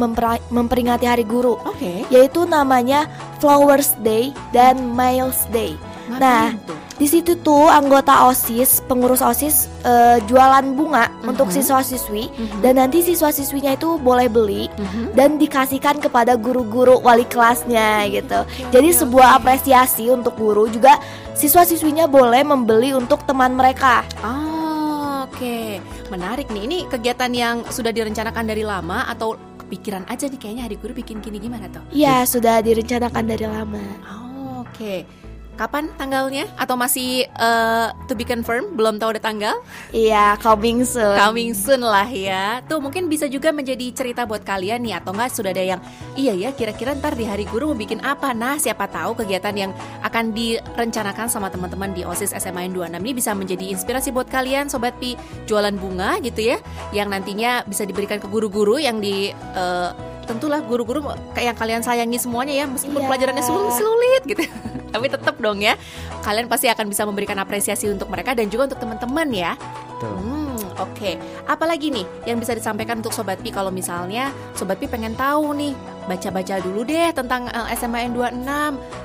memperingati 0.50 1.06
Hari 1.06 1.22
Guru, 1.22 1.54
oke. 1.62 2.10
yaitu 2.10 2.42
namanya 2.46 3.06
Flowers 3.38 3.94
Day 4.02 4.34
dan 4.50 4.94
Miles 4.98 5.46
Day. 5.54 5.78
Nah, 6.08 6.52
Ngapain? 6.52 6.82
Di 6.94 7.10
situ 7.10 7.34
tuh 7.42 7.66
anggota 7.66 8.30
OSIS, 8.30 8.78
pengurus 8.86 9.18
OSIS 9.18 9.66
eh, 9.82 10.22
jualan 10.30 10.62
bunga 10.78 11.10
untuk 11.26 11.50
Mhm. 11.50 11.54
siswa-siswi 11.58 12.30
Mhm. 12.30 12.58
dan 12.62 12.78
nanti 12.78 13.02
siswa-siswinya 13.02 13.74
itu 13.74 13.98
boleh 13.98 14.30
beli 14.30 14.70
Mhm. 14.70 15.18
dan 15.18 15.34
dikasihkan 15.34 15.98
kepada 15.98 16.38
guru-guru 16.38 17.02
wali 17.02 17.26
kelasnya 17.26 18.06
gitu. 18.06 18.46
Jadi 18.70 18.94
sebuah 18.94 19.42
apresiasi 19.42 20.06
untuk 20.06 20.38
guru 20.38 20.70
juga 20.70 20.94
siswa-siswinya 21.34 22.06
boleh 22.06 22.46
membeli 22.46 22.94
untuk 22.94 23.26
teman 23.26 23.58
mereka. 23.58 24.06
Oh, 24.22 25.26
oke. 25.26 25.82
Menarik 26.14 26.46
nih. 26.48 26.62
Ini 26.62 26.78
kegiatan 26.86 27.32
yang 27.34 27.66
sudah 27.66 27.90
direncanakan 27.90 28.46
dari 28.46 28.62
lama 28.62 29.02
atau 29.04 29.34
kepikiran 29.58 30.06
aja 30.06 30.30
nih 30.30 30.38
kayaknya 30.38 30.62
hari 30.62 30.78
guru 30.78 30.94
bikin 30.94 31.18
gini 31.18 31.42
gimana 31.42 31.66
tuh? 31.66 31.82
Iya, 31.90 32.22
sudah 32.22 32.62
direncanakan 32.62 33.24
dari 33.26 33.46
lama. 33.50 33.82
Oh, 34.06 34.62
oke. 34.62 35.23
Kapan 35.54 35.90
tanggalnya? 35.94 36.50
Atau 36.58 36.74
masih 36.74 37.26
eh, 37.30 37.88
to 38.10 38.18
be 38.18 38.26
confirmed? 38.26 38.74
Belum 38.74 38.98
tahu 38.98 39.14
ada 39.14 39.22
tanggal? 39.22 39.54
Iya, 39.94 40.34
coming 40.42 40.82
soon. 40.82 41.14
Coming 41.14 41.54
soon 41.54 41.82
lah 41.86 42.06
ya. 42.10 42.58
Tuh 42.66 42.82
mungkin 42.82 43.06
bisa 43.06 43.30
juga 43.30 43.54
menjadi 43.54 43.90
cerita 43.94 44.26
buat 44.26 44.42
kalian 44.42 44.82
nih 44.82 44.98
atau 44.98 45.14
enggak 45.14 45.30
sudah 45.30 45.54
ada 45.54 45.62
yang 45.62 45.80
iya 46.18 46.34
ya 46.34 46.50
kira-kira 46.50 46.94
ntar 46.98 47.14
di 47.14 47.26
hari 47.26 47.46
guru 47.46 47.70
mau 47.70 47.78
bikin 47.78 48.02
apa? 48.02 48.34
Nah, 48.34 48.58
siapa 48.58 48.90
tahu 48.90 49.14
kegiatan 49.14 49.54
yang 49.54 49.70
akan 50.02 50.34
direncanakan 50.34 51.30
sama 51.30 51.48
teman-teman 51.48 51.94
di 51.94 52.02
OSIS 52.02 52.34
SMA 52.34 52.66
26 52.70 52.98
ini 52.98 53.12
bisa 53.14 53.30
menjadi 53.32 53.64
inspirasi 53.70 54.10
buat 54.10 54.26
kalian 54.26 54.66
sobat 54.66 54.98
Pi 54.98 55.14
jualan 55.46 55.74
bunga 55.78 56.18
gitu 56.22 56.54
ya 56.54 56.58
yang 56.90 57.10
nantinya 57.10 57.62
bisa 57.66 57.86
diberikan 57.86 58.18
ke 58.18 58.26
guru-guru 58.26 58.78
yang 58.82 58.98
di 58.98 59.30
eh, 59.30 59.90
tentulah 60.24 60.60
guru-guru 60.60 61.04
kayak 61.32 61.54
yang 61.54 61.58
kalian 61.58 61.82
sayangi 61.84 62.18
semuanya 62.18 62.64
ya 62.64 62.66
meskipun 62.66 63.00
Iya. 63.00 63.08
pelajarannya 63.08 63.44
sulit, 63.44 63.72
sulit 63.76 64.22
gitu. 64.24 64.42
Tapi 64.94 65.06
tetap 65.10 65.36
dong 65.38 65.58
ya, 65.58 65.74
kalian 66.22 66.46
pasti 66.46 66.70
akan 66.70 66.86
bisa 66.86 67.02
memberikan 67.02 67.34
apresiasi 67.36 67.90
untuk 67.90 68.06
mereka 68.08 68.32
dan 68.32 68.46
juga 68.46 68.70
untuk 68.70 68.78
teman-teman 68.78 69.26
ya. 69.30 69.52
Hmm, 69.98 70.54
oke. 70.78 71.18
Apalagi 71.44 71.90
nih 71.90 72.06
yang 72.24 72.38
bisa 72.38 72.54
disampaikan 72.54 73.02
untuk 73.02 73.10
Sobat 73.10 73.42
Pi 73.42 73.50
kalau 73.50 73.74
misalnya 73.74 74.30
Sobat 74.54 74.78
Pi 74.78 74.86
pengen 74.86 75.18
tahu 75.18 75.50
nih, 75.52 75.74
baca-baca 76.06 76.62
dulu 76.62 76.86
deh 76.86 77.10
tentang 77.10 77.50
uh, 77.50 77.66
SMA 77.74 78.06
N26 78.06 78.46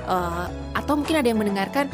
uh, 0.06 0.46
atau 0.78 0.92
mungkin 0.94 1.16
ada 1.18 1.26
yang 1.26 1.40
mendengarkan 1.42 1.90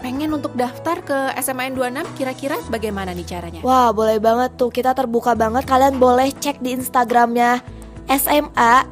pengen 0.00 0.32
untuk 0.32 0.52
daftar 0.56 0.96
ke 1.00 1.18
SMA 1.40 1.72
N26 1.72 2.08
kira-kira 2.16 2.56
bagaimana 2.68 3.12
nih 3.12 3.24
caranya? 3.24 3.60
Wah, 3.64 3.92
boleh 3.92 4.20
banget 4.20 4.56
tuh. 4.56 4.68
Kita 4.68 4.92
terbuka 4.92 5.32
banget. 5.32 5.64
Kalian 5.64 5.96
boleh 5.96 6.28
cek 6.32 6.60
di 6.60 6.76
Instagramnya 6.76 7.79
SMA 8.10 8.84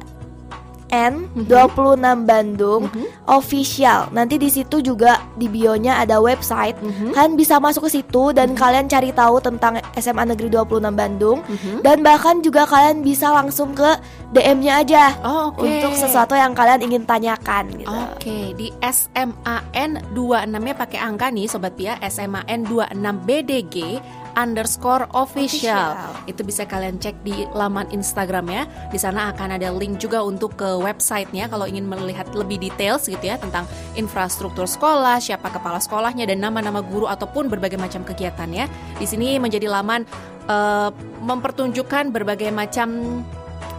N26 0.89 1.77
Bandung 2.25 2.89
Mhm. 2.89 3.29
official. 3.29 4.09
Nanti 4.09 4.41
di 4.41 4.49
situ 4.49 4.81
juga 4.81 5.21
di 5.37 5.45
bionya 5.45 6.01
ada 6.01 6.17
website. 6.17 6.81
Mhm. 6.81 7.13
Kalian 7.13 7.37
bisa 7.37 7.61
masuk 7.61 7.85
ke 7.85 8.01
situ 8.01 8.33
dan 8.33 8.57
kalian 8.57 8.89
cari 8.89 9.13
tahu 9.13 9.37
tentang 9.37 9.77
SMA 9.93 10.25
Negeri 10.25 10.49
26 10.49 10.89
Bandung 10.89 11.45
Mhm. 11.45 11.85
dan 11.85 12.01
bahkan 12.01 12.41
juga 12.41 12.65
kalian 12.65 13.05
bisa 13.05 13.29
langsung 13.29 13.77
ke 13.77 14.01
DM-nya 14.29 14.81
aja 14.81 15.03
Oh, 15.21 15.53
oke. 15.53 15.61
untuk 15.61 15.93
sesuatu 15.93 16.33
yang 16.33 16.53
kalian 16.53 16.81
ingin 16.81 17.05
tanyakan 17.05 17.69
gitu. 17.69 17.85
Oke, 17.89 18.57
di 18.57 18.73
SMAN 18.81 20.01
26-nya 20.09 20.73
pakai 20.73 21.01
angka 21.01 21.29
nih 21.29 21.45
Sobat 21.45 21.73
Pia, 21.73 22.01
SMAN 22.01 22.65
26 22.65 23.13
BDG 23.21 24.01
underscore 24.35 25.07
official. 25.15 25.95
Official. 25.95 26.29
Itu 26.29 26.41
bisa 26.45 26.67
kalian 26.67 27.01
cek 27.01 27.21
di 27.25 27.47
laman 27.53 27.89
Instagramnya. 27.89 28.65
Di 28.93 28.99
sana 29.01 29.33
akan 29.33 29.57
ada 29.57 29.73
link 29.73 29.97
juga 30.01 30.21
untuk 30.21 30.57
ke 30.59 30.67
websitenya 30.77 31.49
kalau 31.49 31.65
ingin 31.65 31.87
melihat 31.87 32.29
lebih 32.35 32.61
details 32.61 33.07
gitu 33.07 33.21
ya 33.21 33.39
tentang 33.39 33.65
infrastruktur 33.97 34.69
sekolah, 34.69 35.17
siapa 35.23 35.49
kepala 35.49 35.81
sekolahnya 35.81 36.29
dan 36.29 36.43
nama-nama 36.43 36.83
guru 36.85 37.07
ataupun 37.07 37.49
berbagai 37.49 37.79
macam 37.79 38.05
kegiatannya. 38.05 38.69
Di 38.99 39.05
sini 39.07 39.39
menjadi 39.41 39.71
laman 39.71 40.05
eh, 40.49 40.89
mempertunjukkan 41.23 42.11
berbagai 42.13 42.51
macam 42.53 43.21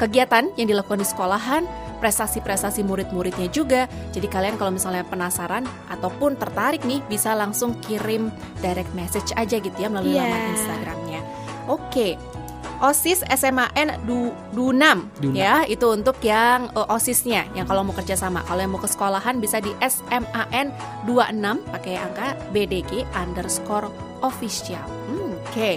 kegiatan 0.01 0.49
yang 0.57 0.67
dilakukan 0.73 1.05
di 1.05 1.07
sekolahan, 1.07 1.69
prestasi-prestasi 2.01 2.81
murid-muridnya 2.83 3.47
juga. 3.47 3.85
Jadi 4.11 4.27
kalian 4.27 4.57
kalau 4.57 4.73
misalnya 4.73 5.05
penasaran 5.05 5.63
ataupun 5.87 6.35
tertarik 6.35 6.83
nih 6.83 7.05
bisa 7.05 7.33
langsung 7.33 7.77
kirim 7.79 8.33
direct 8.59 8.91
message 8.93 9.31
aja 9.35 9.57
gitu 9.57 9.77
ya 9.77 9.87
melalui 9.87 10.17
Iya. 10.17 10.25
laman 10.25 10.43
Instagramnya. 10.51 11.21
Oke. 11.69 12.17
OSIS 12.81 13.21
SMAN 13.29 14.01
du, 14.09 14.33
Dunam 14.51 15.13
Dunam. 15.21 15.37
ya 15.37 15.69
itu 15.69 15.85
untuk 15.85 16.17
yang 16.25 16.73
eh, 16.73 16.87
OSISnya 16.89 17.45
yang 17.53 17.69
kalau 17.69 17.85
mau 17.85 17.93
kerja 17.93 18.17
sama 18.17 18.41
kalau 18.41 18.57
yang 18.57 18.73
mau 18.73 18.81
ke 18.81 18.89
sekolahan 18.89 19.37
bisa 19.37 19.61
di 19.61 19.69
SMAN 19.79 20.73
26 21.05 21.61
pakai 21.69 22.01
angka 22.01 22.29
BDG 22.49 23.05
underscore 23.13 23.93
official 24.25 24.81
Hmm, 25.07 25.37
oke 25.45 25.71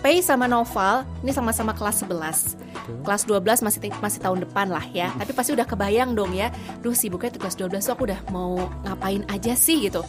Pei 0.00 0.24
sama 0.24 0.48
Noval 0.48 1.04
ini 1.20 1.28
sama-sama 1.28 1.76
kelas 1.76 2.08
11 2.08 3.04
kelas 3.04 3.22
12 3.28 3.60
masih 3.60 3.80
masih 4.00 4.20
tahun 4.24 4.48
depan 4.48 4.72
lah 4.72 4.84
ya. 4.90 5.12
Tapi 5.12 5.36
pasti 5.36 5.52
udah 5.52 5.68
kebayang 5.68 6.16
dong 6.16 6.32
ya. 6.32 6.48
Duh 6.80 6.96
sibuknya 6.96 7.28
tuh 7.28 7.40
kelas 7.44 7.56
12 7.60 7.84
tuh 7.84 7.92
aku 7.92 8.04
udah 8.08 8.20
mau 8.32 8.56
ngapain 8.88 9.22
aja 9.28 9.52
sih 9.52 9.84
gitu 9.84 10.00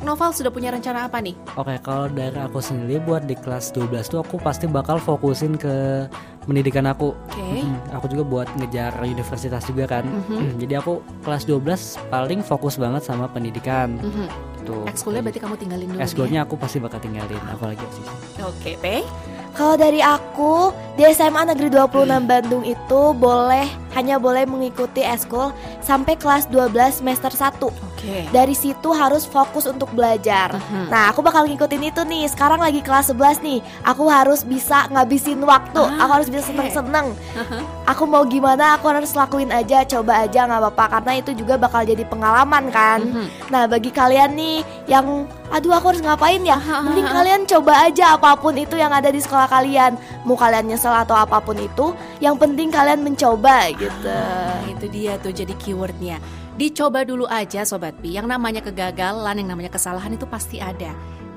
Noval 0.00 0.32
sudah 0.32 0.48
punya 0.48 0.72
rencana 0.72 1.06
apa 1.06 1.20
nih 1.20 1.36
Oke, 1.54 1.76
kalau 1.80 2.08
dari 2.08 2.34
aku 2.34 2.58
sendiri 2.58 3.00
buat 3.00 3.24
di 3.24 3.36
kelas 3.36 3.70
12 3.72 4.08
tuh 4.08 4.20
aku 4.20 4.40
pasti 4.40 4.64
bakal 4.64 4.96
fokusin 4.96 5.54
ke 5.54 6.08
pendidikan 6.44 6.88
aku. 6.88 7.12
oke 7.12 7.36
Mhm, 7.36 7.94
Aku 7.94 8.06
juga 8.08 8.24
buat 8.24 8.48
ngejar 8.56 8.96
universitas 8.98 9.62
juga 9.66 9.84
kan. 9.86 10.04
Mhm. 10.08 10.56
Jadi 10.58 10.74
aku 10.74 10.98
kelas 11.20 11.44
12 11.44 12.00
paling 12.08 12.40
fokus 12.40 12.74
banget 12.74 13.04
sama 13.04 13.28
pendidikan. 13.28 14.00
Mhm. 14.00 14.26
Tuh. 14.60 14.84
Ekskulnya 14.88 15.20
berarti 15.20 15.40
kamu 15.40 15.56
tinggalin 15.56 15.86
dulu 15.86 15.96
nih 15.96 16.00
ya? 16.00 16.06
Ekskulnya 16.08 16.40
aku 16.44 16.54
pasti 16.56 16.76
bakal 16.80 17.00
tinggalin 17.00 17.40
apalagi 17.48 17.84
sih. 17.92 18.04
Oke, 18.40 18.76
Pei. 18.76 19.04
Kalau 19.50 19.74
dari 19.74 19.98
aku 19.98 20.70
di 20.94 21.02
SMA 21.10 21.42
Negeri 21.42 21.68
26 21.68 22.22
Bandung 22.22 22.62
itu 22.62 23.00
boleh 23.12 23.66
hanya 23.92 24.16
boleh 24.16 24.46
mengikuti 24.46 25.02
eskul 25.02 25.50
sampai 25.82 26.14
kelas 26.14 26.46
12 26.48 27.02
semester 27.02 27.34
1. 27.34 27.68
Oke. 28.00 28.32
Dari 28.32 28.56
situ 28.56 28.88
harus 28.96 29.28
fokus 29.28 29.68
untuk 29.68 29.92
belajar. 29.92 30.56
Mhm. 30.56 30.88
Nah, 30.88 31.12
aku 31.12 31.20
bakal 31.20 31.44
ngikutin 31.44 31.92
itu 31.92 32.00
nih. 32.08 32.24
Sekarang 32.32 32.64
lagi 32.64 32.80
kelas 32.80 33.12
11 33.12 33.44
nih. 33.44 33.60
Aku 33.84 34.08
harus 34.08 34.40
bisa 34.40 34.88
ngabisin 34.88 35.44
waktu. 35.44 35.84
Ah, 35.84 36.08
aku 36.08 36.12
harus 36.16 36.28
bisa 36.32 36.48
seneng-seneng. 36.48 37.12
Aha. 37.36 37.60
Aku 37.92 38.08
mau 38.08 38.24
gimana, 38.24 38.80
aku 38.80 38.88
harus 38.88 39.12
lakuin 39.12 39.52
aja, 39.52 39.84
coba 39.84 40.24
aja 40.24 40.48
nggak 40.48 40.60
apa-apa 40.62 40.84
karena 40.96 41.12
itu 41.20 41.30
juga 41.36 41.60
bakal 41.60 41.84
jadi 41.84 42.06
pengalaman 42.08 42.72
kan. 42.72 43.04
Mhm. 43.04 43.26
Nah, 43.52 43.68
bagi 43.68 43.92
kalian 43.92 44.32
nih 44.32 44.64
yang 44.88 45.28
aduh 45.50 45.74
aku 45.74 45.92
harus 45.92 46.00
ngapain 46.00 46.40
ya? 46.46 46.56
Mending 46.86 47.10
kalian 47.10 47.42
coba 47.44 47.84
aja 47.84 48.14
apa 48.16 48.38
pun 48.38 48.54
itu 48.56 48.78
yang 48.80 48.94
ada 48.94 49.12
di 49.12 49.20
sekolah 49.20 49.50
kalian. 49.50 49.98
Mau 50.24 50.38
kalian 50.38 50.72
nyesel 50.72 50.94
atau 50.94 51.18
apa 51.18 51.42
pun 51.42 51.58
itu, 51.58 51.92
yang 52.22 52.38
penting 52.40 52.72
kalian 52.72 53.02
mencoba 53.04 53.68
gitu. 53.74 54.08
Nah, 54.08 54.64
itu 54.70 54.86
dia 54.88 55.18
tuh 55.18 55.34
jadi 55.34 55.52
keywordnya. 55.58 56.22
Dicoba 56.58 57.06
dulu 57.06 57.30
aja 57.30 57.62
Sobat 57.62 57.94
Pi. 58.02 58.16
Yang 58.18 58.26
namanya 58.30 58.60
kegagalan, 58.64 59.38
yang 59.38 59.54
namanya 59.54 59.70
kesalahan 59.70 60.14
itu 60.14 60.26
pasti 60.26 60.58
ada. 60.58 60.90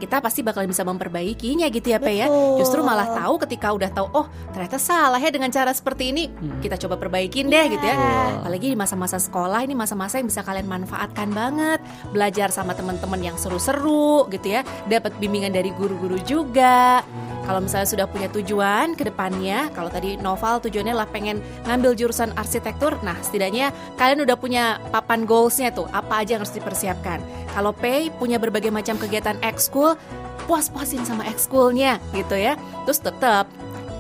Kita 0.03 0.19
pasti 0.19 0.43
bakal 0.43 0.67
bisa 0.67 0.83
memperbaikinya 0.83 1.71
gitu 1.71 1.95
ya, 1.95 1.99
Pe 2.03 2.11
ya. 2.11 2.27
Justru 2.59 2.83
malah 2.83 3.07
tahu 3.15 3.39
ketika 3.47 3.71
udah 3.71 3.87
tahu, 3.87 4.11
oh 4.11 4.27
ternyata 4.51 4.75
salah 4.75 5.15
ya 5.15 5.31
dengan 5.31 5.47
cara 5.47 5.71
seperti 5.71 6.11
ini. 6.11 6.27
Kita 6.59 6.75
coba 6.75 6.99
perbaikin 6.99 7.47
deh 7.47 7.71
gitu 7.71 7.85
ya. 7.87 7.95
Betul. 7.95 8.43
Apalagi 8.43 8.67
di 8.67 8.77
masa-masa 8.77 9.15
sekolah 9.15 9.63
ini 9.63 9.71
masa-masa 9.71 10.19
yang 10.19 10.27
bisa 10.27 10.43
kalian 10.43 10.67
manfaatkan 10.67 11.31
banget. 11.31 11.79
Belajar 12.11 12.51
sama 12.51 12.75
teman-teman 12.75 13.23
yang 13.23 13.39
seru-seru 13.39 14.27
gitu 14.27 14.59
ya. 14.59 14.67
Dapat 14.91 15.15
bimbingan 15.23 15.55
dari 15.55 15.71
guru-guru 15.71 16.19
juga. 16.27 16.99
Kalau 17.43 17.59
misalnya 17.59 17.87
sudah 17.87 18.07
punya 18.07 18.31
tujuan 18.31 18.95
ke 18.95 19.03
depannya, 19.03 19.67
kalau 19.75 19.91
tadi 19.91 20.15
novel 20.15 20.63
tujuannya 20.63 20.95
lah 20.95 21.07
pengen 21.11 21.43
ngambil 21.67 21.91
jurusan 21.91 22.31
arsitektur, 22.39 22.95
nah 23.03 23.19
setidaknya 23.19 23.75
kalian 23.99 24.23
udah 24.23 24.39
punya 24.39 24.79
papan 24.95 25.27
goalsnya 25.27 25.75
tuh, 25.75 25.83
apa 25.91 26.23
aja 26.23 26.39
yang 26.39 26.47
harus 26.47 26.55
dipersiapkan. 26.55 27.19
Kalau 27.51 27.75
Pay 27.75 28.15
punya 28.15 28.39
berbagai 28.39 28.71
macam 28.71 28.95
kegiatan 28.95 29.35
ekskul, 29.43 29.92
puas-puasin 30.45 31.03
sama 31.07 31.25
ekskulnya 31.27 31.97
gitu 32.13 32.35
ya. 32.35 32.59
Terus 32.85 32.99
tetap 32.99 33.47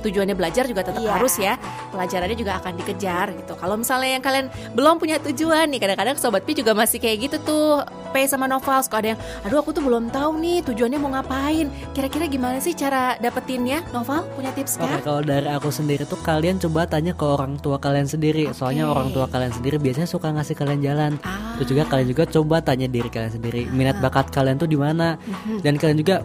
tujuannya 0.03 0.35
belajar 0.35 0.67
juga 0.67 0.83
tetap 0.83 0.99
Iya. 0.99 1.11
harus 1.15 1.35
ya 1.35 1.53
pelajarannya 1.89 2.35
juga 2.35 2.59
akan 2.59 2.73
dikejar 2.77 3.27
gitu 3.33 3.53
kalau 3.55 3.75
misalnya 3.75 4.09
yang 4.11 4.23
kalian 4.23 4.45
belum 4.71 4.95
punya 4.97 5.17
tujuan 5.21 5.67
nih 5.67 5.79
kadang-kadang 5.79 6.15
sobat 6.15 6.43
Pi 6.43 6.53
juga 6.53 6.71
masih 6.71 6.99
kayak 6.99 7.17
gitu 7.23 7.37
tuh 7.41 7.67
P 8.11 8.23
sama 8.23 8.45
Novel 8.45 8.77
suka 8.79 8.99
ada 8.99 9.15
yang 9.15 9.19
aduh 9.41 9.57
aku 9.57 9.71
tuh 9.71 9.81
belum 9.81 10.09
tahu 10.09 10.37
nih 10.37 10.59
tujuannya 10.63 10.99
mau 10.99 11.11
ngapain 11.11 11.65
kira-kira 11.91 12.27
gimana 12.27 12.59
sih 12.59 12.73
cara 12.73 13.15
dapetinnya 13.17 13.81
Novel 13.89 14.21
punya 14.33 14.51
tips 14.51 14.75
Oke, 14.75 14.85
nggak? 14.85 14.99
kalau 15.01 15.21
dari 15.21 15.47
aku 15.47 15.69
sendiri 15.69 16.03
tuh 16.03 16.19
kalian 16.19 16.57
coba 16.57 16.85
tanya 16.85 17.13
ke 17.13 17.23
orang 17.23 17.55
tua 17.55 17.77
kalian 17.77 18.05
sendiri. 18.05 18.49
Soalnya 18.51 18.85
Oke. 18.85 18.93
orang 18.93 19.09
tua 19.11 19.25
kalian 19.25 19.53
sendiri 19.53 19.77
biasanya 19.77 20.05
suka 20.05 20.29
ngasih 20.29 20.53
kalian 20.53 20.81
jalan. 20.81 21.11
Ah. 21.21 21.55
Terus 21.55 21.67
juga 21.69 21.83
kalian 21.85 22.07
juga 22.09 22.23
coba 22.25 22.57
tanya 22.59 22.87
diri 22.87 23.07
kalian 23.07 23.31
sendiri, 23.31 23.61
minat 23.69 23.97
bakat 23.97 24.27
kalian 24.29 24.57
tuh 24.57 24.65
di 24.65 24.75
mana. 24.75 25.15
Mhm. 25.21 25.61
Dan 25.61 25.77
kalian 25.77 25.97
juga 25.97 26.15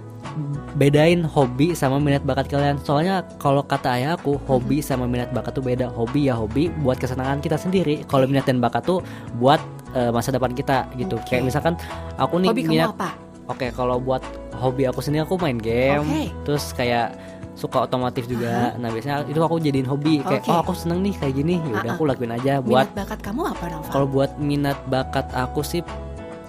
bedain 0.78 1.24
hobi 1.26 1.74
sama 1.74 1.98
minat 1.98 2.22
bakat 2.22 2.46
kalian. 2.50 2.78
Soalnya 2.82 3.26
kalau 3.42 3.64
kata 3.64 3.98
ayah 3.98 4.14
aku, 4.14 4.38
hobi 4.46 4.78
sama 4.80 5.08
minat 5.08 5.32
bakat 5.34 5.56
tuh 5.58 5.64
beda. 5.64 5.90
Hobi 5.90 6.30
ya 6.30 6.34
hobi 6.38 6.70
buat 6.82 7.00
kesenangan 7.00 7.42
kita 7.42 7.58
sendiri. 7.58 8.06
Kalau 8.06 8.28
minat 8.28 8.46
dan 8.46 8.62
bakat 8.62 8.86
tuh 8.86 9.02
buat 9.40 9.58
eh, 9.94 10.10
masa 10.12 10.30
depan 10.30 10.54
kita 10.54 10.86
gitu. 10.94 11.18
Oke. 11.18 11.36
Kayak 11.38 11.50
misalkan 11.50 11.74
aku 12.20 12.38
nih 12.38 12.48
hobi 12.52 12.62
minat? 12.68 12.94
Oke, 13.48 13.72
kalau 13.72 13.96
buat 13.96 14.20
hobi 14.60 14.84
aku 14.84 15.00
sendiri 15.00 15.24
aku 15.24 15.40
main 15.40 15.56
game, 15.56 16.04
Oke. 16.04 16.24
terus 16.44 16.76
kayak 16.76 17.16
suka 17.58 17.88
otomotif 17.88 18.30
juga. 18.30 18.76
Nah 18.78 18.86
biasanya 18.92 19.26
itu 19.26 19.40
aku 19.42 19.58
jadiin 19.58 19.88
hobi. 19.88 20.20
Kayak 20.22 20.44
Oke. 20.46 20.52
oh 20.52 20.58
aku 20.62 20.72
seneng 20.78 21.02
nih 21.02 21.16
kayak 21.18 21.34
gini, 21.34 21.54
ya 21.58 21.80
udah 21.80 21.82
Ah-ah. 21.82 21.94
aku 21.96 22.02
lakuin 22.06 22.32
aja. 22.36 22.52
Buat 22.62 22.92
minat 22.92 22.98
bakat 23.02 23.18
kamu 23.24 23.40
apa 23.50 23.64
kalau 23.90 24.06
buat 24.06 24.30
minat 24.38 24.78
bakat 24.86 25.26
aku 25.34 25.64
sih 25.66 25.82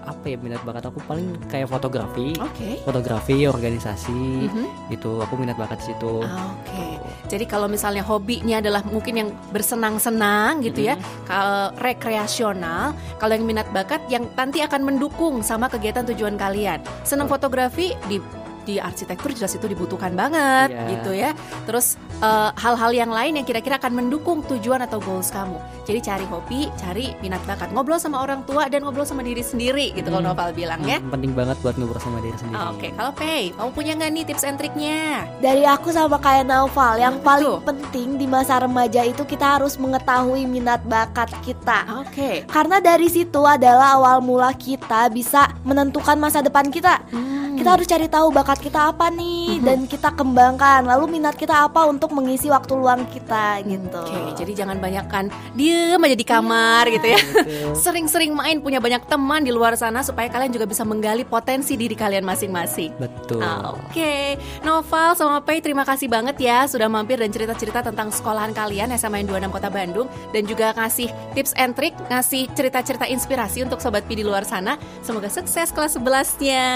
apa 0.10 0.26
ya 0.26 0.38
minat 0.41 0.66
bakat 0.66 0.89
aku 0.89 0.97
paling 1.05 1.38
kayak 1.45 1.70
fotografi, 1.70 2.34
Oke. 2.41 2.82
fotografi, 2.82 3.45
organisasi, 3.45 4.49
Mhm. 4.49 4.66
itu 4.89 5.22
aku 5.22 5.38
minat 5.38 5.53
bakat 5.53 5.78
di 5.86 5.93
situ. 5.93 6.26
Oke. 6.26 6.88
Jadi 7.30 7.45
kalau 7.45 7.70
misalnya 7.70 8.01
hobinya 8.01 8.57
adalah 8.57 8.82
mungkin 8.82 9.14
yang 9.14 9.30
bersenang-senang 9.53 10.66
gitu 10.66 10.89
ya, 10.89 10.97
kalau 11.30 11.70
rekreasional, 11.78 12.97
kalau 13.22 13.38
yang 13.38 13.45
minat 13.45 13.70
bakat 13.70 14.01
yang 14.10 14.26
nanti 14.34 14.66
akan 14.66 14.82
mendukung 14.82 15.45
sama 15.45 15.70
kegiatan 15.70 16.01
tujuan 16.10 16.36
kalian. 16.36 16.82
Senang 17.05 17.30
fotografi 17.30 17.93
di 18.10 18.18
di 18.62 18.78
arsitektur 18.78 19.32
jelas 19.32 19.51
itu 19.51 19.66
dibutuhkan 19.66 20.12
banget 20.12 20.70
Iya. 20.70 20.84
gitu 20.89 21.12
ya. 21.12 21.32
Terus 21.64 21.95
eh, 22.20 22.51
hal-hal 22.53 22.91
yang 22.91 23.10
lain 23.10 23.36
yang 23.36 23.45
kira-kira 23.45 23.78
akan 23.78 23.95
mendukung 23.95 24.43
tujuan 24.45 24.82
atau 24.82 24.99
goals 24.99 25.30
kamu. 25.30 25.55
Jadi 25.84 25.99
cari 26.01 26.26
hobi, 26.26 26.62
cari 26.76 27.16
minat 27.20 27.39
bakat, 27.43 27.72
ngobrol 27.72 27.95
sama 27.95 28.20
orang 28.20 28.43
tua 28.43 28.68
dan 28.68 28.84
ngobrol 28.84 29.03
sama 29.03 29.22
diri 29.22 29.39
sendiri 29.39 29.91
gitu 29.91 30.05
kalau 30.05 30.20
Hmm. 30.22 30.30
Noval 30.30 30.51
bilang 30.51 30.84
ya. 30.84 30.99
Hmm, 30.99 31.10
penting 31.10 31.32
banget 31.32 31.55
buat 31.60 31.74
ngobrol 31.74 31.97
sama 31.97 32.20
diri 32.20 32.36
sendiri 32.36 32.60
Oke, 32.70 32.88
kalau 32.91 33.12
Pei, 33.12 33.49
kamu 33.51 33.70
punya 33.72 33.91
nggak 33.95 34.12
nih 34.12 34.24
tips 34.26 34.43
and 34.43 34.57
triknya? 34.57 34.99
Dari 35.39 35.64
aku 35.64 35.89
sama 35.89 36.18
kayak 36.18 36.45
Naufal, 36.45 36.97
yang 36.97 37.16
Apa 37.16 37.26
paling 37.34 37.64
penting 37.64 38.10
di 38.16 38.26
masa 38.26 38.60
remaja 38.60 39.01
itu 39.01 39.24
kita 39.24 39.55
harus 39.55 39.76
mengetahui 39.76 40.43
minat 40.43 40.84
bakat 40.84 41.32
kita. 41.39 41.88
Oke. 41.97 42.43
Karena 42.45 42.78
dari 42.78 43.07
situ 43.07 43.41
adalah 43.41 43.95
awal 43.95 44.20
mula 44.20 44.51
kita 44.51 45.07
bisa 45.07 45.47
menentukan 45.64 46.16
masa 46.16 46.39
depan 46.39 46.68
kita. 46.68 46.99
Hmm. 47.10 47.38
Kita 47.60 47.76
harus 47.76 47.88
cari 47.91 48.07
tahu 48.07 48.32
bakat 48.32 48.64
kita 48.64 48.95
apa 48.95 49.12
nih 49.12 49.60
dan 49.60 49.84
kita 49.84 50.16
kembangkan. 50.16 50.88
Lalu 50.88 51.20
minat 51.20 51.36
kita 51.36 51.68
apa 51.68 51.84
untuk 51.91 52.16
mengisi 52.16 52.47
waktu 52.47 52.72
luang 52.72 53.03
kita 53.12 53.60
gitu. 53.68 53.99
Oke, 53.99 54.39
jadi 54.39 54.64
jangan 54.64 54.80
banyakkan 54.80 55.28
diem 55.51 55.99
aja 55.99 56.16
di 56.16 56.24
kamar 56.24 56.88
gitu 56.88 57.03
ya. 57.03 57.20
Sering-sering 57.84 58.32
main, 58.32 58.64
punya 58.64 58.80
banyak 58.80 59.03
teman 59.12 59.43
di 59.43 59.51
luar 59.51 59.76
sana 59.76 59.99
supaya 60.07 60.32
kalian 60.32 60.55
juga 60.55 60.64
bisa 60.64 60.88
menggali 60.88 61.28
potensi 61.28 61.76
diri 61.76 61.99
kalian 61.99 62.24
masing-masing. 62.24 62.95
betul 62.95 63.43
Ah, 63.43 63.76
Oke, 63.76 64.39
Noval 64.64 65.20
sama 65.20 65.43
Pei 65.43 65.60
terima 65.60 65.84
kasih 65.84 66.07
banget 66.07 66.39
ya 66.39 66.64
sudah 66.64 66.88
mampir 66.88 67.20
dan 67.20 67.28
cerita-cerita 67.28 67.84
tentang 67.84 68.07
sekolahan 68.07 68.55
kalian 68.55 68.88
SMA 68.95 69.28
26 69.28 69.51
Kota 69.51 69.68
Bandung 69.68 70.07
dan 70.32 70.47
juga 70.47 70.72
ngasih 70.80 71.12
tips 71.36 71.51
and 71.60 71.76
trick, 71.76 71.91
ngasih 72.07 72.47
cerita-cerita 72.55 73.03
inspirasi 73.03 73.68
untuk 73.68 73.84
sobat 73.84 74.07
Pi 74.07 74.16
di 74.16 74.24
luar 74.24 74.47
sana. 74.47 74.80
Semoga 75.03 75.28
sukses 75.28 75.76
kelas 75.76 75.99
11-nya. 75.99 76.68